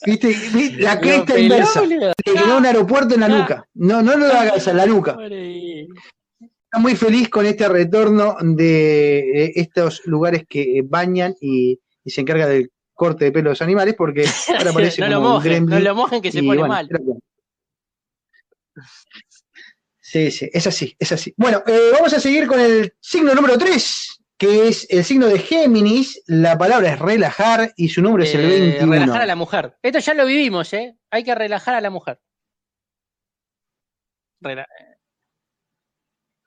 viste, 0.05 0.27
Vi- 0.53 0.73
la 0.73 0.93
Lo 0.93 1.01
cresta 1.01 1.33
peló, 1.33 1.39
inversa. 1.39 1.83
Le 1.83 2.13
quedó 2.23 2.57
un 2.57 2.65
aeropuerto 2.67 3.15
en 3.15 3.21
la 3.21 3.29
nuca. 3.29 3.67
No, 3.73 4.03
no 4.03 4.15
la 4.15 4.45
cabeza, 4.45 4.69
en 4.71 4.77
la 4.77 4.85
nuca. 4.85 5.17
Está 5.19 6.77
muy 6.79 6.95
feliz 6.95 7.29
con 7.29 7.47
este 7.47 7.67
retorno 7.67 8.35
de 8.41 9.45
eh, 9.45 9.51
estos 9.55 10.05
lugares 10.05 10.43
que 10.47 10.77
eh, 10.77 10.83
bañan 10.85 11.33
y, 11.41 11.79
y 12.03 12.09
se 12.11 12.21
encarga 12.21 12.45
del 12.45 12.71
corte 12.93 13.25
de 13.25 13.31
pelo 13.31 13.49
de 13.49 13.53
los 13.53 13.61
animales 13.63 13.95
porque 13.97 14.25
ahora 14.55 14.71
parece 14.71 15.01
no 15.01 15.07
lo 15.07 15.15
como 15.15 15.27
un 15.29 15.33
mojen, 15.35 15.65
no 15.65 15.79
lo 15.79 15.95
mojen 15.95 16.21
que 16.21 16.31
se 16.31 16.43
pone 16.43 16.59
bueno, 16.59 16.67
mal. 16.67 16.89
Sí, 20.09 20.31
sí, 20.31 20.49
es 20.53 20.65
así, 20.65 20.95
es 20.97 21.11
así. 21.11 21.33
Bueno, 21.35 21.61
eh, 21.67 21.89
vamos 21.91 22.13
a 22.13 22.19
seguir 22.21 22.47
con 22.47 22.61
el 22.61 22.93
signo 23.01 23.35
número 23.35 23.57
3, 23.57 24.21
que 24.37 24.69
es 24.69 24.87
el 24.89 25.03
signo 25.03 25.27
de 25.27 25.37
Géminis. 25.37 26.23
La 26.27 26.57
palabra 26.57 26.93
es 26.93 26.99
relajar 26.99 27.73
y 27.75 27.89
su 27.89 28.01
número 28.01 28.23
es 28.23 28.33
el 28.33 28.45
Eh, 28.45 28.59
21. 28.79 28.93
relajar 28.93 29.21
a 29.21 29.25
la 29.25 29.35
mujer. 29.35 29.75
Esto 29.81 29.99
ya 29.99 30.13
lo 30.13 30.25
vivimos, 30.25 30.71
¿eh? 30.71 30.95
Hay 31.11 31.25
que 31.25 31.35
relajar 31.35 31.75
a 31.75 31.81
la 31.81 31.89
mujer. 31.89 32.21
Rela- 34.41 34.65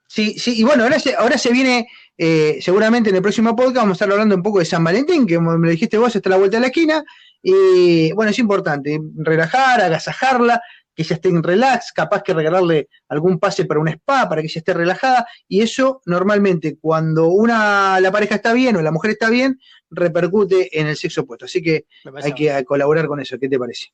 Sí, 0.07 0.37
sí, 0.39 0.59
y 0.59 0.63
bueno, 0.63 0.83
ahora 0.83 0.99
se, 0.99 1.15
ahora 1.15 1.37
se 1.37 1.51
viene, 1.53 1.87
eh, 2.17 2.57
seguramente 2.61 3.11
en 3.11 3.15
el 3.15 3.21
próximo 3.21 3.55
podcast 3.55 3.77
vamos 3.77 3.91
a 3.91 3.97
estar 4.03 4.11
hablando 4.11 4.35
un 4.35 4.43
poco 4.43 4.59
de 4.59 4.65
San 4.65 4.83
Valentín, 4.83 5.25
que 5.25 5.35
como 5.35 5.57
me 5.57 5.67
lo 5.67 5.71
dijiste 5.71 5.97
vos, 5.97 6.13
está 6.13 6.27
a 6.29 6.31
la 6.31 6.37
vuelta 6.37 6.57
de 6.57 6.61
la 6.61 6.67
esquina. 6.67 7.03
Y 7.41 8.11
bueno, 8.11 8.31
es 8.31 8.39
importante 8.39 8.99
relajar, 9.15 9.79
agasajarla, 9.81 10.61
que 10.95 11.03
ella 11.03 11.15
esté 11.15 11.29
en 11.29 11.43
relax, 11.43 11.91
capaz 11.91 12.23
que 12.23 12.33
regalarle 12.33 12.89
algún 13.07 13.39
pase 13.39 13.65
para 13.65 13.79
un 13.79 13.87
spa, 13.87 14.27
para 14.27 14.41
que 14.41 14.47
ella 14.47 14.59
esté 14.59 14.73
relajada. 14.73 15.27
Y 15.47 15.61
eso 15.61 16.01
normalmente 16.05 16.77
cuando 16.79 17.27
una 17.27 17.99
la 17.99 18.11
pareja 18.11 18.35
está 18.35 18.53
bien 18.53 18.75
o 18.75 18.81
la 18.81 18.91
mujer 18.91 19.11
está 19.11 19.29
bien, 19.29 19.59
repercute 19.89 20.79
en 20.79 20.87
el 20.87 20.97
sexo 20.97 21.21
opuesto. 21.21 21.45
Así 21.45 21.61
que 21.61 21.85
hay 22.21 22.33
que 22.33 22.49
eh, 22.49 22.65
colaborar 22.65 23.07
con 23.07 23.19
eso. 23.19 23.37
¿Qué 23.39 23.49
te 23.49 23.59
parece? 23.59 23.87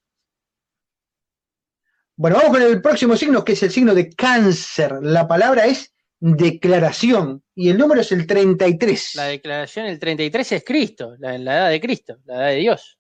Bueno, 2.16 2.38
vamos 2.38 2.52
con 2.52 2.62
el 2.64 2.82
próximo 2.82 3.16
signo, 3.16 3.46
que 3.46 3.54
es 3.54 3.62
el 3.62 3.72
signo 3.72 3.94
de 3.94 4.10
cáncer. 4.10 5.00
La 5.02 5.28
palabra 5.28 5.66
es 5.68 5.94
declaración 6.20 7.44
y 7.54 7.70
el 7.70 7.78
número 7.78 8.02
es 8.02 8.12
el 8.12 8.26
33. 8.26 9.16
La 9.16 9.26
declaración 9.26 9.86
el 9.86 10.00
33 10.00 10.52
es 10.54 10.64
Cristo, 10.64 11.16
la, 11.20 11.38
la 11.38 11.56
edad 11.58 11.70
de 11.70 11.80
Cristo, 11.80 12.18
la 12.26 12.36
edad 12.38 12.48
de 12.48 12.56
Dios. 12.56 13.00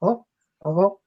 Oh, 0.00 0.27
oh, 0.60 1.00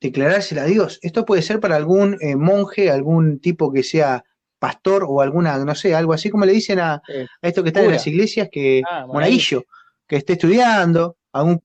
declarársela 0.00 0.62
a 0.62 0.66
Dios. 0.66 0.98
Esto 1.02 1.24
puede 1.24 1.42
ser 1.42 1.60
para 1.60 1.76
algún 1.76 2.16
eh, 2.20 2.36
monje, 2.36 2.90
algún 2.90 3.40
tipo 3.40 3.72
que 3.72 3.82
sea 3.82 4.24
pastor 4.58 5.04
o 5.08 5.20
alguna, 5.20 5.58
no 5.64 5.74
sé, 5.74 5.94
algo 5.94 6.12
así 6.12 6.30
como 6.30 6.44
le 6.44 6.52
dicen 6.52 6.78
a, 6.78 7.02
Eh, 7.08 7.26
a 7.42 7.48
esto 7.48 7.62
que 7.62 7.70
están 7.70 7.84
en 7.84 7.92
las 7.92 8.06
iglesias, 8.06 8.48
que 8.50 8.82
Ah, 8.88 9.06
monaguillo, 9.06 9.64
que 10.06 10.16
esté 10.16 10.34
estudiando, 10.34 11.16
algún 11.32 11.60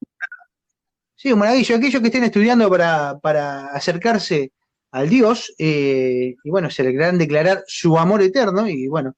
sí, 1.15 1.31
un 1.31 1.39
monaguillo, 1.39 1.75
aquellos 1.75 2.01
que 2.01 2.07
estén 2.07 2.23
estudiando 2.23 2.69
para, 2.69 3.19
para 3.19 3.67
acercarse 3.67 4.51
al 4.91 5.09
Dios, 5.09 5.53
eh, 5.59 6.35
y 6.43 6.49
bueno, 6.49 6.69
se 6.69 6.83
le 6.83 6.91
querrán 6.91 7.17
declarar 7.17 7.63
su 7.67 7.97
amor 7.97 8.21
eterno, 8.21 8.67
y 8.67 8.87
bueno, 8.87 9.15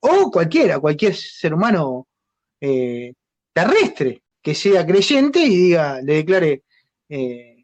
o 0.00 0.30
cualquiera, 0.30 0.78
cualquier 0.80 1.14
ser 1.14 1.54
humano 1.54 2.08
eh, 2.60 3.12
terrestre 3.52 4.22
que 4.42 4.54
sea 4.54 4.86
creyente 4.86 5.40
y 5.40 5.56
diga, 5.56 6.00
le 6.02 6.14
declare 6.14 6.62
eh, 7.10 7.56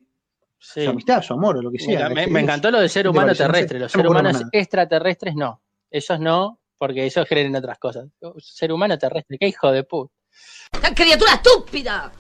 Sí. 0.59 0.85
su 0.85 0.91
amistad, 0.91 1.23
su 1.23 1.35
amor 1.35 1.59
o 1.59 1.63
lo 1.63 1.71
que 1.71 1.79
sea. 1.79 2.09
Mira, 2.09 2.27
me, 2.27 2.41
encantó 2.41 2.71
lo 2.71 2.81
de 2.81 2.89
ser 2.89 3.03
¿Qué 3.03 3.05
te 3.05 3.09
humano 3.11 3.35
terrestre. 3.35 3.79
Los 3.79 3.95
no 3.95 3.99
seres 4.01 4.11
humanos 4.11 4.33
nada. 4.33 4.49
extraterrestres 4.53 5.35
no. 5.37 5.63
Esos 5.91 6.19
no, 6.19 6.59
porque 6.79 7.07
esos 7.07 7.27
creen 7.29 7.49
en 7.49 7.57
otras 7.57 7.79
cosas. 7.79 8.09
Ser 8.39 8.73
humano 8.73 8.99
terrestre, 8.99 9.37
qué 9.39 9.49
hijo 9.49 9.71
de 9.71 9.85
puta. 9.85 10.13
¡Qué 10.83 10.95
criatura 10.95 11.35
estúpida! 11.35 12.11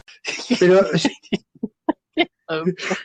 Pero, 0.61 0.81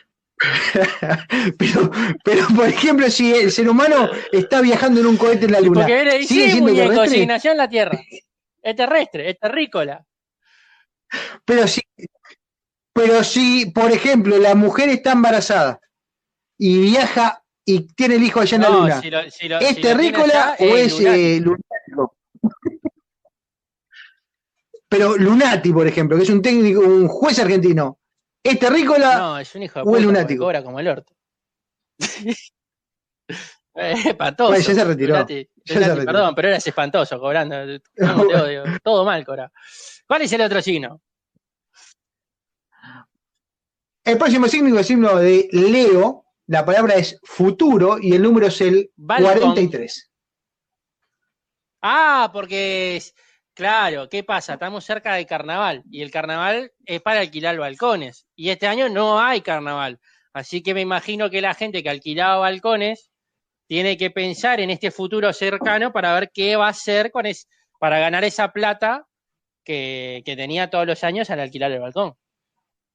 pero, 1.58 1.90
pero, 2.24 2.46
por 2.54 2.68
ejemplo, 2.68 3.10
si 3.10 3.34
el 3.34 3.50
ser 3.52 3.68
humano 3.68 4.08
está 4.30 4.60
viajando 4.60 5.00
en 5.00 5.06
un 5.06 5.16
cohete 5.16 5.46
en 5.46 5.52
la 5.52 5.60
luna, 5.60 5.80
Porque 5.86 6.22
¿sigue 6.24 6.44
sí, 6.44 6.50
siendo 6.52 6.70
muñeco, 6.70 6.90
terrestre? 6.90 7.16
asignación 7.16 7.56
la 7.56 7.68
Tierra. 7.68 8.00
Es 8.62 8.76
terrestre, 8.76 9.30
es 9.30 9.38
terrícola. 9.38 10.04
Pero 11.44 11.66
si, 11.66 11.80
pero 12.92 13.24
si, 13.24 13.66
por 13.70 13.90
ejemplo, 13.90 14.38
la 14.38 14.54
mujer 14.54 14.88
está 14.88 15.12
embarazada 15.12 15.80
y 16.58 16.80
viaja 16.82 17.42
y 17.64 17.86
tiene 17.94 18.16
el 18.16 18.22
hijo 18.24 18.40
allá 18.40 18.56
en 18.56 18.62
la 18.62 18.68
luna, 18.70 19.00
si 19.00 19.10
lo- 19.10 19.30
si 19.30 19.48
lo- 19.48 19.58
¿es 19.60 19.74
si 19.76 19.80
terrícola 19.80 20.56
o 20.58 20.76
es 20.76 21.00
eh, 21.00 21.40
lunático? 21.40 22.16
Pero 24.88 25.16
Lunati, 25.16 25.72
por 25.72 25.86
ejemplo, 25.86 26.16
que 26.18 26.24
es 26.24 26.30
un 26.30 26.42
técnico, 26.42 26.80
un 26.80 27.08
juez 27.08 27.38
argentino, 27.38 27.98
¿es 28.44 28.58
terrícola 28.58 29.16
No, 29.16 29.38
es 29.38 29.54
un 29.54 29.62
hijo 29.62 29.78
de 29.82 29.88
o 29.90 29.96
es 29.96 30.02
lunático? 30.04 30.44
Cobra 30.44 30.62
como 30.62 30.80
el 30.80 30.88
orto. 30.88 31.14
Espantoso. 33.74 34.50
Bueno, 34.50 34.64
ya 34.66 34.74
se 34.74 34.84
retiró. 34.84 35.14
Lunati- 35.16 35.48
Ya 35.64 35.64
se 35.64 35.74
Lunati, 35.74 35.94
retiró. 35.94 36.12
perdón, 36.12 36.34
pero 36.34 36.48
eras 36.48 36.66
espantoso 36.66 37.18
cobrando. 37.18 37.56
¿Cómo 37.98 38.26
te 38.26 38.34
odio? 38.34 38.64
Todo 38.82 39.04
mal, 39.06 39.24
Cora. 39.24 39.50
¿Cuál 40.06 40.22
es 40.22 40.32
el 40.34 40.42
otro 40.42 40.60
signo? 40.60 41.00
El 44.04 44.18
próximo 44.18 44.48
signo 44.48 44.68
es 44.70 44.78
el 44.78 44.84
signo 44.84 45.16
de 45.16 45.48
Leo. 45.52 46.26
La 46.46 46.64
palabra 46.64 46.94
es 46.94 47.20
futuro 47.22 47.98
y 48.00 48.14
el 48.14 48.22
número 48.22 48.48
es 48.48 48.60
el 48.60 48.90
Balcón. 48.96 49.54
43. 49.54 50.12
Ah, 51.82 52.30
porque 52.32 52.96
es, 52.96 53.14
claro, 53.54 54.08
¿qué 54.08 54.24
pasa? 54.24 54.54
Estamos 54.54 54.84
cerca 54.84 55.14
del 55.14 55.26
carnaval 55.26 55.82
y 55.88 56.02
el 56.02 56.10
carnaval 56.10 56.72
es 56.84 57.00
para 57.00 57.20
alquilar 57.20 57.56
balcones 57.58 58.26
y 58.34 58.50
este 58.50 58.66
año 58.66 58.88
no 58.88 59.20
hay 59.20 59.40
carnaval. 59.40 60.00
Así 60.32 60.62
que 60.62 60.74
me 60.74 60.80
imagino 60.80 61.30
que 61.30 61.40
la 61.40 61.54
gente 61.54 61.82
que 61.82 61.90
alquilaba 61.90 62.38
balcones 62.38 63.10
tiene 63.68 63.96
que 63.96 64.10
pensar 64.10 64.60
en 64.60 64.70
este 64.70 64.90
futuro 64.90 65.32
cercano 65.32 65.92
para 65.92 66.12
ver 66.14 66.30
qué 66.32 66.56
va 66.56 66.66
a 66.66 66.70
hacer 66.70 67.12
con 67.12 67.26
es, 67.26 67.48
para 67.78 68.00
ganar 68.00 68.24
esa 68.24 68.52
plata 68.52 69.06
que, 69.64 70.22
que 70.24 70.36
tenía 70.36 70.70
todos 70.70 70.86
los 70.86 71.04
años 71.04 71.30
al 71.30 71.40
alquilar 71.40 71.70
el 71.70 71.80
balcón. 71.80 72.14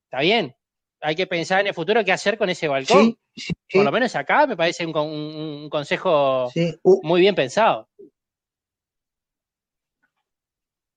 ¿Está 0.05 0.19
bien? 0.21 0.56
Hay 1.01 1.15
que 1.15 1.27
pensar 1.27 1.61
en 1.61 1.67
el 1.67 1.73
futuro 1.73 2.03
qué 2.03 2.11
hacer 2.11 2.37
con 2.37 2.49
ese 2.49 2.67
balcón. 2.67 3.03
Sí, 3.03 3.17
sí, 3.35 3.53
sí. 3.67 3.77
Por 3.77 3.85
lo 3.85 3.91
menos 3.91 4.15
acá 4.15 4.47
me 4.47 4.57
parece 4.57 4.85
un, 4.85 4.91
con- 4.93 5.07
un- 5.09 5.35
un 5.63 5.69
consejo. 5.69 6.51
Uh, 6.83 6.99
muy 7.03 7.21
bien 7.21 7.35
pensado. 7.35 7.87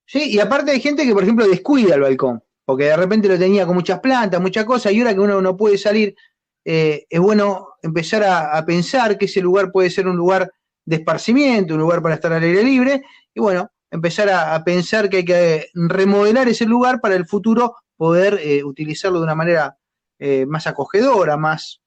sí, 0.07 0.31
y 0.35 0.41
aparte 0.41 0.73
hay 0.73 0.81
gente 0.81 1.05
que, 1.05 1.13
por 1.13 1.23
ejemplo, 1.23 1.47
descuida 1.47 1.95
el 1.95 2.01
balcón, 2.01 2.43
porque 2.65 2.85
de 2.85 2.97
repente 2.97 3.29
lo 3.29 3.39
tenía 3.39 3.67
con 3.67 3.75
muchas 3.77 4.01
plantas, 4.01 4.41
muchas 4.41 4.65
cosas, 4.65 4.93
y 4.93 4.99
ahora 4.99 5.15
que 5.15 5.21
uno 5.21 5.41
no 5.41 5.57
puede 5.57 5.79
salir, 5.79 6.17
eh, 6.65 7.07
es 7.09 7.21
bueno 7.21 7.69
empezar 7.83 8.25
a, 8.25 8.57
a 8.57 8.65
pensar 8.65 9.17
que 9.19 9.27
ese 9.27 9.41
lugar 9.41 9.71
puede 9.71 9.91
ser 9.91 10.09
un 10.09 10.17
lugar 10.17 10.51
de 10.85 10.97
esparcimiento, 10.97 11.75
un 11.75 11.81
lugar 11.81 12.03
para 12.03 12.17
estar 12.17 12.33
al 12.33 12.43
aire 12.43 12.65
libre, 12.65 13.03
y 13.35 13.41
bueno, 13.41 13.71
empezar 13.91 14.29
a, 14.31 14.55
a 14.55 14.65
pensar 14.65 15.09
que 15.09 15.19
hay 15.19 15.25
que 15.25 15.69
remodelar 15.75 16.49
ese 16.49 16.65
lugar 16.67 17.01
para 17.01 17.15
el 17.15 17.27
futuro 17.27 17.77
poder 17.97 18.41
eh, 18.43 18.65
utilizarlo 18.65 19.19
de 19.19 19.25
una 19.25 19.35
manera 19.35 19.77
eh, 20.21 20.47
más 20.47 20.67
acogedora, 20.69 21.37
más, 21.37 21.81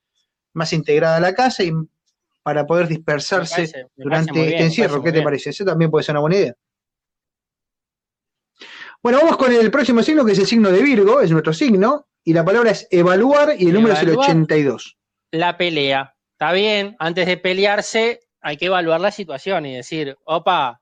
más 0.53 0.73
integrada 0.73 1.15
a 1.17 1.21
la 1.21 1.33
casa 1.33 1.63
y 1.63 1.71
para 2.43 2.65
poder 2.67 2.89
dispersarse 2.89 3.61
Me 3.61 3.67
parece- 3.67 3.83
me 3.95 4.03
durante 4.03 4.31
bien, 4.33 4.45
este 4.49 4.63
encierro. 4.65 5.01
¿Qué 5.01 5.09
te 5.11 5.19
bien. 5.19 5.23
parece? 5.23 5.51
Eso 5.51 5.63
también 5.63 5.89
puede 5.89 6.03
ser 6.03 6.13
una 6.13 6.19
buena 6.21 6.35
idea. 6.35 6.53
Bueno, 9.01 9.19
vamos 9.21 9.37
con 9.37 9.51
el 9.51 9.69
próximo 9.71 10.01
signo, 10.01 10.25
que 10.25 10.31
es 10.33 10.39
el 10.39 10.45
signo 10.47 10.71
de 10.71 10.81
Virgo, 10.81 11.19
es 11.21 11.31
nuestro 11.31 11.53
signo, 11.53 12.07
y 12.23 12.33
la 12.33 12.43
palabra 12.45 12.71
es 12.71 12.87
evaluar, 12.89 13.53
y 13.57 13.67
el 13.67 13.73
número 13.73 13.93
es 13.93 14.01
el 14.01 14.09
Evaluar. 14.09 14.29
82. 14.29 14.97
la 15.31 15.57
pelea. 15.57 16.15
Está 16.33 16.51
bien, 16.53 16.95
antes 16.99 17.25
de 17.27 17.37
pelearse 17.37 18.19
hay 18.41 18.57
que 18.57 18.65
evaluar 18.67 18.99
la 19.01 19.11
situación 19.11 19.65
y 19.65 19.75
decir, 19.75 20.17
opa, 20.25 20.81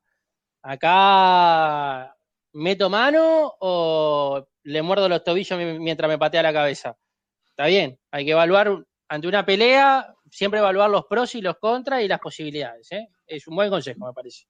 acá 0.62 2.16
meto 2.54 2.90
mano 2.90 3.54
o 3.60 4.48
le 4.64 4.82
muerdo 4.82 5.08
los 5.10 5.24
tobillos 5.24 5.58
mi- 5.58 5.80
mientras 5.80 6.10
me 6.10 6.18
patea 6.18 6.44
la 6.44 6.54
cabeza. 6.54 6.98
Está 7.52 7.68
bien, 7.68 8.00
hay 8.12 8.26
que 8.26 8.32
evaluar 8.32 8.84
ante 9.10 9.28
una 9.28 9.46
pelea, 9.46 10.14
siempre 10.30 10.60
evaluar 10.60 10.90
los 10.90 11.06
pros 11.06 11.36
y 11.36 11.42
los 11.42 11.58
contras 11.60 12.02
y 12.04 12.08
las 12.08 12.20
posibilidades. 12.20 12.92
¿eh? 12.92 13.08
Es 13.28 13.48
un 13.48 13.56
buen 13.56 13.70
consejo, 13.70 14.06
me 14.06 14.14
parece. 14.14 14.46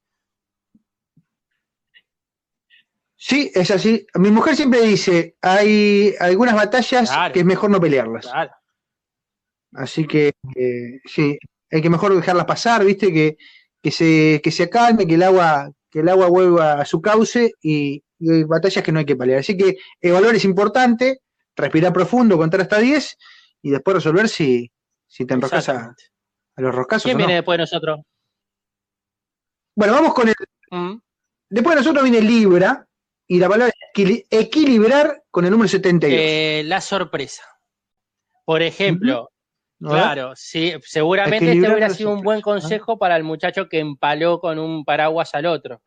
Sí, 3.15 3.51
es 3.53 3.69
así. 3.69 4.05
Mi 4.15 4.31
mujer 4.31 4.55
siempre 4.55 4.81
dice, 4.81 5.35
hay 5.41 6.13
algunas 6.19 6.55
batallas 6.55 7.09
Claro. 7.09 7.33
que 7.33 7.39
es 7.41 7.45
mejor 7.45 7.69
no 7.69 7.79
pelearlas. 7.79 8.25
Claro. 8.25 8.51
Así 9.73 10.05
que 10.07 10.31
eh, 10.55 10.99
sí, 11.05 11.37
hay 11.71 11.81
que 11.81 11.89
mejor 11.89 12.15
dejarlas 12.15 12.45
pasar, 12.45 12.83
viste, 12.83 13.13
que, 13.13 13.37
que 13.81 13.91
se, 13.91 14.41
que 14.43 14.51
se 14.51 14.69
calme, 14.69 15.05
que 15.07 15.13
el 15.15 15.23
agua, 15.23 15.71
que 15.89 15.99
el 15.99 16.09
agua 16.09 16.27
vuelva 16.29 16.73
a 16.73 16.85
su 16.85 16.99
cauce 17.01 17.53
y, 17.61 18.03
y 18.19 18.31
hay 18.31 18.43
batallas 18.43 18.83
que 18.83 18.91
no 18.91 18.99
hay 18.99 19.05
que 19.05 19.15
pelear. 19.15 19.39
Así 19.39 19.55
que 19.55 19.77
evaluar 20.01 20.35
es 20.35 20.43
importante, 20.45 21.19
respirar 21.61 21.93
profundo, 21.93 22.37
contar 22.37 22.61
hasta 22.61 22.79
10 22.79 23.17
y 23.61 23.69
después 23.71 23.95
resolver 23.95 24.27
si, 24.27 24.71
si 25.07 25.25
te 25.25 25.33
enroscas 25.33 25.69
a, 25.69 25.95
los 26.57 26.75
roscazos. 26.75 27.03
¿Quién 27.03 27.15
o 27.15 27.19
no. 27.19 27.25
viene 27.25 27.35
después 27.35 27.57
de 27.57 27.63
nosotros? 27.63 27.99
Bueno, 29.75 29.93
vamos 29.93 30.13
con 30.13 30.27
el. 30.27 30.35
Mm. 30.69 30.97
Después 31.49 31.75
de 31.75 31.81
nosotros 31.81 32.03
viene 32.03 32.21
Libra 32.21 32.87
y 33.27 33.39
la 33.39 33.49
palabra 33.49 33.73
es 33.73 33.89
equili- 33.93 34.25
equilibrar 34.29 35.23
con 35.29 35.45
el 35.45 35.51
número 35.51 35.67
72. 35.67 36.19
Eh, 36.21 36.63
la 36.65 36.81
sorpresa. 36.81 37.43
Por 38.45 38.61
ejemplo. 38.61 39.31
Claro, 39.79 40.33
sí, 40.35 40.73
seguramente 40.83 41.53
este 41.53 41.67
hubiera 41.67 41.89
sido 41.89 42.13
un 42.13 42.21
buen 42.21 42.41
consejo 42.41 42.99
para 42.99 43.15
el 43.15 43.23
muchacho 43.23 43.67
que 43.67 43.79
empaló 43.79 44.39
con 44.39 44.59
un 44.59 44.85
paraguas 44.85 45.33
al 45.33 45.47
otro, 45.47 45.81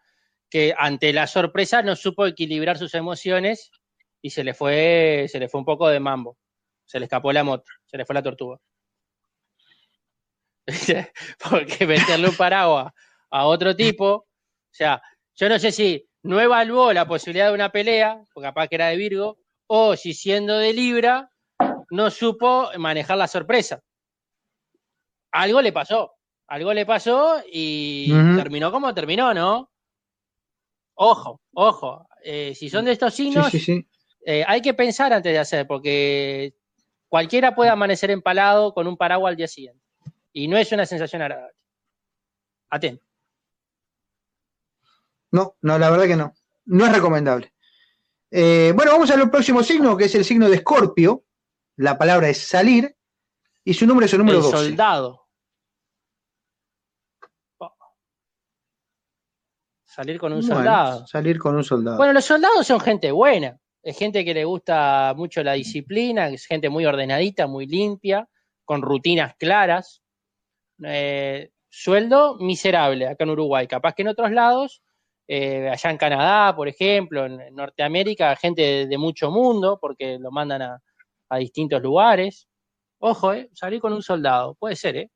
que 0.50 0.74
ante 0.76 1.12
la 1.12 1.28
sorpresa 1.28 1.80
no 1.82 1.94
supo 1.94 2.26
equilibrar 2.26 2.76
sus 2.76 2.94
emociones 2.94 3.70
y 4.24 4.30
se 4.30 4.42
le 4.42 4.54
fue, 4.54 5.26
se 5.28 5.38
le 5.38 5.50
fue 5.50 5.58
un 5.60 5.66
poco 5.66 5.86
de 5.86 6.00
mambo, 6.00 6.38
se 6.86 6.98
le 6.98 7.04
escapó 7.04 7.30
la 7.30 7.44
moto, 7.44 7.70
se 7.84 7.98
le 7.98 8.06
fue 8.06 8.14
la 8.14 8.22
tortuga. 8.22 8.58
Porque 11.50 11.86
meterle 11.86 12.30
un 12.30 12.34
paraguas 12.36 12.90
a 13.30 13.44
otro 13.44 13.76
tipo, 13.76 14.06
o 14.14 14.26
sea, 14.70 15.02
yo 15.34 15.50
no 15.50 15.58
sé 15.58 15.72
si 15.72 16.08
no 16.22 16.40
evaluó 16.40 16.94
la 16.94 17.06
posibilidad 17.06 17.48
de 17.48 17.54
una 17.54 17.68
pelea, 17.70 18.24
porque 18.32 18.46
capaz 18.46 18.68
que 18.68 18.76
era 18.76 18.86
de 18.88 18.96
Virgo, 18.96 19.36
o 19.66 19.94
si 19.94 20.14
siendo 20.14 20.56
de 20.56 20.72
Libra 20.72 21.30
no 21.90 22.10
supo 22.10 22.70
manejar 22.78 23.18
la 23.18 23.28
sorpresa. 23.28 23.82
Algo 25.32 25.60
le 25.60 25.70
pasó. 25.72 26.14
Algo 26.46 26.72
le 26.72 26.86
pasó 26.86 27.42
y 27.52 28.10
terminó 28.36 28.72
como 28.72 28.94
terminó, 28.94 29.34
¿no? 29.34 29.70
Ojo, 30.94 31.42
ojo. 31.52 32.06
eh, 32.22 32.54
si 32.54 32.70
son 32.70 32.86
de 32.86 32.92
estos 32.92 33.12
Sí, 33.12 33.24
signos, 33.24 33.50
sí, 33.50 33.58
sí. 33.60 33.86
Eh, 34.26 34.44
hay 34.46 34.60
que 34.62 34.74
pensar 34.74 35.12
antes 35.12 35.32
de 35.32 35.38
hacer, 35.38 35.66
porque 35.66 36.54
cualquiera 37.08 37.54
puede 37.54 37.70
amanecer 37.70 38.10
empalado 38.10 38.72
con 38.74 38.86
un 38.86 38.96
paraguas 38.96 39.30
al 39.30 39.36
día 39.36 39.48
siguiente. 39.48 39.82
Y 40.32 40.48
no 40.48 40.56
es 40.56 40.72
una 40.72 40.86
sensación 40.86 41.22
agradable. 41.22 41.54
Atento. 42.70 43.04
No, 45.30 45.56
no, 45.62 45.78
la 45.78 45.90
verdad 45.90 46.06
que 46.06 46.16
no. 46.16 46.34
No 46.64 46.86
es 46.86 46.92
recomendable. 46.92 47.52
Eh, 48.30 48.72
bueno, 48.74 48.92
vamos 48.92 49.10
al 49.10 49.30
próximo 49.30 49.62
signo, 49.62 49.96
que 49.96 50.04
es 50.06 50.14
el 50.14 50.24
signo 50.24 50.48
de 50.48 50.56
Escorpio. 50.56 51.24
La 51.76 51.98
palabra 51.98 52.28
es 52.28 52.38
salir. 52.46 52.96
Y 53.64 53.74
su 53.74 53.86
número 53.86 54.06
es 54.06 54.12
el 54.12 54.18
número 54.18 54.38
el 54.38 54.44
12. 54.44 54.56
soldado. 54.56 55.24
Salir 59.84 60.18
con 60.18 60.32
un 60.32 60.40
Bueno, 60.40 60.54
soldado. 60.56 61.06
salir 61.06 61.38
con 61.38 61.54
un 61.54 61.62
soldado. 61.62 61.96
Bueno, 61.96 62.12
los 62.12 62.24
soldados 62.24 62.66
son 62.66 62.80
gente 62.80 63.12
buena. 63.12 63.56
Es 63.84 63.98
gente 63.98 64.24
que 64.24 64.32
le 64.32 64.46
gusta 64.46 65.12
mucho 65.14 65.42
la 65.42 65.52
disciplina, 65.52 66.28
es 66.28 66.46
gente 66.46 66.70
muy 66.70 66.86
ordenadita, 66.86 67.46
muy 67.46 67.66
limpia, 67.66 68.26
con 68.64 68.80
rutinas 68.80 69.36
claras. 69.36 70.02
Eh, 70.82 71.50
sueldo 71.68 72.36
miserable 72.38 73.06
acá 73.06 73.24
en 73.24 73.30
Uruguay. 73.30 73.66
Capaz 73.66 73.92
que 73.94 74.00
en 74.00 74.08
otros 74.08 74.30
lados, 74.30 74.82
eh, 75.28 75.68
allá 75.68 75.90
en 75.90 75.98
Canadá, 75.98 76.56
por 76.56 76.66
ejemplo, 76.66 77.26
en, 77.26 77.54
Norteamérica, 77.54 78.34
gente 78.36 78.86
de, 78.86 78.98
mucho 78.98 79.30
mundo, 79.30 79.78
porque 79.78 80.18
lo 80.18 80.30
mandan 80.30 80.62
a, 80.62 80.80
distintos 81.38 81.82
lugares. 81.82 82.48
Ojo, 83.00 83.34
eh, 83.34 83.50
salir 83.52 83.80
con 83.80 83.92
un 83.92 84.02
soldado, 84.02 84.54
puede 84.54 84.76
ser, 84.76 84.96
¿eh? 84.96 85.10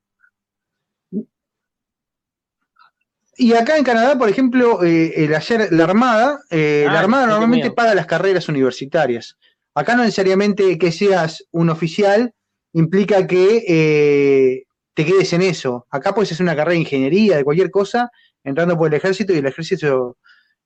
Y 3.40 3.52
acá 3.54 3.76
en 3.78 3.84
Canadá, 3.84 4.18
por 4.18 4.28
ejemplo, 4.28 4.82
eh, 4.82 5.12
el 5.24 5.32
ayer 5.34 5.68
la 5.72 5.84
Armada, 5.84 6.40
eh, 6.50 6.84
Ah, 6.88 6.92
la 6.92 7.00
Armada 7.00 7.22
gente 7.22 7.32
normalmente 7.34 7.70
paga 7.70 7.94
las 7.94 8.06
carreras 8.06 8.48
universitarias. 8.48 9.38
Acá 9.74 9.94
no 9.94 10.02
necesariamente 10.02 10.76
que 10.76 10.90
seas 10.90 11.44
un 11.52 11.70
oficial 11.70 12.34
implica 12.72 13.26
que 13.28 13.64
eh, 13.68 14.64
te 14.92 15.04
quedes 15.06 15.32
en 15.34 15.42
eso. 15.42 15.86
Acá 15.90 16.12
puedes 16.12 16.32
hacer 16.32 16.42
una 16.42 16.56
carrera 16.56 16.72
de 16.72 16.80
ingeniería, 16.80 17.36
de 17.36 17.44
cualquier 17.44 17.70
cosa, 17.70 18.10
entrando 18.42 18.76
por 18.76 18.88
el 18.88 18.94
ejército 18.94 19.32
y 19.32 19.38
el 19.38 19.46
ejército 19.46 20.16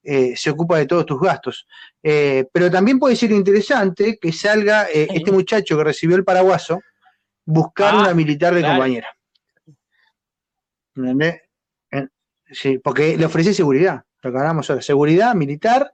eh, 0.02 0.32
se 0.34 0.48
ocupa 0.50 0.78
de 0.78 0.86
todos 0.86 1.04
tus 1.04 1.20
gastos. 1.20 1.66
Eh, 2.02 2.46
pero 2.52 2.70
también 2.70 2.98
puede 2.98 3.16
ser 3.16 3.32
interesante 3.32 4.16
que 4.18 4.32
salga 4.32 4.86
Sí. 4.86 5.06
este 5.10 5.30
muchacho 5.30 5.76
que 5.76 5.84
recibió 5.84 6.16
el 6.16 6.24
paraguaso 6.24 6.80
buscar 7.44 7.94
Ah, 7.94 7.98
una 8.00 8.14
militar 8.14 8.54
de 8.54 8.60
claro. 8.60 8.76
compañera. 8.76 9.08
¿Entendés? 10.96 11.40
Eh, 12.52 12.54
Sí, 12.54 12.78
porque 12.78 13.16
le 13.16 13.24
ofrece 13.24 13.54
seguridad, 13.54 14.04
lo 14.22 14.30
que 14.32 14.38
hablamos 14.38 14.68
ahora, 14.70 14.82
seguridad 14.82 15.34
militar 15.34 15.92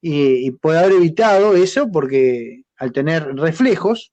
y, 0.00 0.46
y 0.46 0.50
puede 0.50 0.78
haber 0.80 0.92
evitado 0.92 1.54
eso 1.54 1.90
porque 1.90 2.62
al 2.76 2.92
tener 2.92 3.34
reflejos 3.36 4.12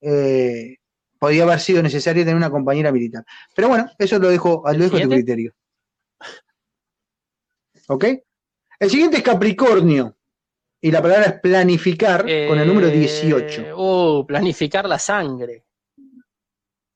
eh, 0.00 0.76
podía 1.18 1.42
haber 1.44 1.60
sido 1.60 1.82
necesario 1.82 2.22
tener 2.22 2.36
una 2.36 2.50
compañera 2.50 2.92
militar. 2.92 3.24
Pero 3.54 3.68
bueno, 3.68 3.90
eso 3.98 4.18
lo 4.18 4.28
dejo, 4.28 4.62
lo 4.66 4.78
dejo 4.78 4.96
a 4.96 5.00
tu 5.00 5.08
criterio. 5.08 5.52
¿Ok? 7.88 8.04
El 8.78 8.90
siguiente 8.90 9.18
es 9.18 9.22
Capricornio 9.22 10.16
y 10.80 10.90
la 10.90 11.00
palabra 11.00 11.26
es 11.26 11.40
planificar 11.40 12.22
con 12.22 12.58
el 12.58 12.66
número 12.68 12.88
Eh, 12.88 12.98
18. 12.98 13.74
Uh, 13.76 14.26
planificar 14.26 14.86
la 14.88 14.98
sangre. 14.98 15.64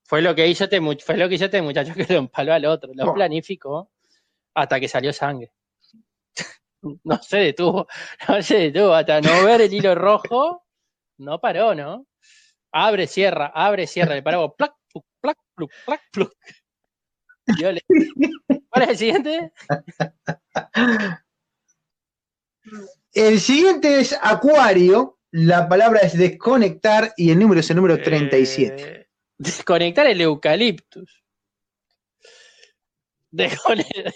Fue 0.05 0.20
lo 0.22 0.35
que 0.35 0.47
hizo 0.47 0.64
este, 0.64 0.81
fue 1.05 1.16
lo 1.16 1.28
que 1.28 1.37
hizo 1.37 1.45
este 1.47 1.62
muchacho 1.62 1.95
que 1.95 2.05
lo 2.12 2.18
empaló 2.18 2.53
al 2.53 2.64
otro. 2.66 2.93
Lo 2.95 3.11
Oh. 3.11 3.14
planificó 3.14 3.91
hasta 4.62 4.80
que 4.80 4.88
salió 4.88 5.12
sangre. 5.12 5.52
No 7.04 7.22
se 7.22 7.36
detuvo, 7.38 7.86
no 8.28 8.42
se 8.42 8.56
detuvo. 8.56 8.94
Hasta 8.94 9.20
no 9.20 9.44
ver 9.44 9.61
el 9.61 9.72
hilo 9.74 9.94
rojo, 9.94 10.64
no 11.18 11.38
paró, 11.38 11.74
¿no? 11.74 12.06
Abre, 12.72 13.06
cierra, 13.06 13.52
abre, 13.54 13.86
cierra. 13.86 14.14
Le 14.14 14.22
paró, 14.22 14.54
plac, 14.56 14.74
pluc, 14.90 15.04
plac, 15.20 15.38
pluc, 15.54 15.70
plac, 15.84 16.00
pluc. 16.11 16.32
Le- 17.58 17.82
¿Cuál 18.70 18.82
es 18.84 18.88
el 18.90 18.96
siguiente? 18.96 19.52
El 23.12 23.40
siguiente 23.40 24.00
es 24.00 24.16
Acuario, 24.22 25.18
la 25.32 25.68
palabra 25.68 26.00
es 26.00 26.16
desconectar 26.16 27.12
y 27.16 27.30
el 27.30 27.38
número 27.38 27.61
es 27.61 27.68
el 27.70 27.76
número 27.76 28.00
37. 28.00 28.82
Eh, 28.82 29.08
desconectar 29.36 30.06
el 30.06 30.20
eucaliptus. 30.20 31.22
Desconectar. 33.30 34.12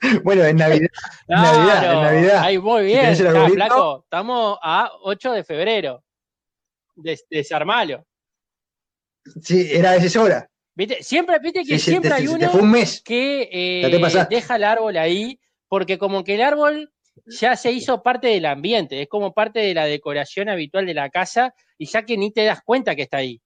Bueno, 0.24 0.44
en 0.44 0.56
Navidad. 0.56 0.88
en 1.28 1.36
Navidad, 1.36 1.92
en 1.94 2.00
Navidad. 2.02 2.42
Ahí 2.42 2.58
muy 2.58 2.80
Si 2.82 2.86
bien. 2.86 3.26
arbolito. 3.26 3.54
flaco, 3.54 4.00
estamos 4.04 4.58
a 4.62 4.90
8 5.02 5.32
de 5.32 5.44
febrero. 5.44 6.04
Des- 6.96 7.26
desarmalo. 7.30 8.04
Sí, 9.42 9.68
era 9.70 9.96
esa 9.96 10.22
hora. 10.22 10.50
¿Viste? 10.74 11.02
Siempre, 11.02 11.38
viste 11.40 11.60
que 11.64 11.78
Sí, 11.78 11.90
siempre 11.90 12.10
te- 12.10 12.16
hay 12.16 12.22
te- 12.24 12.30
uno 12.30 12.38
te 12.38 12.48
fue 12.48 12.60
un 12.62 12.70
mes. 12.70 13.02
que 13.04 13.48
eh, 13.52 14.26
deja 14.30 14.56
el 14.56 14.64
árbol 14.64 14.96
ahí, 14.96 15.38
porque 15.68 15.98
como 15.98 16.24
que 16.24 16.34
el 16.36 16.42
árbol 16.42 16.92
ya 17.26 17.54
se 17.56 17.70
hizo 17.72 18.02
parte 18.02 18.28
del 18.28 18.46
ambiente, 18.46 19.02
es 19.02 19.08
como 19.08 19.34
parte 19.34 19.60
de 19.60 19.74
la 19.74 19.84
decoración 19.84 20.48
habitual 20.48 20.86
de 20.86 20.94
la 20.94 21.10
casa, 21.10 21.54
y 21.76 21.86
ya 21.86 22.04
que 22.04 22.16
ni 22.16 22.32
te 22.32 22.44
das 22.44 22.62
cuenta 22.64 22.96
que 22.96 23.02
está 23.02 23.18
ahí. 23.18 23.40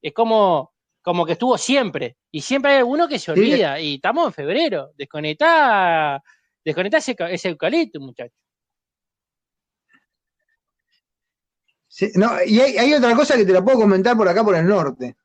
Es 0.00 0.14
como, 0.14 0.69
como 1.02 1.24
que 1.26 1.32
estuvo 1.32 1.56
siempre. 1.58 2.16
Y 2.30 2.40
siempre 2.42 2.72
hay 2.72 2.78
alguno 2.78 3.08
que 3.08 3.18
se 3.18 3.26
Sí. 3.26 3.30
olvida. 3.32 3.80
Y 3.80 3.94
estamos 3.96 4.26
en 4.26 4.32
febrero. 4.32 4.92
Desconectá, 4.96 6.22
desconectá 6.64 6.98
ese, 6.98 7.14
ca- 7.16 7.30
ese 7.30 7.48
eucalipto, 7.48 8.00
muchacho. 8.00 8.34
Sí, 11.88 12.10
no, 12.14 12.30
y 12.46 12.60
hay, 12.60 12.78
hay 12.78 12.94
otra 12.94 13.14
cosa 13.16 13.36
que 13.36 13.44
te 13.44 13.52
la 13.52 13.64
puedo 13.64 13.78
comentar 13.80 14.16
por 14.16 14.28
acá, 14.28 14.44
por 14.44 14.54
el 14.54 14.66
norte. 14.66 15.16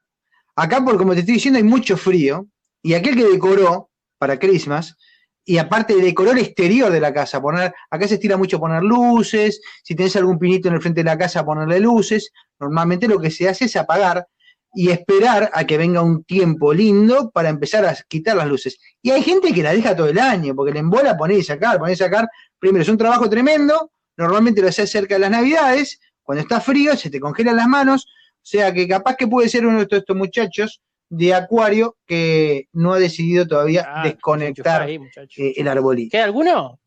Acá, 0.55 0.83
por 0.83 0.97
como 0.97 1.13
te 1.13 1.19
estoy 1.19 1.35
diciendo, 1.35 1.57
hay 1.57 1.63
mucho 1.63 1.95
frío. 1.95 2.47
Y 2.81 2.93
aquel 2.93 3.15
que 3.15 3.23
decoró 3.25 3.91
para 4.17 4.39
Christmas, 4.39 4.95
y 5.43 5.59
aparte 5.59 5.95
decoró 5.95 6.31
el 6.31 6.39
exterior 6.39 6.91
de 6.91 6.99
la 6.99 7.13
casa, 7.13 7.39
poner, 7.39 7.73
acá 7.91 8.07
se 8.07 8.15
estira 8.15 8.35
mucho 8.35 8.59
poner 8.59 8.81
luces, 8.81 9.61
si 9.83 9.95
tenés 9.95 10.15
algún 10.15 10.39
pinito 10.39 10.69
en 10.69 10.75
el 10.75 10.81
frente 10.81 11.01
de 11.01 11.05
la 11.05 11.17
casa, 11.17 11.45
ponerle 11.45 11.79
luces. 11.79 12.31
Normalmente 12.59 13.07
lo 13.07 13.19
que 13.19 13.29
se 13.29 13.47
hace 13.47 13.65
es 13.65 13.75
apagar 13.75 14.27
y 14.75 14.89
esperar 14.89 15.49
a 15.53 15.65
que 15.65 15.77
venga 15.77 16.01
un 16.01 16.23
tiempo 16.23 16.73
lindo 16.73 17.31
para 17.31 17.49
empezar 17.49 17.85
a 17.85 17.95
quitar 18.07 18.35
las 18.35 18.47
luces. 18.47 18.77
Y 19.01 19.11
hay 19.11 19.23
gente 19.23 19.53
que 19.53 19.63
la 19.63 19.73
deja 19.73 19.95
todo 19.95 20.09
el 20.09 20.19
año, 20.19 20.53
porque 20.55 20.73
le 20.73 20.79
embola 20.79 21.17
poner 21.17 21.39
y 21.39 21.43
sacar, 21.43 21.79
poner 21.79 21.93
y 21.93 21.97
sacar. 21.97 22.27
Primero, 22.59 22.83
es 22.83 22.89
un 22.89 22.97
trabajo 22.97 23.29
tremendo, 23.29 23.91
normalmente 24.17 24.61
lo 24.61 24.67
haces 24.67 24.91
cerca 24.91 25.15
de 25.15 25.19
las 25.19 25.31
navidades, 25.31 25.99
cuando 26.23 26.41
está 26.41 26.59
frío 26.59 26.95
se 26.97 27.09
te 27.09 27.19
congelan 27.19 27.55
las 27.55 27.67
manos, 27.67 28.07
o 28.07 28.47
sea 28.47 28.73
que 28.73 28.87
capaz 28.87 29.15
que 29.15 29.27
puede 29.27 29.47
ser 29.47 29.65
uno 29.65 29.77
de 29.77 29.83
estos, 29.83 29.99
estos 29.99 30.15
muchachos 30.15 30.81
de 31.09 31.33
Acuario 31.33 31.97
que 32.05 32.67
no 32.73 32.93
ha 32.93 32.99
decidido 32.99 33.47
todavía 33.47 33.85
Ah, 33.87 34.03
desconectar 34.03 34.81
ahí, 34.81 34.99
eh, 35.37 35.53
el 35.55 35.67
arbolito. 35.67 36.11
¿Queda 36.11 36.25
alguno? 36.25 36.79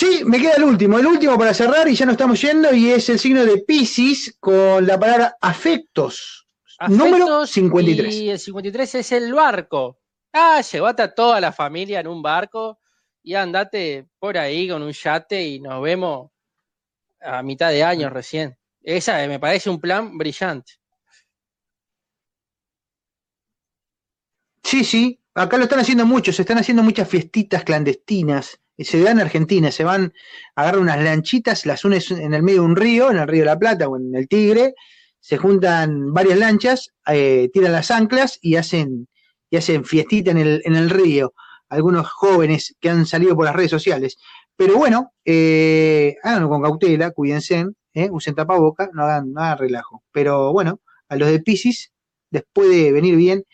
Sí, 0.00 0.24
me 0.24 0.40
queda 0.40 0.54
el 0.54 0.64
último, 0.64 0.98
el 0.98 1.06
último 1.06 1.36
para 1.36 1.52
cerrar 1.52 1.86
y 1.86 1.94
ya 1.94 2.06
nos 2.06 2.14
estamos 2.14 2.40
yendo 2.40 2.72
y 2.72 2.90
es 2.90 3.10
el 3.10 3.18
signo 3.18 3.44
de 3.44 3.58
Pisces 3.58 4.34
con 4.40 4.86
la 4.86 4.98
palabra 4.98 5.36
afectos. 5.42 6.48
número 6.88 7.24
Afectos 7.24 7.50
53. 7.50 8.14
Y 8.14 8.30
el 8.30 8.38
53 8.38 8.94
es 8.94 9.12
el 9.12 9.34
barco. 9.34 9.98
Ah, 10.32 10.62
llevate 10.62 11.02
a 11.02 11.14
toda 11.14 11.38
la 11.38 11.52
familia 11.52 12.00
en 12.00 12.06
un 12.06 12.22
barco 12.22 12.80
y 13.22 13.34
andate 13.34 14.06
por 14.18 14.38
ahí 14.38 14.70
con 14.70 14.82
un 14.82 14.92
yate 14.92 15.46
y 15.46 15.60
nos 15.60 15.82
vemos 15.82 16.30
a 17.20 17.42
mitad 17.42 17.68
de 17.68 17.84
año 17.84 18.08
recién. 18.08 18.56
Esa 18.82 19.22
eh, 19.22 19.28
me 19.28 19.38
parece 19.38 19.68
un 19.68 19.82
plan 19.82 20.16
brillante. 20.16 20.72
Sí, 24.62 24.82
sí, 24.82 25.20
acá 25.34 25.58
lo 25.58 25.64
están 25.64 25.80
haciendo 25.80 26.06
mucho, 26.06 26.32
se 26.32 26.40
están 26.40 26.56
haciendo 26.56 26.82
muchas 26.82 27.06
fiestitas 27.06 27.64
clandestinas. 27.64 28.58
Y 28.80 28.84
Se 28.86 28.98
dan 28.98 29.18
en 29.18 29.26
Argentina, 29.26 29.70
se 29.70 29.84
van, 29.84 30.14
agarran 30.54 30.80
unas 30.80 31.04
lanchitas, 31.04 31.66
las 31.66 31.84
unes 31.84 32.10
en 32.12 32.32
el 32.32 32.42
medio 32.42 32.62
de 32.62 32.66
un 32.68 32.76
río, 32.76 33.10
en 33.10 33.18
el 33.18 33.28
río 33.28 33.40
de 33.40 33.46
la 33.50 33.58
Plata 33.58 33.86
o 33.86 33.98
en 33.98 34.14
el 34.14 34.26
Tigre, 34.26 34.72
se 35.20 35.36
juntan 35.36 36.14
varias 36.14 36.38
lanchas, 36.38 36.88
eh, 37.06 37.50
tiran 37.52 37.72
las 37.72 37.90
anclas 37.90 38.38
y 38.40 38.56
hacen, 38.56 39.06
y 39.50 39.58
hacen 39.58 39.84
fiestita 39.84 40.30
en 40.30 40.38
el, 40.38 40.62
en 40.64 40.76
el 40.76 40.88
río. 40.88 41.34
Algunos 41.68 42.08
jóvenes 42.08 42.74
que 42.80 42.88
han 42.88 43.04
salido 43.04 43.36
por 43.36 43.44
las 43.44 43.54
redes 43.54 43.70
sociales. 43.70 44.16
Pero 44.56 44.78
bueno, 44.78 45.12
eh, 45.26 46.16
háganlo 46.22 46.48
con 46.48 46.62
cautela, 46.62 47.10
cuídense, 47.10 47.66
eh, 47.92 48.08
usen 48.10 48.34
tapaboca, 48.34 48.88
no 48.94 49.02
hagan 49.02 49.34
nada 49.34 49.56
relajo. 49.56 50.04
Pero 50.10 50.54
bueno, 50.54 50.80
a 51.10 51.16
los 51.16 51.28
de 51.28 51.40
Pisces 51.40 51.92
les 52.30 52.44
puede 52.50 52.92
venir 52.92 53.16
bien 53.16 53.44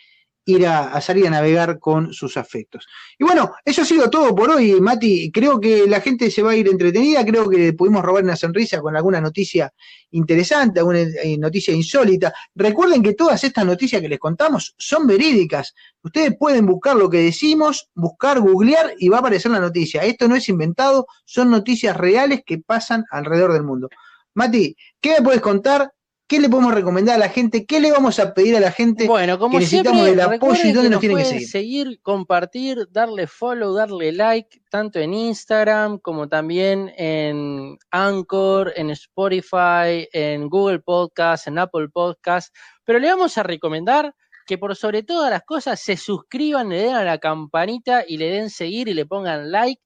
ir 0.47 0.65
a, 0.65 0.99
salir 1.01 1.27
a 1.27 1.31
navegar 1.31 1.81
con 1.81 2.13
sus 2.13 2.37
afectos. 2.37 2.87
Y 3.19 3.25
bueno, 3.25 3.55
eso 3.65 3.83
ha 3.83 3.85
sido 3.85 4.09
todo 4.09 4.35
por 4.35 4.49
hoy, 4.51 4.81
Mati. 4.81 5.31
Creo 5.33 5.61
que 5.61 5.87
la 5.89 6.01
gente 6.01 6.31
se 6.31 6.41
va 6.41 6.53
a 6.53 6.57
ir 6.57 6.69
entretenida, 6.69 7.25
creo 7.25 7.51
que 7.51 7.73
pudimos 7.73 8.03
robar 8.05 8.23
una 8.23 8.37
sonrisa 8.37 8.81
con 8.81 8.97
alguna 8.97 9.21
noticia 9.21 9.73
interesante, 10.13 10.79
alguna 10.79 11.01
eh, 11.01 11.37
noticia 11.37 11.75
insólita. 11.75 12.33
Recuerden 12.55 13.03
que 13.03 13.15
todas 13.15 13.43
estas 13.43 13.67
noticias 13.67 14.01
que 14.01 14.09
les 14.09 14.21
contamos 14.21 14.75
son 14.79 15.07
verídicas. 15.09 15.75
Ustedes 16.01 16.37
pueden 16.39 16.65
buscar 16.65 16.95
lo 16.95 17.11
que 17.11 17.19
decimos, 17.19 17.91
buscar, 17.95 18.39
googlear 18.39 18.95
y 18.99 19.09
va 19.09 19.17
a 19.17 19.21
aparecer 19.21 19.51
la 19.51 19.61
noticia. 19.61 20.05
Esto 20.05 20.29
no 20.29 20.37
es 20.37 20.49
inventado, 20.49 21.09
son 21.25 21.51
noticias 21.51 21.97
reales 21.97 22.43
que 22.47 22.59
pasan 22.59 23.05
alrededor 23.11 23.53
del 23.53 23.65
mundo. 23.65 23.89
Mati, 24.35 24.77
¿qué 25.01 25.17
me 25.19 25.23
puedes 25.23 25.41
contar 25.41 25.93
¿Qué 26.29 26.41
le 26.41 26.49
podemos 26.49 26.75
recomendar 26.75 27.15
a 27.15 27.19
la 27.19 27.29
gente? 27.29 27.67
¿Qué 27.67 27.79
le 27.79 27.93
vamos 27.93 28.19
a 28.19 28.35
pedir 28.35 28.57
a 28.57 28.61
la 28.61 28.73
gente 28.73 29.07
bueno, 29.07 29.39
como 29.39 29.53
que 29.53 29.61
necesitamos 29.61 30.03
siempre, 30.03 30.25
del 30.25 30.35
apoyo 30.35 30.61
y 30.65 30.73
dónde 30.73 30.91
nos, 30.91 31.01
tienen 31.01 31.19
que 31.19 31.25
seguir? 31.25 31.49
seguir? 31.49 32.01
compartir, 32.03 32.89
darle 32.91 33.29
follow, 33.29 33.73
darle 33.73 34.11
like, 34.11 34.61
tanto 34.69 34.99
en 34.99 35.15
Instagram 35.15 35.99
como 35.99 36.29
también 36.29 36.93
en 36.97 37.79
Anchor, 37.93 38.73
en 38.75 38.91
Spotify, 38.91 40.09
en 40.13 40.49
Google 40.49 40.81
Podcast, 40.81 41.47
en 41.47 41.61
Apple 41.61 41.91
Podcast. 41.93 42.53
Pero 42.85 42.99
le 42.99 43.09
vamos 43.09 43.39
a 43.39 43.45
recomendar 43.45 44.13
que 44.49 44.59
por 44.59 44.75
sobre 44.75 45.05
todas 45.05 45.31
las 45.31 45.45
cosas 45.45 45.79
se 45.79 45.97
suscriban, 45.97 46.69
le 46.71 46.83
den 46.83 46.97
a 46.97 47.05
la 47.05 47.19
campanita 47.19 48.05
y 48.07 48.17
le 48.17 48.31
den 48.31 48.51
seguir 48.51 48.89
y 48.89 48.95
le 48.95 49.07
pongan 49.07 49.53
like 49.53 49.81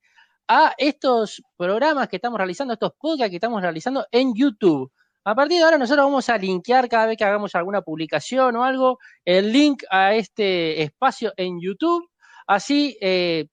a 0.49 0.72
estos 0.78 1.43
programas 1.59 2.09
que 2.09 2.16
estamos 2.16 2.38
realizando, 2.38 2.72
estos 2.72 2.93
podcasts 2.99 3.30
que 3.30 3.36
estamos 3.36 3.61
realizando 3.61 4.07
en 4.11 4.34
YouTube. 4.34 4.91
A 5.24 5.34
partir 5.34 5.58
de 5.58 5.64
ahora 5.64 5.78
nosotros 5.78 6.06
vamos 6.06 6.28
a 6.30 6.38
linkear 6.38 6.88
cada 6.88 7.06
vez 7.06 7.18
que 7.18 7.24
hagamos 7.24 7.54
alguna 7.54 7.82
publicación 7.82 8.56
o 8.56 8.64
algo, 8.64 8.98
el 9.24 9.52
link 9.52 9.82
a 9.90 10.14
este 10.14 10.82
espacio 10.82 11.32
en 11.36 11.60
YouTube. 11.60 12.08
Así 12.46 12.96
eh, 13.00 13.46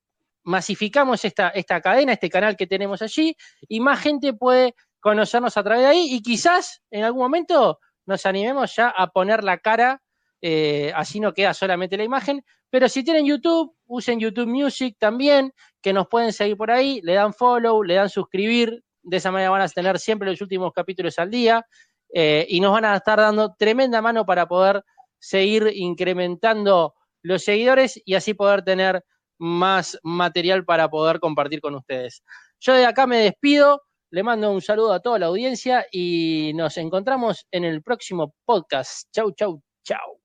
masificamos 0.44 1.26
esta, 1.26 1.50
esta 1.50 1.82
cadena, 1.82 2.14
este 2.14 2.30
canal 2.30 2.56
que 2.56 2.68
tenemos 2.68 3.02
allí, 3.02 3.36
y 3.68 3.82
más 3.82 4.00
gente 4.00 4.34
puede 4.34 4.76
conocernos 5.02 5.58
a 5.58 5.64
través 5.64 5.84
de 5.84 5.90
ahí 5.90 6.08
y 6.10 6.22
quizás 6.22 6.82
en 6.90 7.04
algún 7.04 7.22
momento 7.22 7.80
nos 8.06 8.26
animemos 8.26 8.76
ya 8.76 8.88
a 8.90 9.08
poner 9.08 9.44
la 9.44 9.58
cara, 9.58 10.02
eh, 10.42 10.92
así 10.96 11.20
no 11.20 11.34
queda 11.34 11.54
solamente 11.54 11.98
la 11.98 12.06
imagen, 12.06 12.44
pero 12.70 12.88
si 12.88 13.04
tienen 13.04 13.26
YouTube, 13.26 13.76
usen 13.86 14.20
YouTube 14.20 14.48
Music 14.48 14.96
también, 14.98 15.54
que 15.82 15.94
nos 15.94 16.08
pueden 16.08 16.32
seguir 16.32 16.56
por 16.58 16.72
ahí, 16.72 17.02
le 17.04 17.14
dan 17.14 17.34
follow, 17.34 17.84
le 17.84 17.96
dan 17.96 18.10
suscribir, 18.10 18.84
de 19.08 19.18
esa 19.18 19.32
manera 19.32 19.50
van 19.50 19.62
a 19.62 19.70
tener 19.70 20.00
siempre 20.00 20.30
los 20.30 20.42
últimos 20.42 20.74
capítulos 20.74 21.18
al 21.18 21.32
día 21.32 21.66
eh, 22.14 22.46
y 22.50 22.60
nos 22.60 22.74
van 22.74 22.86
a 22.86 22.96
estar 22.96 23.18
dando 23.18 23.56
tremenda 23.58 24.02
mano 24.02 24.26
para 24.26 24.48
poder 24.48 24.84
seguir 25.18 25.72
incrementando 25.74 26.94
los 27.22 27.44
seguidores 27.44 28.02
y 28.06 28.16
así 28.16 28.34
poder 28.34 28.64
tener 28.64 29.04
más 29.40 29.98
material 30.04 30.66
para 30.66 30.90
poder 30.90 31.20
compartir 31.20 31.62
con 31.62 31.76
ustedes. 31.76 32.24
Yo 32.60 32.74
de 32.74 32.86
acá 32.86 33.08
me 33.08 33.18
despido, 33.20 33.82
le 34.12 34.24
mando 34.24 34.52
un 34.52 34.62
saludo 34.62 34.94
a 34.94 35.00
toda 35.00 35.20
la 35.20 35.28
audiencia 35.28 35.86
y 35.92 36.52
nos 36.56 36.78
encontramos 36.78 37.48
en 37.52 37.64
el 37.64 37.82
próximo 37.82 38.34
podcast. 38.46 39.08
Chau, 39.14 39.32
chau, 39.32 39.62
chau. 39.84 40.17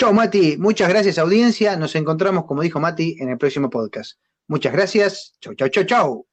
Chau, 0.00 0.14
Mati. 0.14 0.56
Muchas 0.56 0.88
gracias, 0.88 1.18
audiencia. 1.18 1.76
Nos 1.76 1.94
encontramos, 1.94 2.46
como 2.46 2.62
dijo 2.62 2.80
Mati, 2.80 3.16
en 3.20 3.28
el 3.28 3.36
próximo 3.36 3.68
podcast. 3.68 4.18
Muchas 4.48 4.72
gracias. 4.72 5.36
Chau, 5.42 5.54
chau, 5.54 5.68
chau, 5.68 5.84
chau. 5.84 6.26